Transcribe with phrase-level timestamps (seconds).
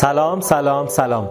[0.00, 1.30] سلام سلام سلام.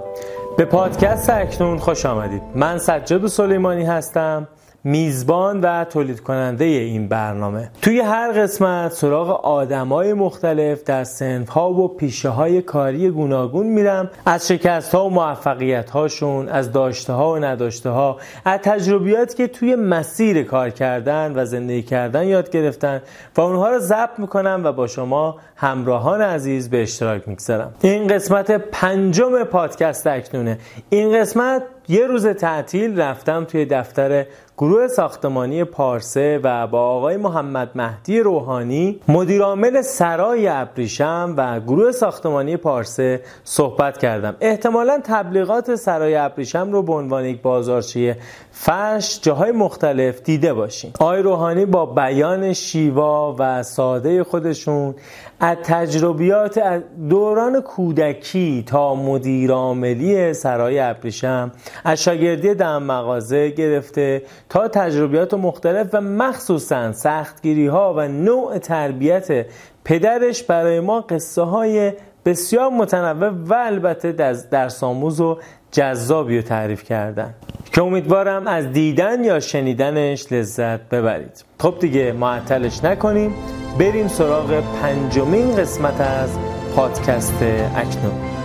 [0.58, 2.42] به پادکست اکنون خوش آمدید.
[2.56, 4.48] من سجاد سلیمانی هستم.
[4.88, 7.70] میزبان و تولید کننده این برنامه.
[7.82, 14.10] توی هر قسمت سراغ آدمای مختلف در سنف ها و پیشه های کاری گوناگون میرم.
[14.26, 19.48] از شکست ها و موفقیت هاشون از داشته ها و نداشته ها از تجربیاتی که
[19.48, 23.02] توی مسیر کار کردن و زندگی کردن یاد گرفتن
[23.38, 27.74] و اونها رو ضبط می‌کنم و با شما همراهان عزیز به اشتراک می‌گذارم.
[27.82, 30.58] این قسمت پنجم پادکست اکنونه.
[30.90, 34.26] این قسمت یه روز تعطیل رفتم توی دفتر
[34.60, 42.58] گروه ساختمانی پارسه و با آقای محمد مهدی روحانی مدیرعامل سرای ابریشم و گروه ساختمانی
[42.58, 44.36] پارسه صحبت کردم.
[44.42, 48.18] احتمالا تبلیغات سرای ابریشم رو به عنوان یک بازارچه
[48.52, 50.92] فرش جاهای مختلف دیده باشین.
[51.00, 54.96] آقای روحانی با بیان شیوا و ساده خودشون
[55.40, 61.52] از تجربیات از دوران کودکی تا مدیرعاملی سرای ابریشم
[61.84, 69.46] از شاگردی دم مغازه گرفته تا تجربیات مختلف و مخصوصا سختگیری ها و نوع تربیت
[69.86, 71.94] پدرش برای ما قصه های
[72.26, 74.12] بسیار متنوع و البته
[74.52, 75.38] درس آموز و
[75.72, 77.34] جذابی رو تعریف کردن.
[77.74, 81.46] که امیدوارم از دیدن یا شنیدنش لذت ببرید.
[81.60, 83.36] خب دیگه معطلش نکنیم.
[83.80, 86.38] بریم سراغ پنجمین قسمت از
[86.76, 87.44] پادکست
[87.76, 88.37] اکنون.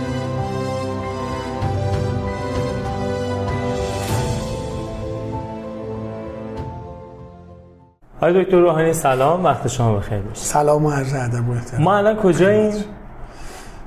[8.23, 9.43] آقای دکتر روحانی سلام.
[9.43, 10.41] وقت شما بخیر باشه.
[10.41, 11.83] سلام و عرض ادب و احترام.
[11.83, 12.73] ما الان کجاییم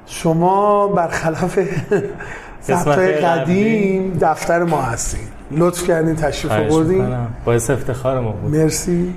[0.07, 1.59] شما برخلاف
[2.67, 5.21] ضبط قدیم دفتر ما هستین.
[5.51, 7.17] لطف کردین تشریف آوردین.
[7.45, 8.55] باعث افتخار ما بود.
[8.55, 9.15] مرسی.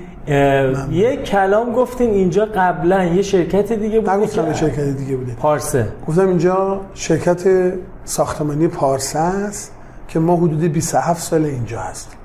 [0.90, 3.04] یه کلام گفتین اینجا قبلا.
[3.04, 5.32] یه شرکت دیگه بود نگفتم یه شرکت دیگه بوده.
[5.32, 5.88] پارسه.
[6.08, 7.72] گفتم اینجا شرکت
[8.04, 9.72] ساختمانی پارسه است
[10.08, 12.19] که ما حدود 27 سال اینجا هستیم.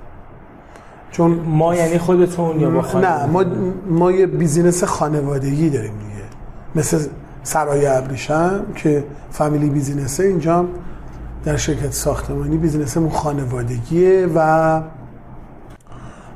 [1.18, 3.44] چون ما یعنی خودتون یا با نه ما
[3.90, 6.24] ما یه بیزینس خانوادگی داریم دیگه.
[6.76, 7.08] مثل
[7.44, 10.66] سرای ابریشم که فامیلی بیزینسه اینجا
[11.46, 14.82] در شرکت ساختمانی بیزینسمون خانوادگیه و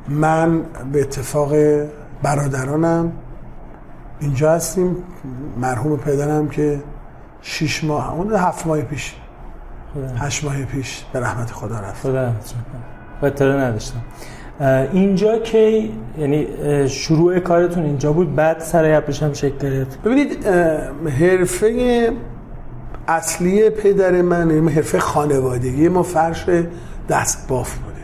[0.09, 1.53] من به اتفاق
[2.23, 3.11] برادرانم
[4.19, 4.95] اینجا هستیم.
[5.61, 6.79] مرحوم پدرم که
[7.41, 9.15] شیش ماه اون هفت ماه پیش
[10.17, 12.01] هشت ماه پیش به رحمت خدا رفت.
[12.01, 12.53] خدا رحمت
[13.23, 14.01] اطلاع نداشتم.
[14.93, 15.83] اینجا که
[16.19, 16.47] یعنی
[16.87, 20.01] شروع کارتون اینجا بود بعد سرای ابریشم شکل گرفت.
[20.01, 20.47] ببینید
[21.19, 22.11] حرفه
[23.07, 25.87] اصلی پدر من یعنی حرفه خانوادگی.
[25.87, 26.45] ما فرش
[27.09, 27.95] دست باف بوده.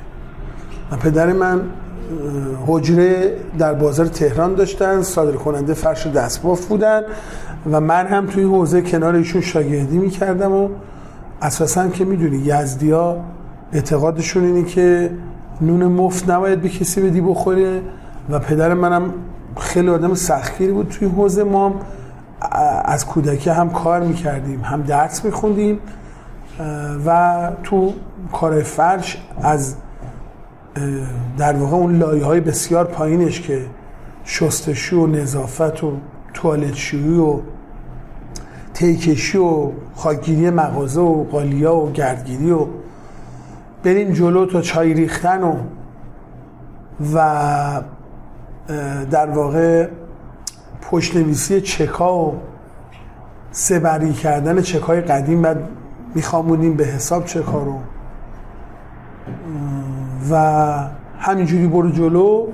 [0.91, 1.61] و پدر من
[2.67, 7.01] حجره در بازار تهران داشتن صادر کننده فرش دست باف بودن
[7.71, 10.69] و من هم توی حوزه کنار ایشون شاگردی می‌کردم و
[11.41, 13.17] اساسا که می‌دونی یزدی ها
[13.73, 15.09] اعتقادشون اینه که
[15.61, 17.81] نون مفت نباید به کسی بدی بخوره.
[18.29, 19.13] و پدر منم
[19.57, 21.73] خیلی آدم سختگیری بود توی حوزه ما.
[22.85, 25.79] از کودکی هم کار می‌کردیم هم درس میخوندیم.
[27.05, 27.93] و تو
[28.31, 29.75] کار فرش از
[31.37, 33.61] در واقع اون لایه های بسیار پایینش که
[34.25, 35.91] شستشو و نظافت و
[36.33, 37.39] توالت شویی و
[38.73, 42.65] تیکشی و خاکگیری مغازه و قالیا و گردگیری و
[43.85, 45.55] بریم جلو تا چای ریختن و
[47.13, 47.81] و
[49.11, 49.87] در واقع
[50.81, 52.33] پشت نویسی چکا و
[53.51, 55.57] سبری کردن چکای قدیم بعد
[56.15, 57.79] میخوامونیم به حساب چکا رو.
[60.31, 60.35] و
[61.19, 62.47] همینجوری برو جلو.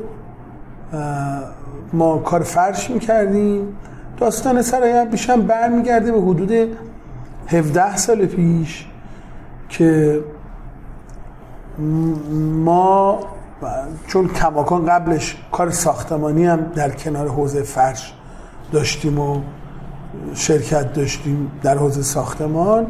[1.94, 3.78] ما کار فرش می‌کردیم.
[4.18, 6.78] داستان سرای بیشم برمیگرده به حدود
[7.48, 8.88] 17 سال پیش
[9.70, 10.20] که
[12.56, 13.20] ما
[14.08, 18.14] چون کماکان قبلش کار ساختمانی هم در کنار حوزه فرش
[18.72, 19.42] داشتیم و
[20.34, 22.88] شرکت داشتیم در حوزه ساختمان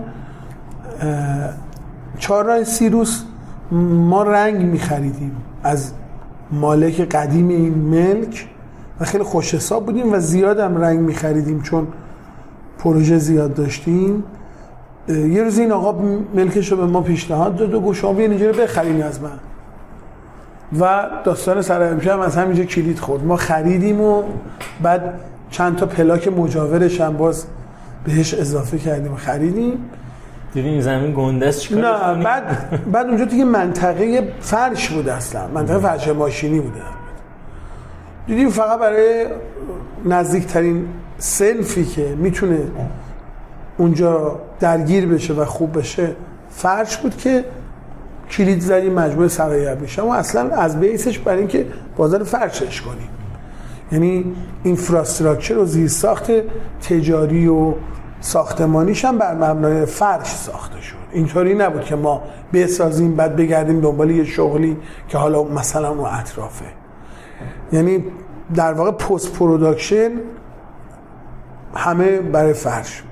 [2.19, 3.23] چهارراه سیروس
[3.71, 5.91] ما رنگ می خریدیم از
[6.51, 8.47] مالک قدیم این ملک
[8.99, 11.88] و خیلی خوش حساب بودیم و زیاد هم رنگ می خریدیم چون
[12.79, 14.23] پروژه زیاد داشتیم.
[15.07, 18.50] یه روز این آقا ملکش رو به ما پیشنهاد داد و گفت شما بیان اینجا
[18.50, 19.39] رو بخرین از من.
[20.80, 23.24] و داستان سر هم از همینجا کلید خورد.
[23.24, 24.24] ما خریدیم و
[24.81, 25.13] بعد
[25.51, 27.45] چند تا پلاک مجاورش هم باز
[28.06, 29.89] بهش اضافه کردیم و خریدیم.
[30.53, 35.48] دیدین این زمین گنده است نه بعد بعد اونجا دیگه منطقه فرش بود اصلا.
[35.48, 36.81] منطقه فرش ماشینی بوده.
[38.27, 39.25] دیدیم فقط برای
[40.06, 40.88] نزدیکترین
[41.18, 42.59] سلفی که می‌تونه
[43.81, 46.15] اونجا درگیر بشه و خوب بشه
[46.49, 47.45] فرش بود که
[48.31, 51.65] کلید زدیم مجموعه سرای ابریشم و اصلا از بیسش برای اینکه
[51.97, 53.09] بازار فرشش کنیم
[53.91, 56.31] یعنی اینفراستراکچر و زیرساخت
[56.89, 57.73] تجاری و
[58.19, 60.95] ساختمانیش هم بر مبنای فرش ساخته شد.
[61.11, 62.21] اینطوری نبود که ما
[62.53, 66.65] بسازیم بعد بگردیم دنبال یه شغلی که حالا مثلا اون اطرافه.
[67.73, 68.03] یعنی
[68.55, 70.11] در واقع post production
[71.75, 73.03] همه برای فرش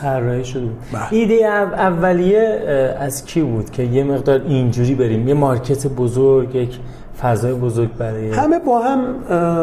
[0.00, 0.60] طراحی شده.
[0.60, 1.02] بود بله.
[1.10, 2.60] ایده او- اولیه
[3.00, 6.78] از کی بود که یه مقدار اینجوری بریم؟ یه market بزرگ یک
[7.22, 9.00] فضای بزرگ برای همه با هم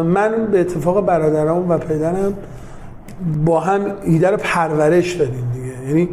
[0.03, 2.33] من به اتفاق برادرام و پدرم
[3.45, 5.87] با هم ایده رو پرورش دادیم دیگه.
[5.87, 6.09] یعنی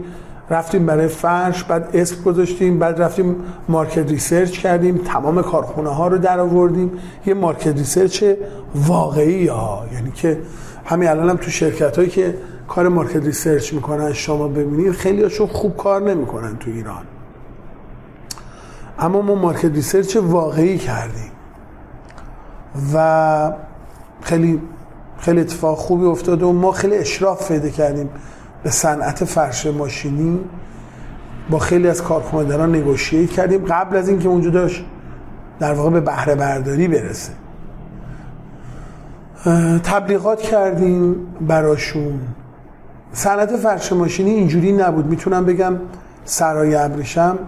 [0.50, 3.36] رفتیم برای فرش بعد اسم گذاشتیم بعد رفتیم
[3.68, 6.92] market research کردیم تمام کارخونه ها رو در آوردیم.
[7.26, 8.24] یه market research
[8.74, 10.38] واقعی ها یعنی که
[10.84, 12.34] همین الان هم تو شرکت هایی که
[12.70, 17.02] کار market research می‌کنن شما ببینید خیلی هاشون خوب کار نمی‌کنن تو ایران.
[18.98, 21.30] اما ما market research واقعی کردیم.
[22.94, 23.52] و
[24.22, 24.62] خیلی
[25.18, 28.10] خیلی اتفاق خوبی افتاده و ما خیلی اشراف پیدا کردیم
[28.62, 30.40] به صنعت فرش ماشینی.
[31.50, 33.64] با خیلی از کارخانه‌داران نگوشییت کردیم.
[33.64, 34.84] قبل از اینکه اونجا داشت
[35.58, 37.32] در واقع به بهره برداری برسه.
[39.84, 42.20] تبلیغات کردیم براشون.
[43.12, 45.06] صنعت فرش ماشینی اینجوری نبود.
[45.06, 45.76] می‌تونم بگم
[46.24, 47.38] سرای ابریشم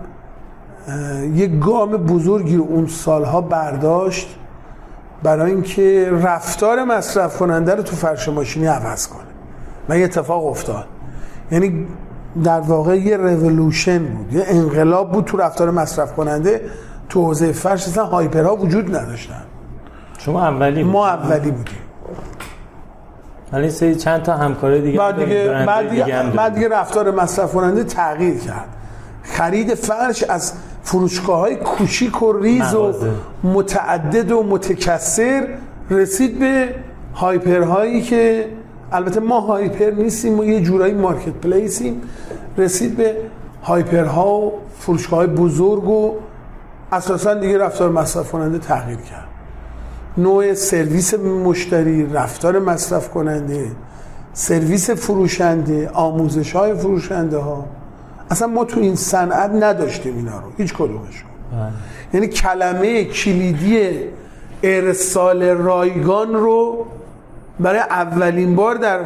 [1.34, 4.38] یه گام بزرگی رو اون سالها برداشت
[5.22, 9.22] برای اینکه رفتار مصرف کننده رو تو فرش ماشینی عوض کنه.
[9.88, 10.84] و یه اتفاق افتاد.
[11.50, 11.86] یعنی
[12.44, 16.60] در واقع یه رولوشن بود یه انقلاب بود تو رفتار مصرف کننده
[17.08, 19.42] تو حوزه فرش اصلا هایپرها وجود نداشتن.
[20.18, 20.92] شما اولی بود.
[20.92, 21.81] ما اولی بودیم.
[23.52, 26.54] ولی سری چند تا همکار دیگه بعد دیگه بعد دیگه دیگه, بعد داریم.
[26.54, 28.68] دیگه رفتار مصرف کننده تغییر کرد
[29.22, 30.52] خرید فرش از
[30.82, 32.92] فروشگاه های کوچیک و ریز و.
[33.44, 35.46] متعدد و متکثر
[35.90, 36.74] رسید به
[37.14, 38.48] هایپرهایی که
[38.92, 42.02] البته ما هایپر نیستیم ما یه جورایی مارکت پلیسیم
[42.58, 43.16] رسید به
[43.62, 46.14] هایپرها و فروشگاه های بزرگ و
[46.92, 49.21] اساسا دیگه رفتار مصرف کننده تغییر کرد
[50.16, 53.72] نوع سرویس مشتری رفتار مصرف کننده
[54.32, 57.64] سرویس فروشنده آموزش های فروشنده ها
[58.30, 61.30] اصلا ما تو این صنعت نداشتیم اینا رو هیچ کدومشون.
[61.52, 61.70] بله.
[62.14, 64.00] یعنی کلمه کلیدی
[64.62, 66.86] ارسال رایگان رو
[67.60, 69.00] برای اولین بار در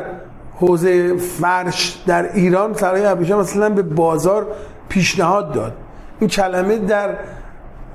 [0.60, 4.46] حوزه فرش در ایران سرای ابریشم مثلا به بازار
[4.88, 5.72] پیشنهاد داد.
[6.20, 7.08] این کلمه در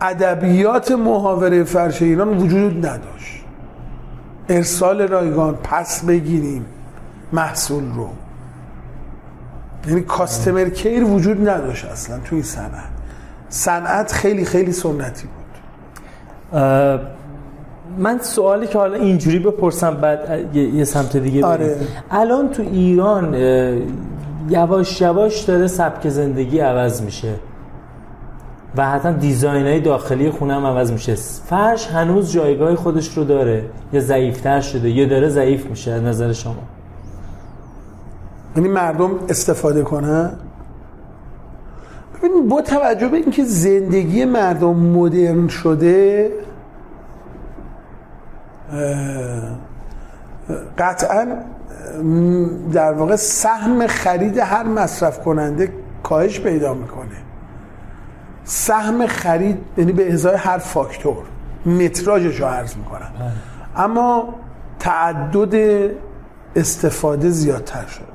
[0.01, 3.43] ادبیات محاوره فرش ایران وجود نداشت.
[4.49, 6.65] ارسال رایگان پس بگیریم
[7.33, 8.09] محصول رو.
[9.87, 12.89] یعنی کاستمر کیر وجود نداشت اصلا توی این صنعت.
[13.49, 15.41] صنعت خیلی خیلی سنتی بود.
[17.97, 21.51] من سوالی که حالا اینجوری بپرسم بعد یه, سمت دیگه بریم.
[21.51, 21.77] آره.
[22.11, 23.33] الان تو ایران
[24.49, 27.33] یواش یواش داره سبک زندگی عوض میشه.
[28.77, 31.15] و حتی دیزاین های داخلی خونه هم عوض میشه.
[31.45, 33.65] فرش هنوز جایگاه خودش رو داره.
[33.93, 36.55] یا ضعیفتر شده یا داره ضعیف میشه از نظر شما.
[38.55, 40.31] یعنی مردم استفاده کنن؟
[42.17, 46.31] ببینید با توجه به اینکه زندگی مردم مدرن شده
[50.77, 51.27] قطعا
[52.71, 55.73] در واقع سهم خرید هر مصرف کننده
[56.03, 57.30] کاهش پیدا می‌کنه.
[58.51, 61.23] سهم خرید یعنی به ازای هر فاکتور
[61.65, 63.11] متراژش رو عرض می‌کنم.
[63.75, 64.33] اما
[64.79, 65.89] تعدد
[66.55, 68.05] استفاده زیادتر شده.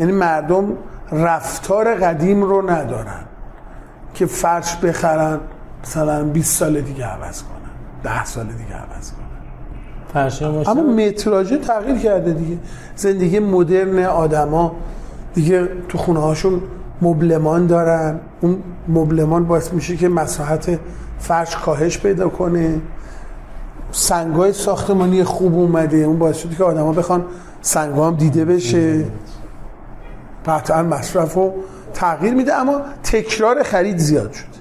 [0.00, 0.72] یعنی مردم
[1.12, 3.24] رفتار قدیم رو ندارن
[4.14, 5.40] که فرش بخرن
[5.82, 9.26] مثلا 20 سال دیگه عوض کنن 10 سال دیگه عوض کنن.
[10.68, 12.58] اما متراژه تغییر کرده دیگه.
[12.96, 14.76] زندگی مدرن آدما
[15.34, 16.62] دیگه تو خونه هاشون
[17.02, 18.20] مبلمان دارن.
[18.40, 18.56] اون
[18.88, 20.78] مبلمان باعث میشه که مساحت
[21.18, 22.80] فرش کاهش پیدا کنه.
[23.92, 25.96] سنگای ساختمانی خوب اومده.
[25.96, 27.24] اون باعث شده که آدما بخوان
[27.60, 29.04] سنگا هم دیده بشه.
[30.46, 31.52] قطعا مصرف رو
[31.94, 34.52] تغییر میده اما تکرار خرید زیاد شد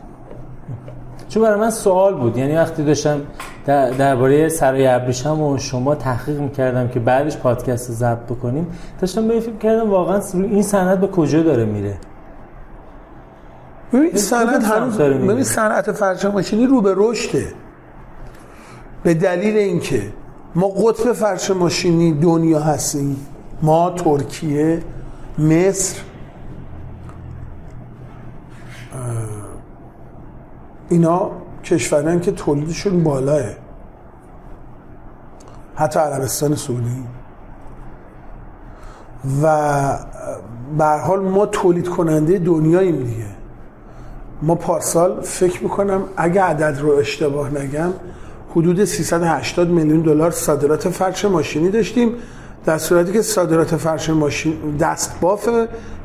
[1.30, 2.38] چون برای من سوال بود.
[2.38, 3.22] یعنی وقتی داشتم
[3.66, 8.68] در- درباره سرای ابریشم و شما تحقیق می‌کردم که بعدش پادکست رو ضبط بکنیم
[9.02, 11.98] داشتم به فکر کردم واقعا این صنعت به کجا داره میره؟
[13.94, 17.54] ببین صنعت هنوز ببین صنعت فرش ماشینی رو به رشده.
[19.04, 20.14] به دلیل اینکه
[20.56, 23.28] ما قطب فرش ماشینی دنیا هستیم
[23.62, 24.84] ما ترکیه
[25.40, 26.02] مصر
[30.90, 31.32] اینا
[31.64, 33.44] کشورن که تولیدشون بالاه.
[35.76, 37.04] حتی عربستان سعودی.
[39.44, 39.98] و
[40.78, 43.41] به حال ما تولید کننده دنیاییم دیگه.
[44.42, 47.94] ما پارسال فکر می‌کنم اگه عدد رو اشتباه نگم
[48.52, 52.14] حدود 380 میلیون دلار صادرات فرش ماشینی داشتیم.
[52.66, 55.50] در صورتی که صادرات فرش ماشین دستباف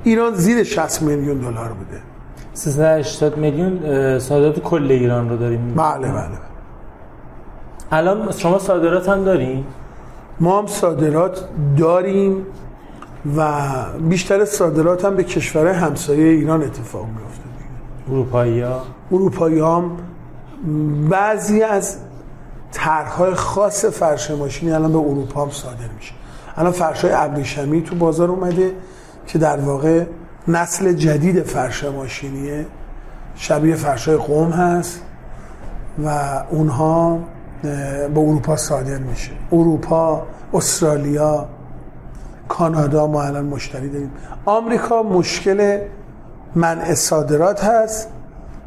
[0.04, 2.00] ایران زیر 60 میلیون دلار بوده.
[2.54, 5.74] 380 میلیون صادرات کل ایران رو داریم.
[5.74, 6.38] بله بله
[7.90, 9.64] الان شما صادرات هم دارین؟
[10.40, 12.46] ما هم صادرات داریم
[13.36, 13.62] و
[14.08, 17.45] بیشتر صادرات هم به کشور همسایه ایران اتفاق میفته
[18.10, 18.82] اروپایی ها
[19.12, 19.90] اروپایی هم
[21.10, 21.96] بعضی از
[22.72, 26.12] طرحهای خاص فرش ماشینی الان به اروپا هم صادر میشه.
[26.56, 28.72] الان فرش های ابریشمی تو بازار اومده
[29.26, 30.04] که در واقع
[30.48, 32.66] نسل جدید فرش ماشینیه.
[33.36, 35.02] شبیه فرش های قوم هست
[36.04, 36.08] و
[36.50, 37.18] اونها
[37.62, 39.30] به اروپا صادر میشه.
[39.52, 40.22] اروپا
[40.54, 41.46] استرالیا
[42.48, 44.10] کانادا ما الان مشتری داریم.
[44.44, 45.78] آمریکا مشکل
[46.56, 48.08] منع صادرات هست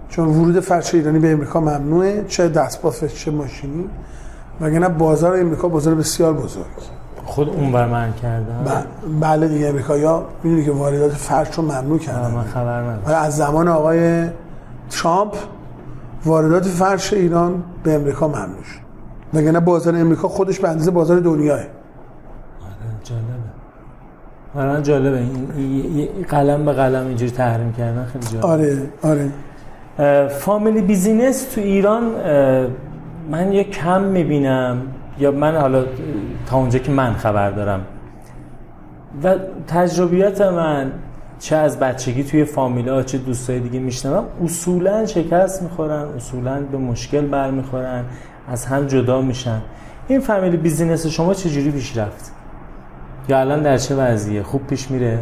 [0.09, 3.89] چون ورود فرش ایرانی به امریکا ممنوعه چه دستباف چه ماشینی.
[4.61, 6.65] وگرنه بازار امریکا بازار بسیار بزرگ.
[7.25, 8.85] خود اون بر من کردن
[9.21, 12.31] بله دیگه امریکا یا می‌دونی که واردات فرش رو ممنوع کردن.
[12.31, 13.23] من خبر ندارم.
[13.23, 14.27] از زمان آقای
[14.89, 15.33] ترامپ
[16.25, 18.79] واردات فرش ایران به امریکا ممنوع شد.
[19.33, 21.59] وگرنه بازار امریکا خودش به اندازه بازار دنیاه.
[24.55, 25.17] واقعا جالبه.
[25.57, 28.47] این قلم به قلم اینجوری تحریم کردن خیلی جالبه.
[28.47, 30.27] آره آره.
[30.27, 32.03] فامیلی بیزینس تو ایران
[33.31, 34.81] من یه کم می‌بینم.
[35.19, 35.85] یا من حالا
[36.47, 37.81] تا اونجا که من خبر دارم.
[39.23, 39.35] و
[39.67, 40.91] تجربیات من
[41.39, 47.21] چه از بچگی توی فامیلا چه دوستای دیگه میشنوم اصولا شکست می‌خورن اصولا به مشکل
[47.21, 48.03] برمیخورن
[48.47, 49.61] از هم جدا میشن.
[50.07, 52.31] این family business شما چجوری پیش رفت
[53.29, 55.19] یا الان در چه وضعیه؟ خوب پیش میره؟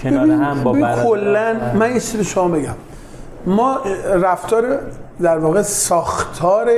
[0.00, 0.72] کنار هم با
[1.04, 2.74] کلا من یه چیزی شما بگم.
[3.46, 3.78] ما
[4.14, 4.78] رفتار
[5.22, 6.70] در واقع ساختار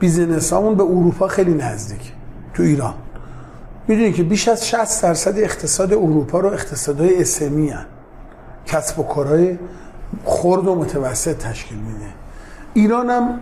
[0.00, 2.12] business همون به اروپا خیلی نزدیک
[2.54, 2.94] تو ایران.
[3.88, 7.86] می‌دونی که بیش از 60 درصد اقتصاد اروپا رو اقتصادهای SME هن.
[8.66, 9.58] کسب و کارهای
[10.24, 12.06] خرد و متوسط تشکیل میده.
[12.74, 13.40] ایران هم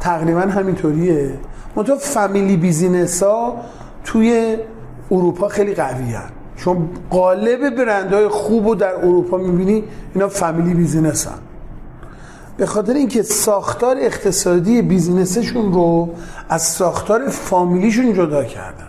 [0.00, 1.30] تقریبا همینطوریه.
[1.76, 3.56] منتها family business ها
[4.04, 4.56] توی
[5.10, 6.30] اروپا خیلی قوی هن.
[6.56, 11.38] چون غالب برندهای خوب رو در اروپا می‌بینی اینا family business هن.
[12.56, 16.10] به خاطر اینکه ساختار اقتصادی business شون رو
[16.48, 18.88] از ساختار فامیلیشون جدا کردن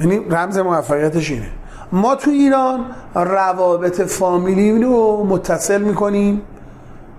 [0.00, 1.48] یعنی رمز موفقیتش اینه
[1.92, 6.42] ما تو ایران روابط فامیلی رو متصل می‌کنیم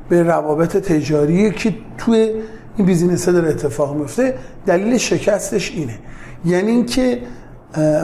[0.10, 2.42] به روابط تجاری که توی
[2.78, 6.00] این بیزینس داره اتفاق میفته دلیل شکستش اینه
[6.46, 7.22] یعنی اینکه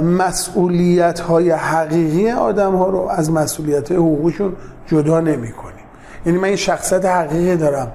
[0.03, 4.53] مسئولیت های حقیقی آدم ها رو از مسئولیت های حقوقشون
[4.87, 5.85] جدا نمی کنیم
[6.25, 7.91] یعنی من این شخصیت حقیقی دارم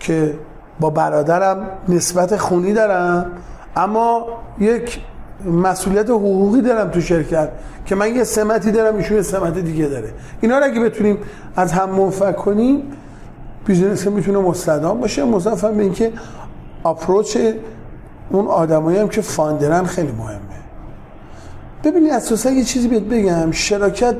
[0.00, 0.34] که
[0.80, 3.30] با برادرم نسبت خونی دارم
[3.76, 4.26] اما
[4.58, 5.00] یک
[5.44, 7.48] مسئولیت حقوقی دارم تو شرکت
[7.86, 10.12] که من یه سمتی دارم ایشون یه سمت دیگه داره.
[10.40, 11.18] اینا رو اگه بتونیم
[11.56, 12.82] از هم منفک کنیم
[13.66, 15.24] business می‌تونه مستدام باشه.
[15.24, 16.12] مضاف به اینکه
[16.84, 17.38] approach
[18.30, 20.40] اون آدمایی هم که founder ن خیلی مهمه.
[21.84, 24.16] ببینید اساسا یه چیزی بهت بگم شراکت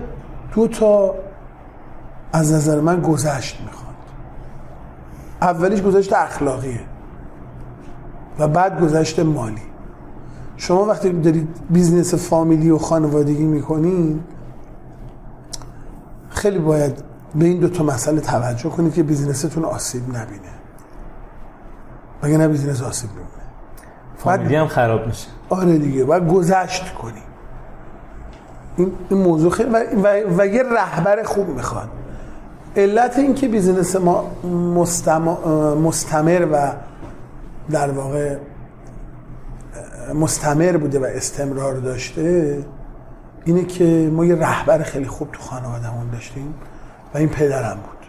[0.55, 1.15] دو تا
[2.33, 3.95] از نظر من گذشت می‌خواد.
[5.43, 6.81] اولیش گذشت اخلاقیه
[8.39, 9.63] و بعد گذشت مالی.
[10.57, 14.25] شما وقتی دارید business فامیلی و خانوادگی می‌کنین
[16.31, 17.03] خیلی باید
[17.35, 20.51] به این دو تا مسئله توجه کنید که business تون آسیب نبینه.
[22.23, 23.40] مگه نه business آسیب نبینه؟
[24.25, 25.27] فامیلی هم خراب میشه.
[25.49, 27.23] آره دیگه باید گذشت کنیم
[28.77, 30.07] این, موضوع خیلی و, و,
[30.39, 31.89] و یه رهبر خوب می‌خواد.
[32.77, 34.31] علت این که بیزینس ما
[35.83, 36.73] مستمر و
[37.71, 38.37] در واقع
[40.15, 42.59] مستمر بوده و استمرار داشته
[43.45, 46.55] اینه که ما یه رهبر خیلی خوب تو خانوادهمون داشتیم
[47.15, 48.01] و این پدرم بود.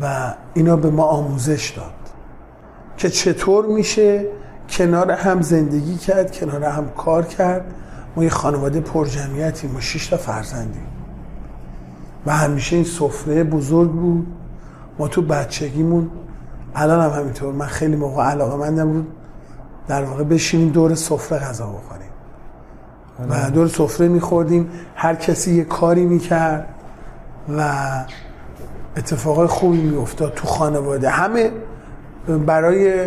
[0.00, 1.92] و اینا به ما آموزش داد
[2.96, 4.26] که چطور میشه
[4.68, 7.74] کنار هم زندگی کرد کنار هم کار کرد.
[8.16, 10.86] ما یه خانواده پرجمعیتیم ما شش تا فرزندیم.
[12.26, 14.26] و همیشه این سفره بزرگ بود.
[14.98, 16.10] ما تو بچگیمون
[16.74, 19.02] الان هم همینطور من خیلی موقع علاقه مندم رو
[19.88, 22.10] در واقع بشینیم دور سفره غذا بخوریم.
[23.30, 26.68] و دور سفره میخوردیم هر کسی یه کاری می‌کرد
[27.58, 27.72] و
[28.96, 31.10] اتفاقای خوبی میافتاد تو خانواده.
[31.10, 31.50] همه
[32.46, 33.04] برای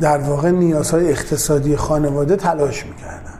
[0.00, 3.34] در واقع نیازهای اقتصادی خانواده تلاش می‌کردن.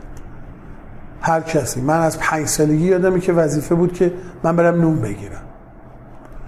[1.20, 1.80] هر کسی.
[1.80, 5.42] من از پنج سالگی یادمه که وظیفه بود که من برم نون بگیرم.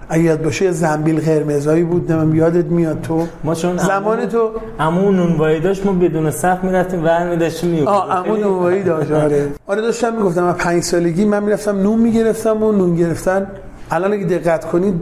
[0.09, 3.27] اگه یاد باشه یه زنبیل قرمزایی بود نمیم یادت میاد تو.
[3.43, 8.17] ما چون زمان تو امون نونوایی داشت ما بدون صف می‌رفتیم ور میداشتیم میوکیم آه
[8.17, 9.47] امون نونوایی داشت آره.
[9.67, 13.47] آره داشتم می‌گفتم من پنج سالگی من می‌رفتم نون می‌گرفتم و نون گرفتن.
[13.91, 15.01] الان اگه دقت کنید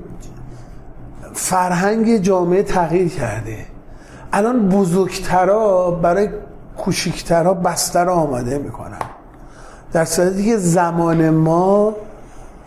[1.34, 3.58] فرهنگ جامعه تغییر کرده.
[4.38, 6.29] الان بزرگترا برای
[6.77, 8.98] کوچیکترا بستر آماده می‌کنن.
[9.94, 11.96] در صورتی که زمان ما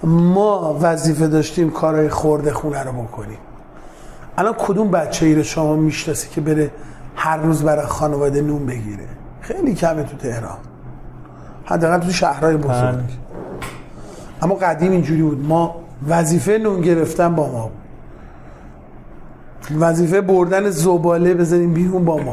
[0.04, 3.38] ما وظیفه داشتیم کارهای خورده خونه رو بکنیم.
[4.38, 6.70] الان کدوم بچه ای رو شما می‌شناسی که بره
[7.16, 9.06] هر روز برای خانواده نون بگیره؟
[9.40, 10.58] خیلی کمه تو تهران.
[11.64, 13.04] حداقل تو شهرهای بزرگ.
[14.42, 15.46] اما قدیم اینجوری بود.
[15.48, 15.76] ما
[16.08, 17.72] وظیفه نون گرفتن با ما بود.
[19.78, 22.32] وظیفه بردن زباله بزنیم بیرون با ما.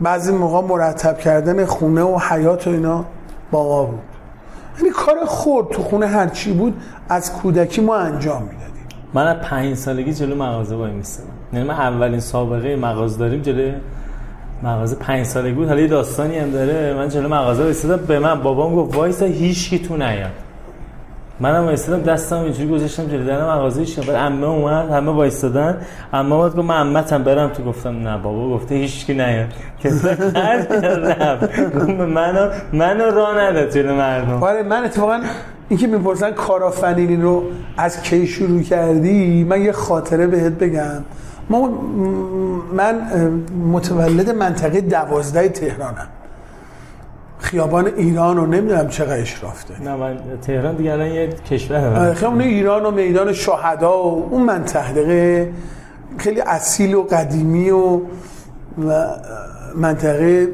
[0.00, 3.04] بعضی موقع مرتب کردن خونه و حیات و اینا
[3.50, 4.00] با ما بود.
[4.78, 8.86] یعنی کار خورد تو خونه هرچی بود از کودکی ما انجام می‌دادیم.
[9.14, 11.22] من از پنج سالگی جلو مغازه وای میستم
[11.52, 13.72] یعنی من اولین سابقه مغازه داریم جلو
[14.62, 15.68] مغازه پنج سالگی بود.
[15.68, 16.94] حالا یه داستانی هم داره.
[16.94, 20.30] من جلو مغازه وایسادم به من بابام گفت وایسا هیچ تو نیاد.
[21.40, 25.76] منم وایسادم دستم اینجوری گذاشتم جلوی در مغازه ایش بعد عمه اومد همه وایسادن
[26.12, 27.48] عمه اومد گفت من عمتم برم.
[27.48, 29.46] تو گفتم نه بابا گفته هیچ کی نیاد
[29.84, 34.42] کسی گفت منو منو راه نداد جلو مردم.
[34.42, 35.20] آره من اتفاقا
[35.68, 37.42] اینکه می‌پرسن کارآفرینی رو
[37.76, 41.04] از کی شروع کردی من یه خاطره بهت بگم.
[41.50, 41.70] ما
[42.72, 42.94] من
[43.72, 46.08] متولد منطقه دوازده تهرانم.
[47.42, 52.40] خیابان ایران رو نمی‌دونم چقدر اشراف داره نه من تهران دیگه الان یه کشور خیابان
[52.40, 55.52] ایران و میدان شهدا و اون منطقه.
[56.18, 58.00] خیلی اصیل و قدیمی و
[59.76, 60.48] منطقه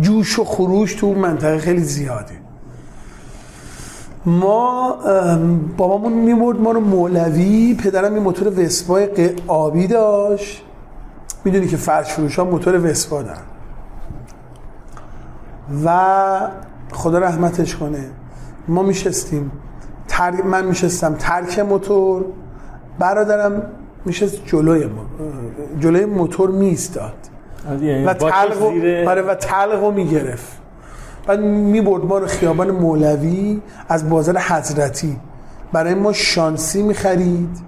[0.00, 2.34] جوش و خروش تو اون منطقه خیلی زیاده.
[4.26, 4.96] ما
[5.76, 9.08] بابامون می‌برد ما رو مولوی پدرم یه موتور وسپای
[9.46, 10.62] آبی داشت.
[11.44, 13.42] می‌دونی که فرش فروش ها موتور وسپا دارن.
[15.84, 16.40] و
[16.92, 18.04] خدا رحمتش کنه.
[18.68, 19.52] ما میشستیم.
[20.08, 20.30] تر...
[20.30, 22.24] من میشستم ترک موتور.
[22.98, 23.62] برادرم
[24.04, 24.90] میشست جلوی
[25.78, 27.14] جلوی موتور میستاد
[28.06, 28.62] و تلق
[29.08, 30.60] آره و تلق می‌گرفت.
[31.26, 35.16] بعد می‌برد ما رو خیابان مولوی از بازار حضرتی.
[35.72, 37.58] برای ما شانسی می‌خرید.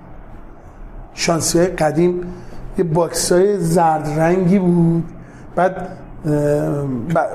[1.14, 2.20] شانسی های قدیم.
[2.78, 5.04] یه باکس های زرد رنگی بود.
[5.56, 5.88] بعد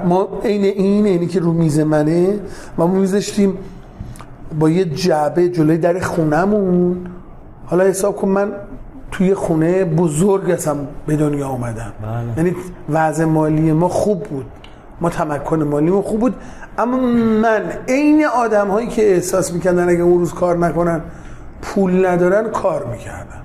[0.05, 2.39] ما عین این اینی که رو میز منه
[2.77, 3.57] ما میذاشتیم
[4.59, 6.97] با یه جعبه جلوی در خونمون
[7.65, 8.51] حالا حساب کن من
[9.11, 12.37] توی خونه بزرگ هستم به دنیا آمدم بله.
[12.37, 12.55] یعنی
[12.89, 14.45] وضع مالی ما خوب بود.
[15.01, 16.35] ما تمکن مالی ما خوب بود.
[16.77, 16.97] اما
[17.41, 21.01] من عین آدم هایی که احساس می‌کردن اگه اون روز کار نکنن
[21.61, 23.41] پول ندارن کار می‌کردن.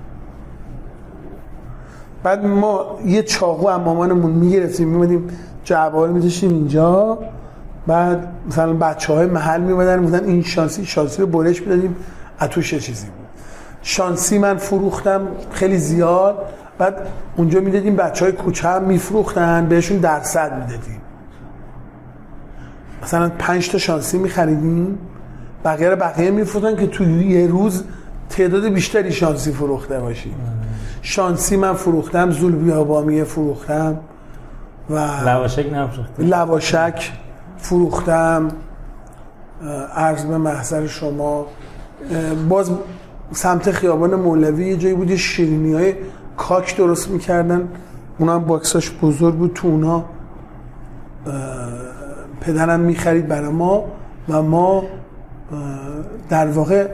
[2.23, 5.29] بعد ما یه چاقو هم مامانمون می‌گرفتیم میمدیم
[5.65, 7.19] جعبه رو میداشتیم اینجا.
[7.87, 11.97] بعد مثلا بچه های محل میمدن میدن این شانسی شانسی رو برش می‌دادیم.
[12.41, 13.27] اتوش چیزی بود؟
[13.83, 16.39] شانسی من فروختم خیلی زیاد.
[16.79, 17.07] بعد
[17.37, 21.01] اونجا می‌دادیم بچه های کوچه هم میفروختن بهشون درصد می‌دادیم.
[23.03, 24.99] مثلا پنج تا شانسی میخریدیم.
[25.65, 27.85] بقیه بقیه میفروختن که توی یه روز
[28.31, 30.35] تعداد بیشتری شانسی فروخته باشیم.
[31.03, 33.99] شانسی من فروختم زول بیابامیه فروختم
[34.91, 37.12] و لواشک نفروختم لواشک
[37.59, 38.49] فروختم.
[39.97, 41.47] عرض به محضر شما.
[42.49, 42.71] باز
[43.33, 45.95] سمت خیابان مولوی یه جایی بود یه شیرینی های
[46.37, 47.69] کاک درست می‌کردن.
[48.19, 49.53] اونا هم باکساش بزرگ بود.
[49.55, 50.05] تو اونا
[52.41, 53.85] پدرم می‌خرید برای ما
[54.29, 54.85] و ما
[56.29, 56.88] در واقع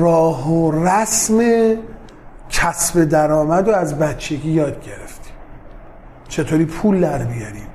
[0.00, 1.38] راه و رسم
[2.56, 5.32] کسب درآمد رو از بچگی یاد گرفتیم.
[6.28, 7.66] چطوری پول در بیاریم؟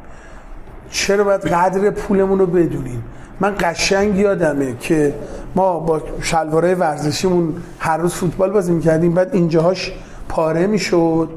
[0.89, 3.03] چرا باید قدر پولمون رو بدونیم؟
[3.39, 5.15] من قشنگ یادمه که
[5.55, 9.13] ما با شلوارای ورزشیمون هر روز فوتبال بازی می‌کردیم.
[9.13, 9.91] بعد اینجاهاش
[10.29, 11.29] پاره می‌شد.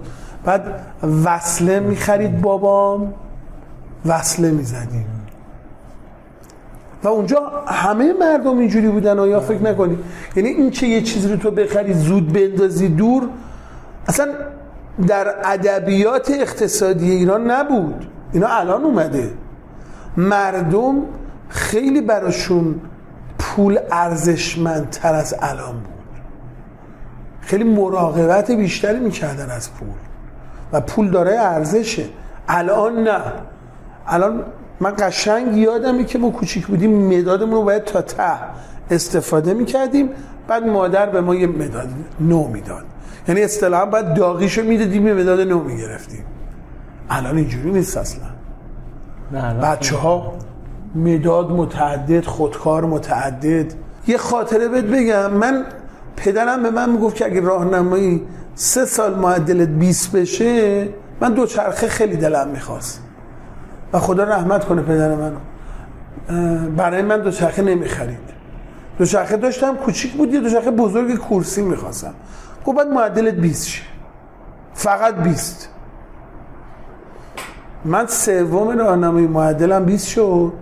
[0.44, 0.80] بعد
[1.24, 3.14] وصله می‌خرید بابام
[4.06, 5.06] وصله می‌زدیم.
[7.04, 9.98] و اونجا همه مردم اینجوری بودن و یا فکر نکنی.
[10.36, 13.28] یعنی این که یه چیزی رو تو بخری زود بندازی دور
[14.08, 14.28] اصلا
[15.06, 18.08] در ادبیات اقتصادی ایران نبود.
[18.32, 19.30] اینا الان اومده.
[20.16, 21.02] مردم
[21.48, 22.80] خیلی براشون
[23.38, 26.20] پول ارزشمندتر از الان بود.
[27.40, 29.88] خیلی مراقبت بیشتری می‌کردن از پول.
[30.72, 32.04] و پول داره ارزشه.
[32.48, 33.20] الان نه.
[34.06, 34.44] الان
[34.84, 38.32] من قشنگ یادمه که ما کوچیک بودیم مدادمون رو باید تا ته
[38.90, 40.10] استفاده می‌کردیم.
[40.48, 41.88] بعد مادر به ما یه مداد
[42.20, 42.84] نو می‌داد.
[43.28, 46.24] یعنی اصطلاحا باید داغیشو می‌دادیم یه مداد نو می‌گرفتیم.
[47.10, 48.26] الان اینجوری نیست اصلا.
[49.62, 50.32] بچه ها
[50.94, 53.66] مداد متعدد خودکار متعدد.
[54.06, 55.30] یه خاطره بهت بگم.
[55.32, 55.64] من
[56.16, 58.22] پدرم به من می‌گفت که اگه راهنمایی
[58.54, 60.88] سه سال معدلت 20 بشه
[61.20, 63.03] من دو چرخه خیلی دلم می‌خواست.
[63.94, 65.36] و خدا رحمت کنه پدر منو.
[66.76, 68.18] برای من دو چرخه نمی‌خرید.
[68.98, 72.14] دو چرخه داشتم کوچیک بود یه دو چرخه بزرگ کورسی می‌خواستم.
[72.66, 73.82] گفت بعد معدلت 20 شه.
[74.74, 75.68] فقط 20
[77.84, 80.52] من سوم راهنمایی معدلم 20 شد.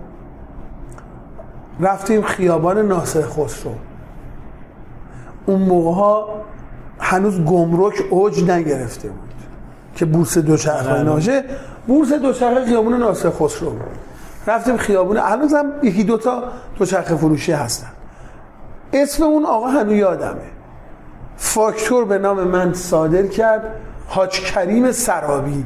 [1.79, 3.71] رفتیم خیابان ناصر خسرو.
[5.45, 6.27] اون موقع ها
[6.99, 9.33] هنوز گمرک اوج نگرفته بود
[9.95, 11.43] که بورس دوچرخه ناشه.
[11.87, 13.73] بورس دوچرخه خیابون ناصر خسرو.
[14.47, 15.17] رفتیم خیابون.
[15.17, 16.43] هنوزم یکی دوتا
[16.79, 17.91] دوچرخه فروشی هستن.
[18.93, 20.41] اسم اون آقا هنوز یادمه.
[21.37, 23.63] فاکتور به نام من صادر کرد.
[24.07, 25.65] حاج کریم سرابی.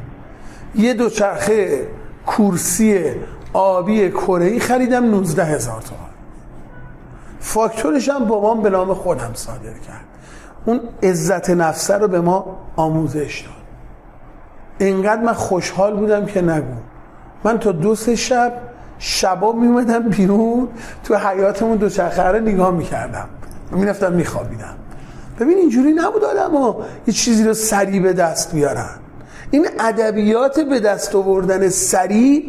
[0.74, 1.88] یه دوچرخه
[2.26, 3.14] کورسی
[3.52, 6.08] آبی کره خریدم 19 هزار تومان.
[7.40, 10.04] فاکتورش هم بابام به نام خودم صادر کرد.
[10.66, 13.57] اون عزت نفسه رو به ما آموزش داد.
[14.78, 16.74] اینقدر من خوشحال بودم که نگو.
[17.44, 18.52] من تا دو سه شب
[18.98, 20.68] شبا میومدم بیرون
[21.04, 21.88] تو حیاتمون دو
[22.32, 23.28] رو نگاه می‌کردم.
[23.72, 24.74] می‌رفتم میخوابیدم.
[25.40, 28.90] ببین اینجوری نبود آدم ها یه چیزی رو سریع به دست بیارن.
[29.50, 32.44] این ادبیات به دست آوردن سریع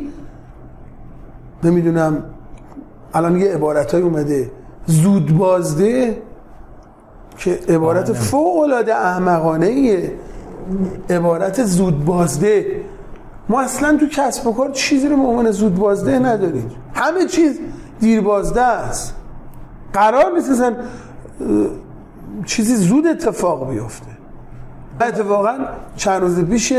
[1.63, 2.23] نمی‌دونم
[3.13, 4.51] الان یه عبارت های اومده
[4.85, 6.21] زود بازده
[7.37, 10.13] که عبارت فوق العاده احمقانه ایه
[11.09, 12.81] عبارت زود بازده
[13.49, 16.71] ما اصلا تو کسب و کار چیزی رو به عنوان زود بازده نداریم.
[16.93, 17.59] همه چیز
[17.99, 19.15] دیر بازده است.
[19.93, 20.75] قرار نیست اصلا
[22.45, 24.07] چیزی زود اتفاق بیفته.
[25.01, 25.57] اتفاقا
[25.95, 26.73] چند روز پیش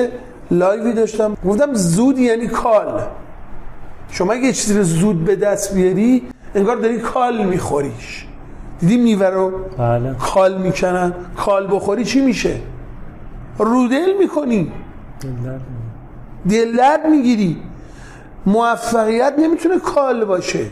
[0.51, 1.37] لایوی داشتم.
[1.47, 3.03] گفتم زود یعنی کال.
[4.11, 6.23] شما اگه چیزی رو زود به دست بیاری
[6.55, 8.27] انگار داری کال میخوریش.
[8.81, 10.15] دیدی میوه رو؟ بله.
[10.15, 12.57] کال می‌کنن کال بخوری چی میشه؟
[13.65, 14.73] رودل می‌کنی.
[16.49, 17.63] دلدرد می‌گیری.
[18.47, 20.67] موفقیت نمی‌تونه کال باشه.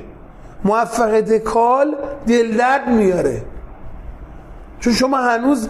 [0.64, 1.96] موفقیت کال
[2.26, 3.42] دلدرد میاره
[4.80, 5.68] چون شما هنوز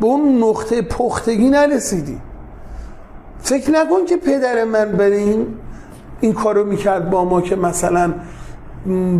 [0.00, 2.18] به اون نقطه پختگی نرسیدی.
[3.42, 5.46] فکر نکن که پدر من بریم
[6.20, 8.14] این کارو می‌کرد با ما که مثلا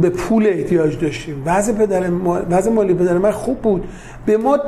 [0.01, 1.43] به پول احتیاج داشتیم.
[1.47, 2.11] وضع پدر
[2.51, 3.89] وضع مالی پدر من خوب بود.
[4.27, 4.59] به ما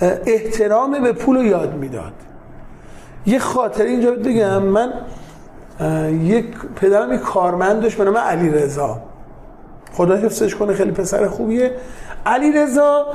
[0.00, 2.12] احترام به پول رو یاد می‌داد.
[3.26, 4.92] یه خاطره اینجا بگم من
[6.22, 9.02] یک پدرم یک کارمند داشت به نام علی رضا
[9.92, 11.72] خدا حفظش کنه خیلی پسر خوبیه.
[12.26, 13.06] علی رضا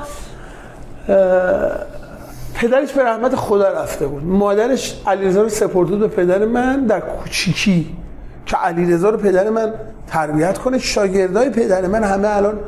[2.54, 4.24] پدرش به رحمت خدا رفته بود.
[4.24, 7.98] مادرش علی رضا رو سپرده به پدر من در کوچیکی
[8.46, 9.74] که علی رضا رو پدر من
[10.08, 10.78] تربیت کنه.
[10.78, 12.60] شاگردای پدر من همه الان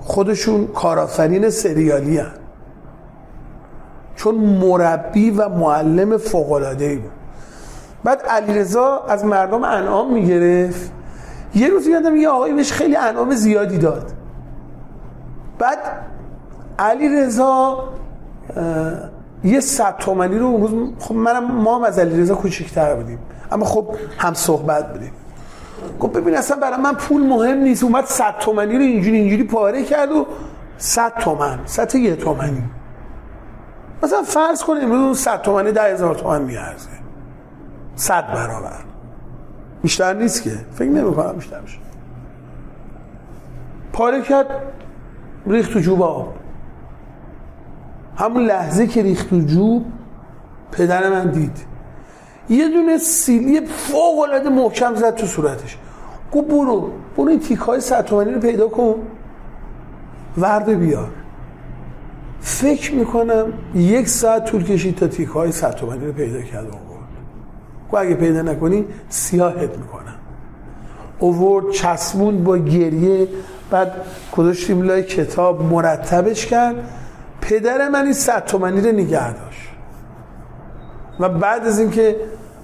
[0.00, 2.39] خودشون کارآفرین سریالی هن.
[4.20, 7.10] چون مربی و معلم فوق‌العاده‌ای بود.
[8.04, 10.92] بعد علیرضا از مردم انعام می‌گرفت.
[11.54, 14.12] یه روز یادم یه آقایی بهش خیلی انعام زیادی داد.
[15.58, 15.78] بعد
[16.78, 17.78] علیرضا
[19.44, 23.18] یه صد تومنی رو اون روز خب منم ما هم از علیرضا کوچیک‌تر بودیم.
[23.52, 23.86] اما خب
[24.18, 25.12] هم صحبت بودیم.
[26.00, 27.84] گفت ببین اصلا برای من پول مهم نیست.
[27.84, 30.26] اومد صد تومنی رو اینجوری اینجوری پاره کرد و
[30.78, 32.62] صد تومن صد یه تومنی.
[34.02, 36.88] مثلا فرض کن امروز اون صد تومنی ده هزار تومن میارزه.
[37.96, 38.78] صد برابر.
[39.82, 40.50] بیشتر نیست که.
[40.74, 41.78] فکر نمی کنم بیشتر بشه.
[43.92, 44.46] پاره کرد
[45.46, 46.34] ریخت تو جوب آب.
[48.16, 49.86] همون لحظه که ریخت تو جوب
[50.72, 51.66] پدر من دید.
[52.48, 55.78] یه دونه سیلی فوق العاده محکم زد تو صورتش.
[56.32, 58.94] گفت برو برو این تیک های رو پیدا کن.
[60.38, 61.10] ورده بیار.
[62.40, 67.08] فکر می‌کنم یک ساعت طول کشید تا تیک های ستومنی رو پیدا کرد آورد
[67.92, 70.14] گفت اگه پیدا نکنی سیاهت می‌کنم.
[71.18, 73.28] اوورد چسبوند با گریه.
[73.70, 73.92] بعد
[74.36, 76.74] گذاشتیم لای کتاب مرتبش کرد.
[77.40, 79.68] پدر من این صد تومنی رو نگه داشت.
[81.20, 82.16] و بعد از اینکه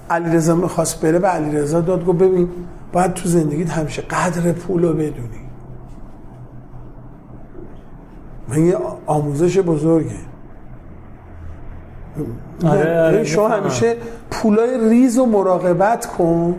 [0.09, 2.49] علیرضا می‌خواست بره به علیرضا داد گفت ببین
[2.93, 5.46] باید تو زندگیت همیشه قدر پول رو بدونی.
[8.47, 10.09] من یه آموزش بزرگه.
[12.65, 13.63] آره، آره، شما می‌فهمم.
[13.63, 13.95] همیشه
[14.31, 16.55] پولای ریز و مراقبت کن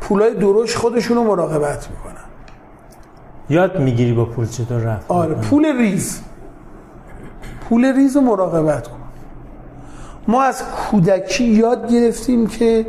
[0.00, 2.12] پولای درشت خودشون رو مراقبت می‌کنن.
[3.50, 5.10] یاد می‌گیری با پول چطور رفت.
[5.10, 6.20] آره پول ریز.
[7.68, 8.96] پول ریز و مراقبت کن.
[10.28, 12.86] ما از کودکی یاد گرفتیم که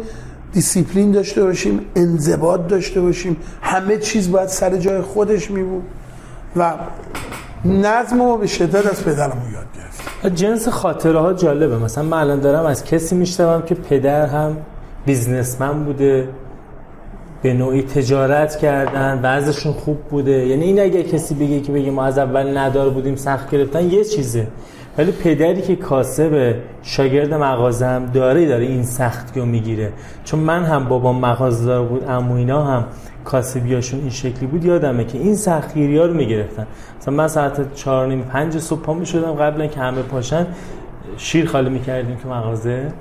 [0.54, 5.84] دیسیپلین داشته باشیم انضباط داشته باشیم همه چیز باید سر جای خودش میبود.
[6.56, 6.74] و
[7.68, 11.78] نظم رو به شدت از پدرمون یاد گرفتیم جنس خاطره ها جالبه.
[11.78, 14.58] مثلا من الان دارم از کسی میشنوم که پدر هم
[15.06, 16.30] businessman بوده
[17.42, 20.32] به نوعی تجارت کردن وضعشون خوب بوده.
[20.32, 24.04] یعنی این اگه کسی بگه که بگه ما از اول ندار بودیم سخت گرفتن یه
[24.04, 24.48] چیزه.
[24.98, 29.94] ولی پدری که کاسب شاگرد مغازم داره داره این سختی رو می‌گیره.
[30.24, 32.86] چون من هم بابام مغازدار بود عمو اینا هم
[33.26, 36.68] کاسبیاشون این شکلی بود یادمه که این سختگیری ها رو می‌گرفتن.
[37.08, 40.48] مثلا من ساعت چهار نیم پنج صبح پا می‌شدم قبل اینکه همه پاشن
[41.18, 42.94] شیر خالی می‌کردیم تو مغازه.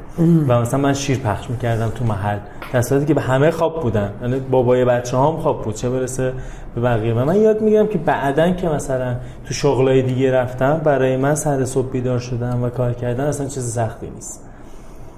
[0.48, 2.38] و مثلا من شیر پخش می‌کردم تو محل.
[2.72, 4.10] در صورتی که به همه خواب بودن.
[4.22, 5.74] یعنی بابای بچه هم خواب بود.
[5.74, 6.32] چه برسه
[6.74, 7.14] به بقیه.
[7.14, 9.16] و من یاد می‌گیرم که بعدا که مثلا
[9.46, 13.72] تو شغلای دیگه رفتم برای من سر صبح بیدار شدم و کار کردن اصلا چیز
[13.72, 14.42] سختی نیست.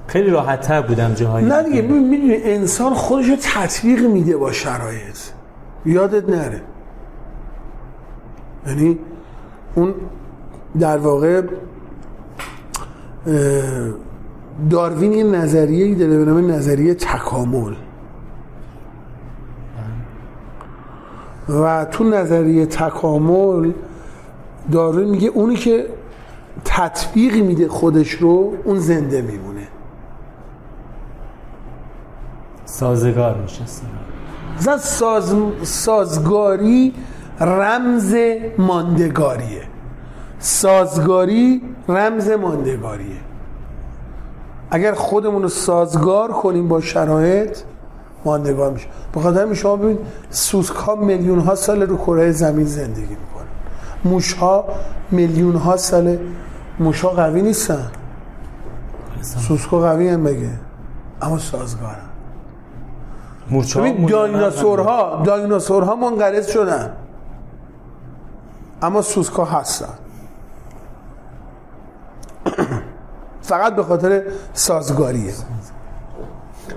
[0.07, 1.83] خیلی راحت تر بودم جاهایی نه دیگه.
[1.83, 5.19] می‌دونی انسان خودش رو تطبیق میده با شرایط.
[5.87, 6.61] یادت نره.
[8.69, 8.99] یعنی
[9.75, 9.95] اون
[10.81, 11.43] در واقع
[14.71, 17.75] داروین یه نظریه ای داره به نام نظریه تکامل.
[21.49, 23.73] و تو نظریه تکامل
[24.73, 25.87] داروین میگه اونی که
[26.65, 29.69] تطبیق میده خودش رو اون زنده میمونه.
[32.65, 33.63] سازگار میشه
[34.79, 35.35] ساز...
[35.63, 36.95] سازگاری
[37.41, 38.17] رمز
[38.59, 39.63] ماندگاریه.
[40.39, 43.17] سازگاری رمز ماندگاریه.
[44.71, 47.59] اگر خودمون رو سازگار کنیم با شرایط
[48.25, 48.87] ماندگار میشه.
[49.13, 49.99] به خاطر همین شما ببین
[50.31, 53.47] سوسک ها میلیون ها سال رو کره زمین زندگی می‌کنن.
[54.05, 54.65] موش ها
[55.11, 56.19] میلیون ها سال
[56.79, 57.91] موش ها قوی نیستن.
[59.21, 60.51] سوسک ها قوی هم بگه.
[61.23, 61.95] اما سازگارن.
[63.51, 66.93] مورچه ببین دایناسورها دایناسورها منقرض شدن.
[68.83, 69.95] اما سوسکا هستن.
[73.43, 75.33] فقط به خاطر سازگاریه.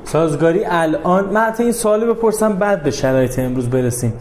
[0.04, 4.14] سازگاری الان من حتی این سوال بپرسم بعد به شرایط امروز برسیم.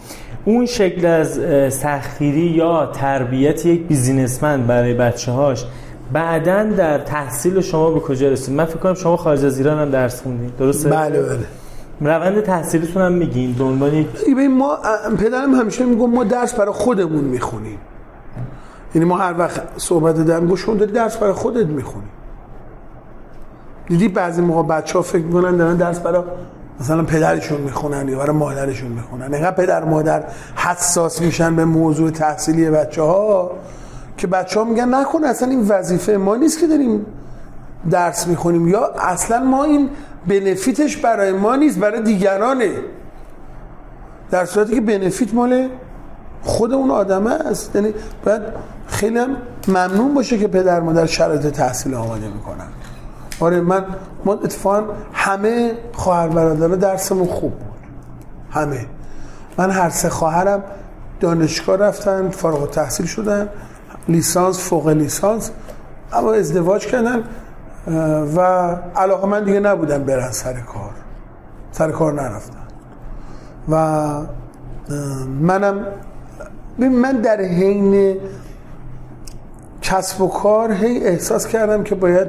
[0.44, 5.64] اون شکل از اه، سختگیری یا تربیت یک بیزینسمن برای بچه هاش
[6.12, 9.90] بعدا در تحصیل شما به کجا رسید؟ من فکر کنم شما خارج از ایران هم
[9.90, 10.52] درس خوندین.
[10.58, 11.46] درسته؟ بله بله.
[12.00, 14.06] روند تحصیلیتون هم میگین به عنوان
[14.50, 14.78] ما
[15.18, 17.78] پدرم همیشه میگم ما درس برای خودمون می‌خونیم.
[18.94, 22.08] یعنی ما هر وقت صحبت داریم میگم شما داری درس برای خودت می‌خونی.
[23.88, 26.22] دیدی بعضی موقع بچه ها فکر می‌کنن دارن درس برای
[26.80, 29.34] مثلا پدرشون می‌خونن یا برای مادرشون می‌خونن.
[29.34, 30.24] اینقدر پدر مادر
[30.56, 33.50] حساس میشن به موضوع تحصیلی بچه ها
[34.16, 37.06] که بچه ها میگن نکن اصلا این وظیفه ما نیست که داریم
[37.90, 38.68] درس می‌خونیم.
[38.68, 39.90] یا اصلا ما این
[40.26, 42.70] بنفیتش برای ما نیست برای دیگرانه.
[44.30, 45.68] در صورتی که بنفیت مال
[46.42, 47.76] خود اون آدمه است.
[47.76, 48.42] یعنی باید
[48.86, 49.36] خیلی هم
[49.68, 52.66] ممنون باشه که پدر مادر شرایط تحصیل آماده می‌کنن.
[53.40, 53.84] آره من
[54.24, 57.70] ما اتفاقا همه خواهر برادرها درسمون خوب بود.
[58.50, 58.86] همه.
[59.58, 60.62] من هر سه خواهرم
[61.20, 63.48] دانشگاه رفتن فارغ التحصیل شدن
[64.08, 65.50] لیسانس فوق لیسانس
[66.12, 67.24] اما ازدواج کردن.
[68.36, 68.40] و
[68.96, 70.90] علاقه من دیگه نبودم برن سر کار.
[71.72, 72.56] سر کار نرفتن
[73.68, 73.76] و
[75.40, 75.84] منم
[76.78, 78.16] من در حین
[79.82, 82.28] کسب و کار هی احساس کردم که باید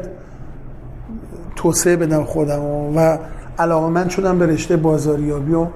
[1.55, 2.63] توسعه بدم خودم
[2.95, 3.17] و
[3.59, 5.67] علاقه من شدم به رشته بازاریابی و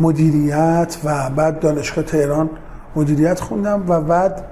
[0.00, 2.50] مدیریت و بعد دانشگاه تهران
[2.96, 4.44] مدیریت خوندم و بعد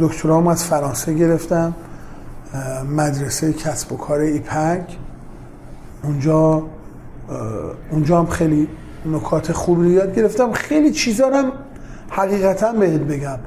[0.00, 1.74] دکترام از فرانسه گرفتم
[2.96, 4.96] مدرسه کسب و کار ایپک.
[6.02, 6.62] اونجا
[7.90, 8.68] اونجا هم خیلی
[9.06, 10.52] نکات خوبی یاد گرفتم.
[10.52, 11.52] خیلی چیزا هم
[12.10, 13.38] حقیقتا بهت بگم.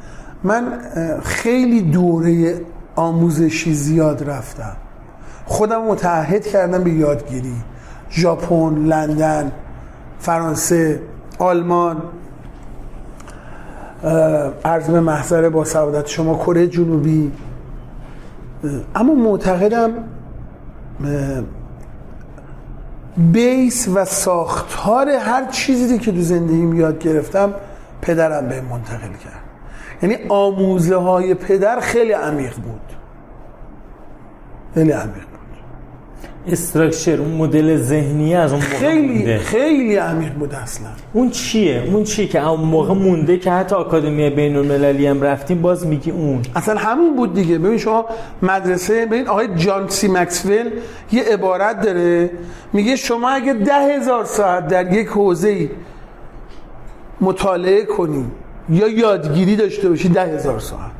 [0.43, 0.79] من
[1.23, 2.61] خیلی دوره
[2.95, 4.75] آموزشی زیاد رفتم.
[5.45, 7.55] خودم متعهد کردم به یادگیری.
[8.11, 9.51] ژاپن لندن
[10.19, 10.99] فرانسه
[11.39, 12.01] آلمان.
[14.65, 17.31] عرض به محضر با سعادت شما کره جنوبی.
[18.95, 19.91] اما معتقدم
[23.17, 27.53] بیس و ساختار هر چیزی که تو زندگیم یاد گرفتم
[28.01, 29.43] پدرم به منتقل کرد.
[30.01, 32.81] یعنی آموزه های پدر خیلی عمیق بود.
[34.73, 35.32] خیلی عمیق.
[36.47, 39.37] استراکچر اون مدل ذهنی از اون موقع خیلی مونده.
[39.37, 40.87] خیلی عمیق بود اصلا.
[41.13, 45.61] اون چیه؟ اون چیه که اون موقع مونده که حتی آکادمی بین المللی هم رفتیم
[45.61, 46.41] باز میگی اون.
[46.55, 47.57] اصلا همون بود دیگه.
[47.57, 48.05] ببین شما
[48.41, 50.69] مدرسه ببین آقای جان سی مکسول
[51.11, 52.31] یه عبارت داره.
[52.73, 55.69] میگه شما اگه ده هزار ساعت در یک حوزه
[57.21, 58.25] مطالعه کنی
[58.69, 60.91] یا یادگیری داشته باشی ده هزار ساعت.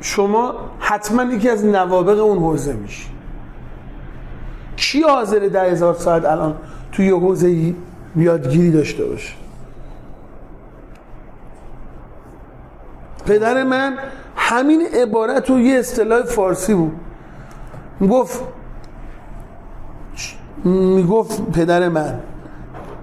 [0.00, 3.15] شما حتما یکی از نوابق اون حوزه میشی.
[4.76, 6.56] کی حاضر ده هزار ساعت الان
[6.92, 7.74] توی حوزه
[8.16, 9.32] یادگیری داشته باشه؟
[13.26, 13.98] پدر من
[14.36, 16.92] همین عبارت رو یه اصطلاح فارسی بود.
[18.00, 18.40] می‌گفت
[20.64, 22.20] می‌گفت پدر من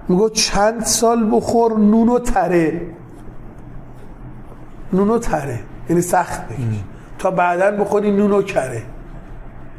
[0.08, 2.82] می‌گفت چند سال بخور نون و تره.
[4.92, 6.58] نون و تره یعنی سخت بکش.
[7.18, 8.82] تا بعدا بخوری نون و کره.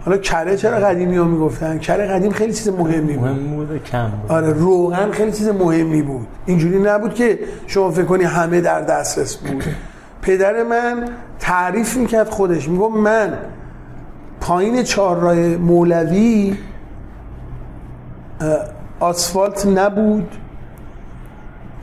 [0.06, 3.30] حالا کره چرا قدیمی ها می‌گفتن؟ کره قدیم خیلی چیز مهمی بود.
[3.30, 4.32] مهم بود کم بود.
[4.32, 6.28] آره روغن خیلی چیز مهمی بود.
[6.46, 9.64] اینجوری نبود که شما فکر کنی همه در دسترس بود.
[10.22, 12.70] پدر من تعریف می‌کرد خودش.
[12.70, 13.34] میگم من
[14.42, 16.58] پایین چهارراه مولوی
[19.00, 20.32] آسفالت نبود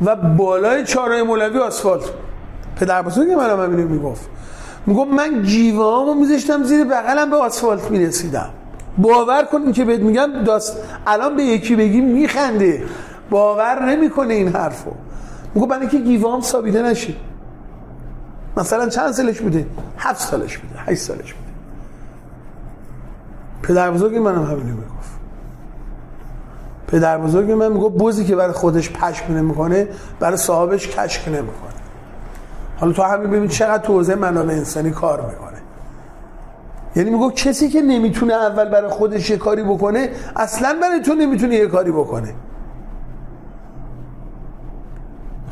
[0.04, 2.02] و بالای چهارراه مولوی آسفالت.
[2.76, 4.28] پدر بزرگ منم همینو می‌گفت.
[4.87, 8.49] می‌گفت من گیوهامو میذاشتم زیر بغلم به آسفالت می‌رسیدم.
[8.99, 12.85] باور کنین که بهت میگم داست الان به یکی بگی میخنده.
[13.31, 14.90] باور نمی‌کنه این حرفو.
[15.55, 17.14] میگه برای اینکه گیوام ثابته نشه.
[18.57, 19.66] مثلا چند سالش بوده؟
[19.99, 21.53] هفت سالش بوده هشت سالش بوده.
[23.62, 25.12] پدر بزرگ منم همینو می‌گفت.
[26.87, 29.88] پدر بزرگ من می‌گفت بزی که برای خودش پشم نمی‌کنه
[30.21, 31.71] برای صاحبش کشک نمی‌کنه.
[32.83, 35.59] حالا تو همین ببین چقدر تو حوزه منابع انسانی کار می‌کنه.
[36.97, 41.55] یعنی میگو کسی که نمی‌تونه اول برای خودش یه کاری بکنه اصلا برای تو نمی‌تونه
[41.55, 42.35] یه کاری بکنه.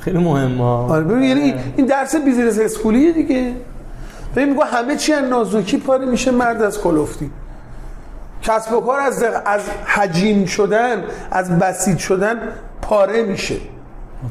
[0.00, 0.64] خیلی مهمه.
[0.64, 3.54] آره ببین یعنی این درس بیزینس اسکولیه دیگه.
[4.36, 7.30] ببین میگو همه چی از نازکی پاره میشه مرد از کلفتی
[8.42, 12.36] کسب و کار از از حجیم شدن از بسیج شدن
[12.82, 13.56] پاره میشه.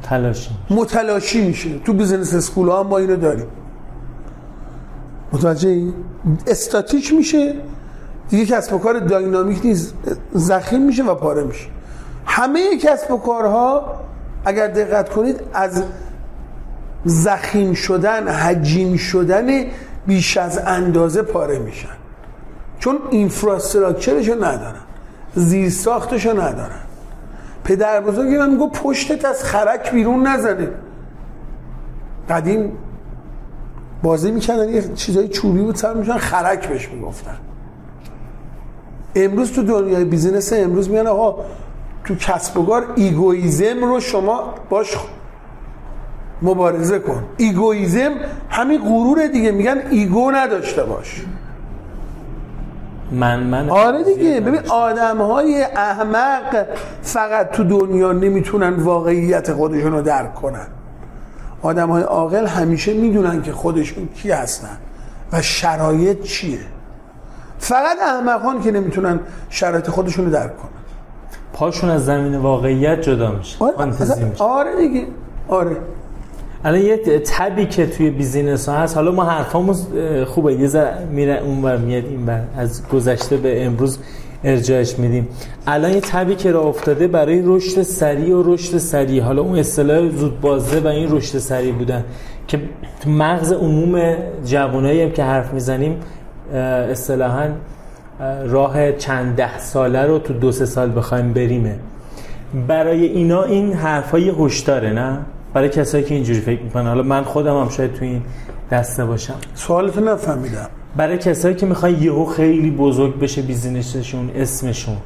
[0.03, 1.79] تلاشی متلاشی میشه.
[1.79, 3.47] تو business school ها هم ما اینو داریم.
[5.33, 5.93] متوجه ای؟
[6.47, 7.55] استاتیک میشه.
[8.29, 9.93] دیگه کسب و کار dynamic نیست.
[10.33, 11.67] ضخیم میشه و پاره میشه.
[12.25, 13.95] همه کسب و کارها
[14.45, 15.83] اگر دقت کنید از
[17.05, 19.65] ضخیم شدن حجیم شدن
[20.07, 21.89] بیش از اندازه پاره میشن.
[22.79, 24.81] چون infrastructure شو ندارن.
[25.35, 26.81] زیر ساختشو ندارن.
[27.69, 30.67] پدر بزرگ من میگه پشتت از خرک بیرون نزنه.
[32.29, 32.71] قدیم
[34.03, 37.37] بازی می‌کردن یه چیزای چوبی بود سرمیشن خرک بهش می‌گفتن.
[39.15, 41.45] امروز تو دنیای business امروز میگن آقا
[42.05, 44.97] تو کسب و کار egoism رو شما باش
[46.41, 47.23] مبارزه کن.
[47.37, 48.11] egoism
[48.49, 51.25] همین غرور دیگه میگن ایگو نداشته باش.
[53.11, 54.41] من من آره دیگه.
[54.41, 56.65] ببین آدم های احمق
[57.01, 60.67] فقط تو دنیا نمی‌تونن واقعیت خودشون رو درک کنن.
[61.61, 64.77] آدم های عاقل همیشه می‌دونن که خودشون کی هستن
[65.33, 66.59] و شرایط چیه.
[67.59, 69.19] فقط احمقان که نمی‌تونن
[69.49, 70.69] شرایط خودشون رو درک کنن.
[71.53, 73.63] پاشون از زمین واقعیت جدا میشه.
[73.63, 73.75] آره,
[74.39, 75.07] آره دیگه.
[75.47, 75.77] آره.
[76.65, 76.97] الان یه
[77.37, 79.75] تبی که توی بیزینس ها هست حالا ما حرفامون
[80.25, 80.53] خوبه.
[80.53, 82.41] یه ذره میره اونور میاد اینور.
[82.57, 83.99] از گذشته به امروز
[84.43, 85.27] ارجاعش میدیم.
[85.67, 89.23] الان یه تبی که راه افتاده برای رشد سریع و رشد سریع.
[89.23, 92.03] حالا اون اصطلاح زود بازده و این رشد سریع بودن
[92.47, 92.59] که
[93.05, 95.99] مغز عموم جوانایی هم که حرف می‌زنیم
[96.53, 97.49] اصطلاحا
[98.19, 101.75] اه، راه چند ده ساله رو تو دو سه سال بخوایم بریمه.
[102.67, 105.17] برای اینا این حرفای هشداره نه؟
[105.53, 106.87] برای کسایی که اینجوری فکر می‌کنن.
[106.87, 108.21] حالا من خودم هم شاید تو این
[108.71, 109.35] دسته باشم.
[109.53, 110.67] سوالتو نفهمیدم.
[110.97, 114.97] برای کسایی که می‌خوان یهو خیلی بزرگ بشه بیزینسشون اسمشون.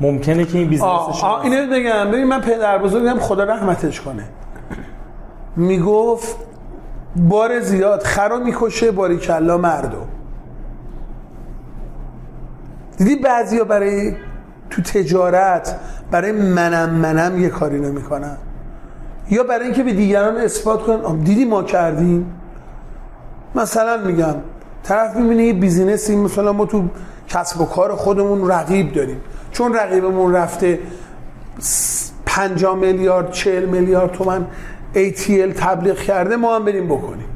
[0.00, 2.10] ممکنه که این آه, بیزینسشون آه اینو بگم.
[2.10, 4.24] ببین من پدر بزرگم خدا رحمتش کنه.
[5.56, 6.36] می‌گفت
[7.16, 9.98] بار زیاد خرا می‌کشه باری کلا مردو.
[12.96, 14.16] دیدی بعضیا برای
[14.70, 15.76] تو تجارت
[16.10, 18.36] برای منم منم یه کاری نمی‌کنن؟
[19.30, 22.32] یا برای اینکه به دیگران اثبات کنن دیدی ما کردیم؟
[23.54, 24.34] مثلا میگم
[24.82, 26.84] طرف می‌بینه یه بیزینسی مثلا ما تو
[27.28, 29.20] کسب و کار خودمون رقیب داریم.
[29.52, 30.78] چون رقیبمون رفته
[31.58, 34.46] س- 50 میلیارد 40 میلیارد تومن
[34.94, 37.26] ATL تبلیغ کرده ما هم بریم بکنیم.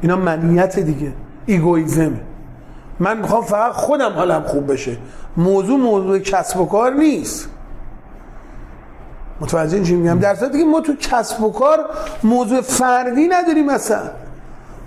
[0.00, 1.12] اینا منیت دیگه
[1.46, 2.20] egoism ه
[3.00, 4.96] من می‌خوام فقط خودم حالم خوب بشه.
[5.36, 7.48] موضوع موضوع کسب و کار نیست.
[9.40, 11.78] متوجه چی میگم؟ در صورتی که ما تو کسب و کار
[12.22, 14.10] موضوع فردی نداریم مثلا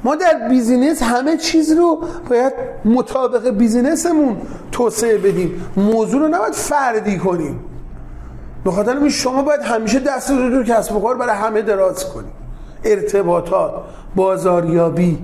[0.04, 2.54] ما در business همه چیز رو باید
[2.86, 4.38] مطابق business مون
[4.72, 5.68] توسعه بدیم.
[5.78, 7.60] موضوع رو نباید فردی کنیم.
[8.64, 12.32] به خاطر شما باید همیشه دست رو کسب و کار برای همه دراز کنیم.
[12.84, 13.74] ارتباطات
[14.16, 15.20] بازاریابی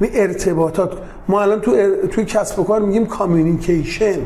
[0.00, 0.92] ارتباطات.
[1.28, 2.06] ما الان تو ار...
[2.06, 4.18] توی کسب و کار میگیم کامیونیکیشن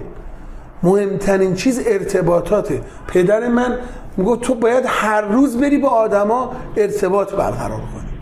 [0.83, 2.81] مهمترین چیز ارتباطاته.
[3.07, 3.79] پدر من
[4.17, 8.13] میگه تو باید هر روز بری با آدما ارتباط برقرار کنی.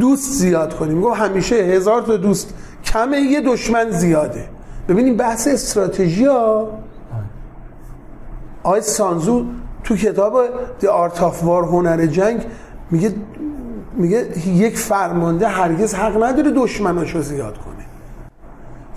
[0.00, 4.48] دوست زیاد کنیم میگه همیشه هزار تا دوست کمه یه دشمن زیاده.
[4.88, 6.68] ببینیم بحث استراتژی ها.
[8.62, 9.44] آقای سانزو
[9.84, 10.40] تو کتاب
[10.80, 12.46] دی آرت آف وار هنر جنگ
[12.90, 13.14] میگه
[13.96, 17.84] میگه یک فرمانده هرگز حق نداره دشمناشو زیاد کنه.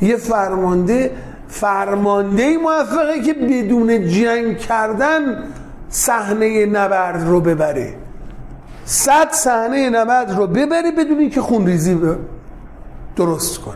[0.09, 1.11] یه فرمانده
[1.47, 5.43] فرمانده موفقه که بدون جنگ کردن
[5.89, 7.95] صحنه نبرد رو ببره.
[8.85, 11.99] صد صحنه نبرد رو ببره بدون اینکه خونریزی
[13.15, 13.75] درست کنه.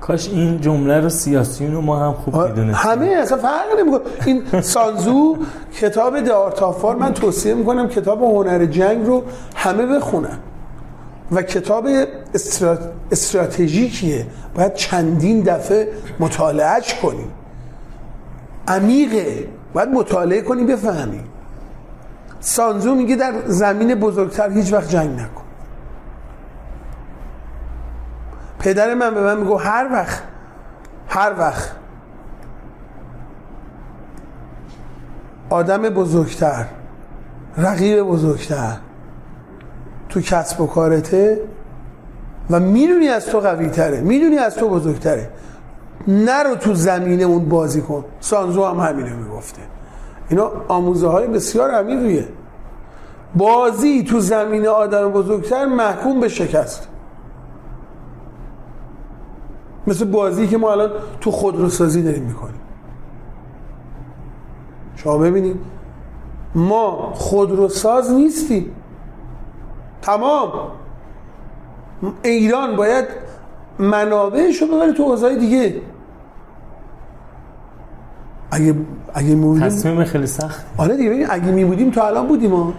[0.00, 2.90] کاش این جمله رو سیاسیون رو ما هم خوب می‌دونستیم.
[2.90, 4.00] همه اصلا فرق نمی‌کنه.
[4.26, 5.36] این سانزو
[5.80, 10.38] کتاب دارتافار من توصیه می‌کنم کتاب هنر جنگ رو همه بخونن.
[11.32, 11.88] و کتاب
[12.34, 12.92] استرات...
[13.12, 14.26] استراتژیکیه.
[14.54, 15.88] باید چندین دفعه
[16.20, 17.32] مطالعهش کنیم
[18.68, 19.48] عمیقه.
[19.72, 21.20] باید مطالعه کنی بفهمی.
[22.40, 25.44] سانزو میگه در زمین بزرگتر هیچ وقت جنگ نکن.
[28.58, 30.22] پدر من به من میگو هر وقت
[31.08, 31.72] هر وقت
[35.50, 36.66] آدم بزرگتر
[37.56, 38.76] رقیب بزرگتر
[40.08, 41.40] تو کسب و کارته
[42.50, 45.30] و می‌دونی از تو قوی تره می‌دونی از تو بزرگتره.
[46.08, 48.04] نرو تو زمینه اون بازی کن.
[48.20, 49.62] سانزو هم همینه می‌گفته.
[50.28, 52.28] اینا آموزه های بسیار عمیقیه.
[53.34, 56.88] بازی تو زمین آدم بزرگتر محکوم به شکست.
[59.86, 60.90] مثل بازی که ما الان
[61.20, 62.60] تو خودروسازی داریم می‌کنیم.
[64.96, 65.56] شما ببینید
[66.54, 68.76] ما خودروساز نیستیم.
[70.02, 70.52] تمام.
[72.22, 73.04] ایران باید
[73.80, 75.74] منابعش رو ببره تو حوزه‌های دیگه.
[78.50, 78.74] اگه
[79.14, 80.66] اگه میبودیم تصمیم خیلی سخت.
[80.78, 82.72] آره دیگه اگه می بودیم تا الان بودیم ها.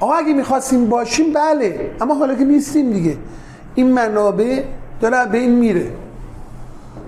[0.00, 3.16] آقا اگه می‌خواستیم باشیم بله اما حالا که نیستیم دیگه.
[3.74, 4.62] این منابع
[5.00, 5.86] داره به این میره.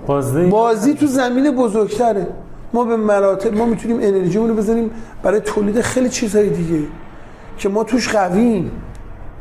[0.07, 2.27] بازی, بازی تو زمین بزرگتره.
[2.73, 4.91] ما به مراتب ما می‌تونیم انرژی رو بزنیم
[5.23, 6.83] برای تولید خیلی چیزهای دیگه
[7.59, 8.71] که ما توش قویم.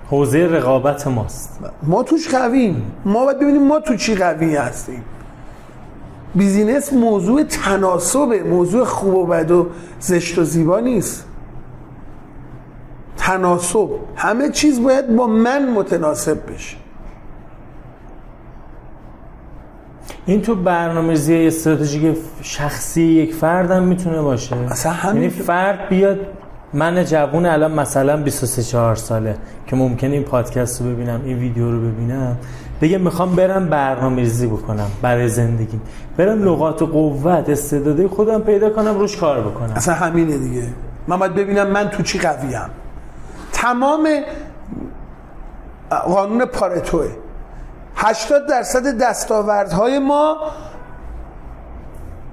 [0.10, 1.60] حوزه رقابت ماست.
[1.84, 2.92] ما توش قویم.
[3.06, 5.04] ما باید ببینیم ما تو چی قوی هستیم.
[6.36, 8.44] بیزینس موضوع تناسبه.
[8.44, 9.68] موضوع خوب و بد و
[10.00, 11.26] زشت و زیبا نیست.
[13.18, 13.90] تناسب.
[14.16, 16.78] همه چیز باید با من متناسب بشه.
[20.26, 24.56] این تو برنامه‌ریزی استراتژیک شخصی یک فردم می‌تونه باشه.
[24.56, 26.20] اصلا همین یعنی فرد بیاد
[26.74, 29.36] من جوون الان مثلا 23 4 ساله
[29.68, 32.38] که ممکنه این پادکست رو ببینم این ویدیو رو ببینم.
[32.82, 35.80] بگه می‌خوام برم برنامه ریزی بکنم برای زندگی
[36.18, 39.74] برم لغات و قوت استعدادی خودم پیدا کنم روش کار بکنم.
[39.76, 40.64] اصلا همینه دیگه.
[41.08, 42.70] من باید ببینم من تو چی قویم.
[43.54, 44.08] تمام
[45.90, 47.08] قانون پارتوه
[47.96, 50.38] 80 درصد دستاوردهای ما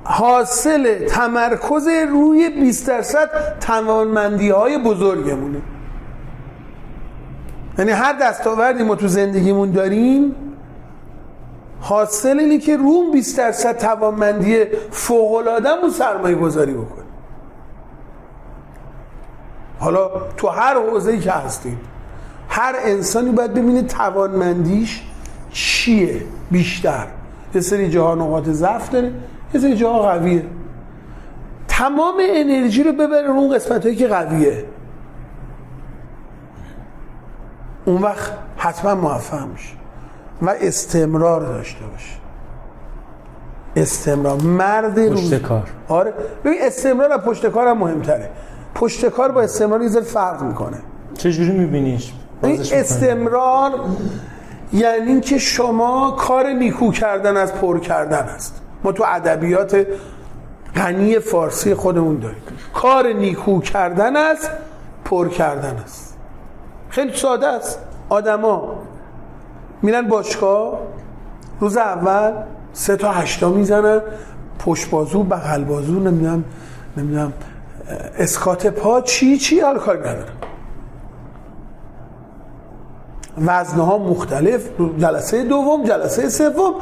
[0.05, 5.63] حاصل تمرکز روی 20 درصد توانمندی های بزرگمونه.
[7.79, 10.35] یعنی هر دستاوردی ما تو زندگیمون داریم
[11.81, 17.05] حاصل اینه که روم 20 درصد توانمندی فوق العاده سرمایه گذاری بکنیم
[19.79, 21.81] حالا تو هر حوزه‌ای که هستیم
[22.49, 25.03] هر انسانی باید ببینه توانمندیش
[25.51, 27.07] چیه بیشتر.
[27.55, 29.13] یه سری جاها نقاط ضعف داره
[29.55, 30.47] یه سری جاها قویه.
[31.69, 34.65] تمام انرژی رو ببره اون قسمت هایی که قویه.
[37.85, 39.75] اون وقت حتما موفق میشه.
[40.43, 42.15] و استمرار داشته باشه.
[43.77, 44.43] استمرار.
[44.43, 45.71] مرد پشت کار.
[45.89, 46.15] آره.
[46.45, 48.31] ببین استمرار از پشت کار هم مهمتره.
[48.75, 50.79] پشت کار با استمرار یه فرق می‌کنه.
[51.19, 52.13] چجوری میبینیش؟
[52.73, 53.73] استمرار
[54.73, 58.61] یعنی اینکه شما کار نیکو کردن از پر کردن است.
[58.85, 59.87] ما تو ادبیات
[60.77, 62.43] غنی فارسی خودمون داریم.
[62.75, 64.51] کار نیکو کردن است
[65.05, 66.17] پر کردن است.
[66.89, 67.79] خیلی ساده است.
[68.09, 68.75] آدما
[69.83, 70.79] میرن باشگاه
[71.61, 72.33] روز اول
[72.73, 74.01] سه تا هشتا می‌زنن
[74.59, 76.45] پشت بازو بغل بازو نمی‌دونم
[76.97, 77.33] نمی‌دونم
[78.19, 80.37] اسکات پا چی چی حال کار ندارم
[83.39, 84.69] وزنه ها مختلف
[84.99, 86.75] جلسه دوم جلسه سوم.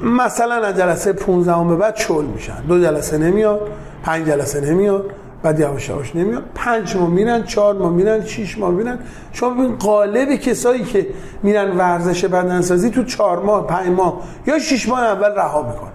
[0.00, 2.62] مثلا از جلسه 15 به بعد چول میشن.
[2.68, 3.60] دو جلسه نمیاد
[4.02, 5.04] پنج جلسه نمیاد
[5.42, 6.42] بعد یواش یواش نمیاد.
[6.54, 8.98] پنج ماه میرن چهار ماه میرن شش ماه میرن.
[9.32, 11.06] شما ببین قالب کسایی که
[11.42, 15.90] میرن ورزش بدنسازی تو چهار ماه پنج ماه یا شش ماه اول رها می‌کنن.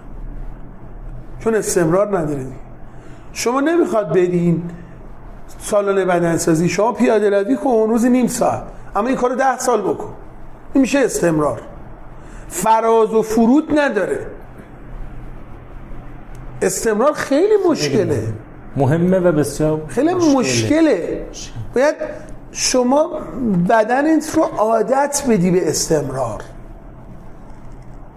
[1.40, 2.46] چون استمرار نداره
[3.32, 4.62] شما نمی‌خواد بدین
[5.58, 6.68] سالن بدنسازی.
[6.68, 8.62] شما پیاده روی کن روز نیم ساعت.
[8.96, 10.12] اما این کارو ده سال بکن.
[10.72, 11.60] این میشه استمرار.
[12.52, 14.26] فراز و فرود نداره.
[16.62, 18.32] استمرار خیلی مشکله.
[18.76, 21.26] مهمه و بسیار خیلی مشکله, مشکله.
[21.74, 21.94] باید
[22.52, 23.10] شما
[23.68, 26.42] بدنت رو عادت بدی به استمرار.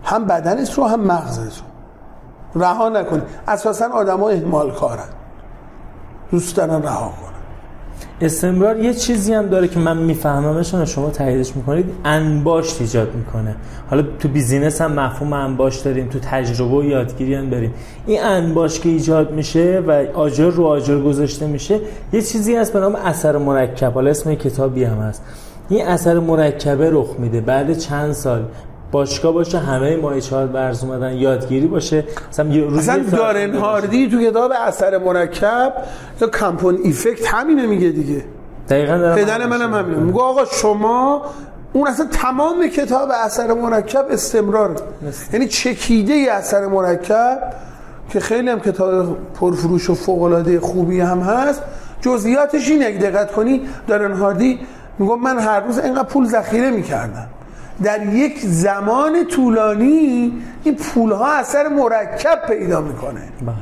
[0.04, 2.62] هم بدنت رو هم مغزت رو.
[2.62, 3.22] رها نکنی.
[3.48, 5.10] اساسا آدما اهمال کارن.
[6.32, 7.35] دوست دارن رها کن
[8.22, 11.86] استمرار یه چیزی هم داره که من میفهممش و شما تاییدش می‌کنید.
[12.06, 13.56] انباشت ایجاد می‌کنه.
[13.90, 17.74] حالا تو بیزینس هم مفهوم انباشت داریم تو تجربه و یادگیری هم داریم.
[18.08, 21.80] این انباشت که ایجاد میشه و آجر رو آجر گذاشته میشه
[22.14, 23.94] یه چیزی هست به نام اثر مرکب.
[23.94, 25.24] حالا اسم کتابی هم هست.
[25.70, 27.42] این اثر مرکبه رخ میده.
[27.42, 28.44] بعد چند سال
[28.96, 32.04] باشگاه باشه همه مایچهات برز اومدن یادگیری باشه.
[32.30, 35.74] مثلا یه روزی اصلا دارن هاردی تو کتاب اثر مرکب
[36.22, 38.26] یا کمپون ایفکت همینه میگه دیگه.
[38.70, 40.00] دقیقاً دارم پدر منم همینه.
[40.00, 41.22] میگه آقا شما
[41.74, 44.76] اون اصلا تمام کتاب اثر مرکب استمرار.
[45.34, 47.54] یعنی چکیده ای اثر مرکب
[48.10, 51.62] که خیلی هم کتاب پرفروش و فوق العاده خوبی هم هست.
[52.02, 54.60] جزئیاتش اینه اگه دقت کنی دارن هاردی
[55.00, 57.28] میگم من هر روز اینقدر پول ذخیره می‌کردم.
[57.84, 63.22] در یک زمان طولانی این پول ها اثر مرکب پیدا می‌کنه.
[63.42, 63.56] بله.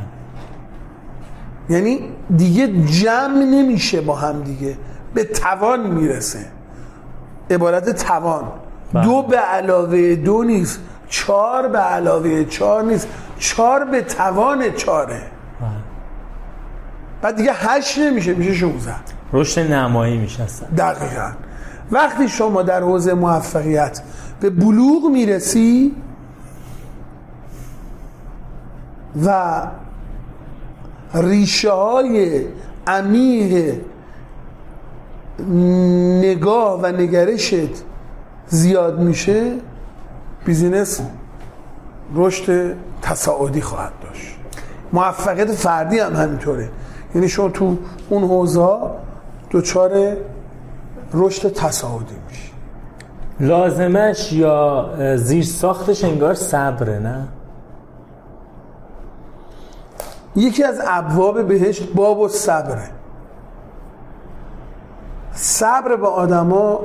[1.69, 4.77] یعنی دیگه جمع نمیشه با هم دیگه.
[5.13, 6.45] به توان می‌رسه.
[7.51, 8.43] عبارت توان.
[8.93, 9.03] بله.
[9.03, 10.79] دو به علاوه دو نیست.
[11.09, 13.07] چهار به علاوه چهار نیست.
[13.39, 15.21] چهار به توان چاره
[15.61, 15.69] بله.
[17.21, 18.33] بعد دیگه هشت نمیشه.
[18.33, 19.03] میشه شونزد
[19.33, 20.43] رشد نمایی میشه
[20.77, 21.31] دقیقا.
[21.93, 24.01] وقتی شما در حوزه موفقیت
[24.39, 25.95] به بلوغ می‌رسی
[29.25, 29.61] و
[31.13, 32.41] ریشه های
[32.87, 33.75] عمیق
[36.21, 37.83] نگاه و نگرشت
[38.47, 39.51] زیاد میشه
[40.45, 41.01] بیزینس
[42.15, 44.35] رشد تصاعدی خواهد داشت.
[44.93, 46.69] موفقیت فردی هم همینطوره.
[47.15, 47.77] یعنی شما تو
[48.09, 48.95] اون حوزه ها
[49.49, 50.17] دوچار
[51.13, 52.53] رشد تصاعدی میشه.
[53.39, 57.27] لازمش یا زیر ساختش انگار صبره نه؟
[60.35, 62.89] یکی از ابواب بهشت باب و صبره.
[65.33, 66.79] صبر به آدما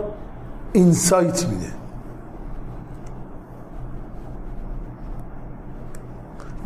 [0.73, 1.73] اینسایت میده.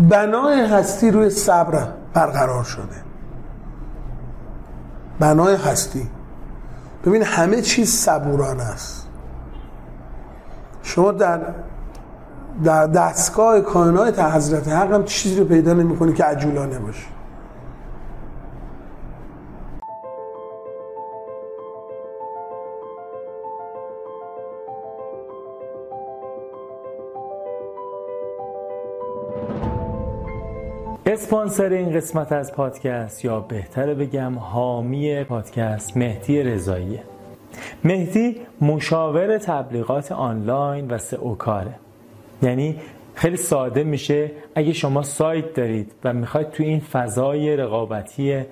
[0.00, 3.02] بنای هستی روی صبر برقرار شده.
[5.18, 6.10] بنای هستی.
[7.04, 9.08] ببین همه چیز صبورانه است.
[10.82, 11.40] شما در
[12.64, 17.06] در دستگاه کائنات حضرت حق هم چیزی رو پیدا نمی‌کنی که عجولانه باشه
[31.12, 37.02] اسپانسر این قسمت از پادکست یا بهتره بگم حامی پادکست مهدی رضاییه.
[37.84, 41.74] مهدی مشاور تبلیغات آنلاین و SEO کاره
[42.42, 42.76] یعنی
[43.14, 48.44] خیلی ساده میشه اگه شما سایت دارید و می‌خواید تو این فضای رقابتی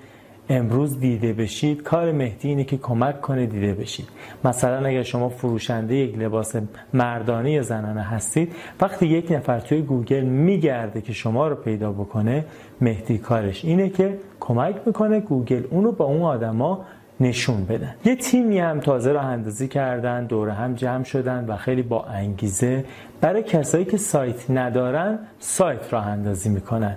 [0.51, 4.09] امروز دیده بشید کار مهدی اینه که کمک کنه دیده بشید.
[4.45, 6.57] مثلا اگر شما فروشنده یک لباس
[6.95, 12.45] مردانه یا زنانه هستید وقتی یک نفر توی گوگل میگرده که شما رو پیدا بکنه
[12.81, 16.85] مهدی کارش اینه که کمک می‌کنه گوگل اونو با اون آدما
[17.21, 21.83] نشون بدن یه تیمی هم تازه راه اندازی کردن دور هم جمع شدن و خیلی
[21.83, 22.85] با انگیزه
[23.21, 26.97] برای کسایی که سایت ندارن سایت راه اندازی می‌کنن.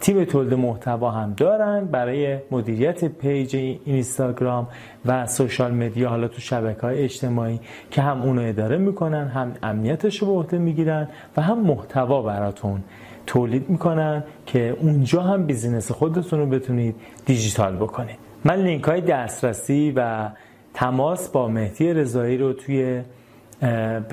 [0.00, 4.68] تیم تولید محتوا هم دارن برای مدیریت page اینستاگرام
[5.06, 10.18] و social media حالا تو شبکه های اجتماعی که هم اونو اداره می‌کنن هم امنیتش
[10.18, 12.82] رو به عهده می‌گیرن و هم محتوا براتون
[13.26, 16.94] تولید می‌کنن که اونجا هم business خودتون رو بتونید
[17.26, 18.18] دیجیتال بکنید.
[18.44, 20.28] من لینک های دسترسی و
[20.74, 23.02] تماس با مهدی رضایی رو توی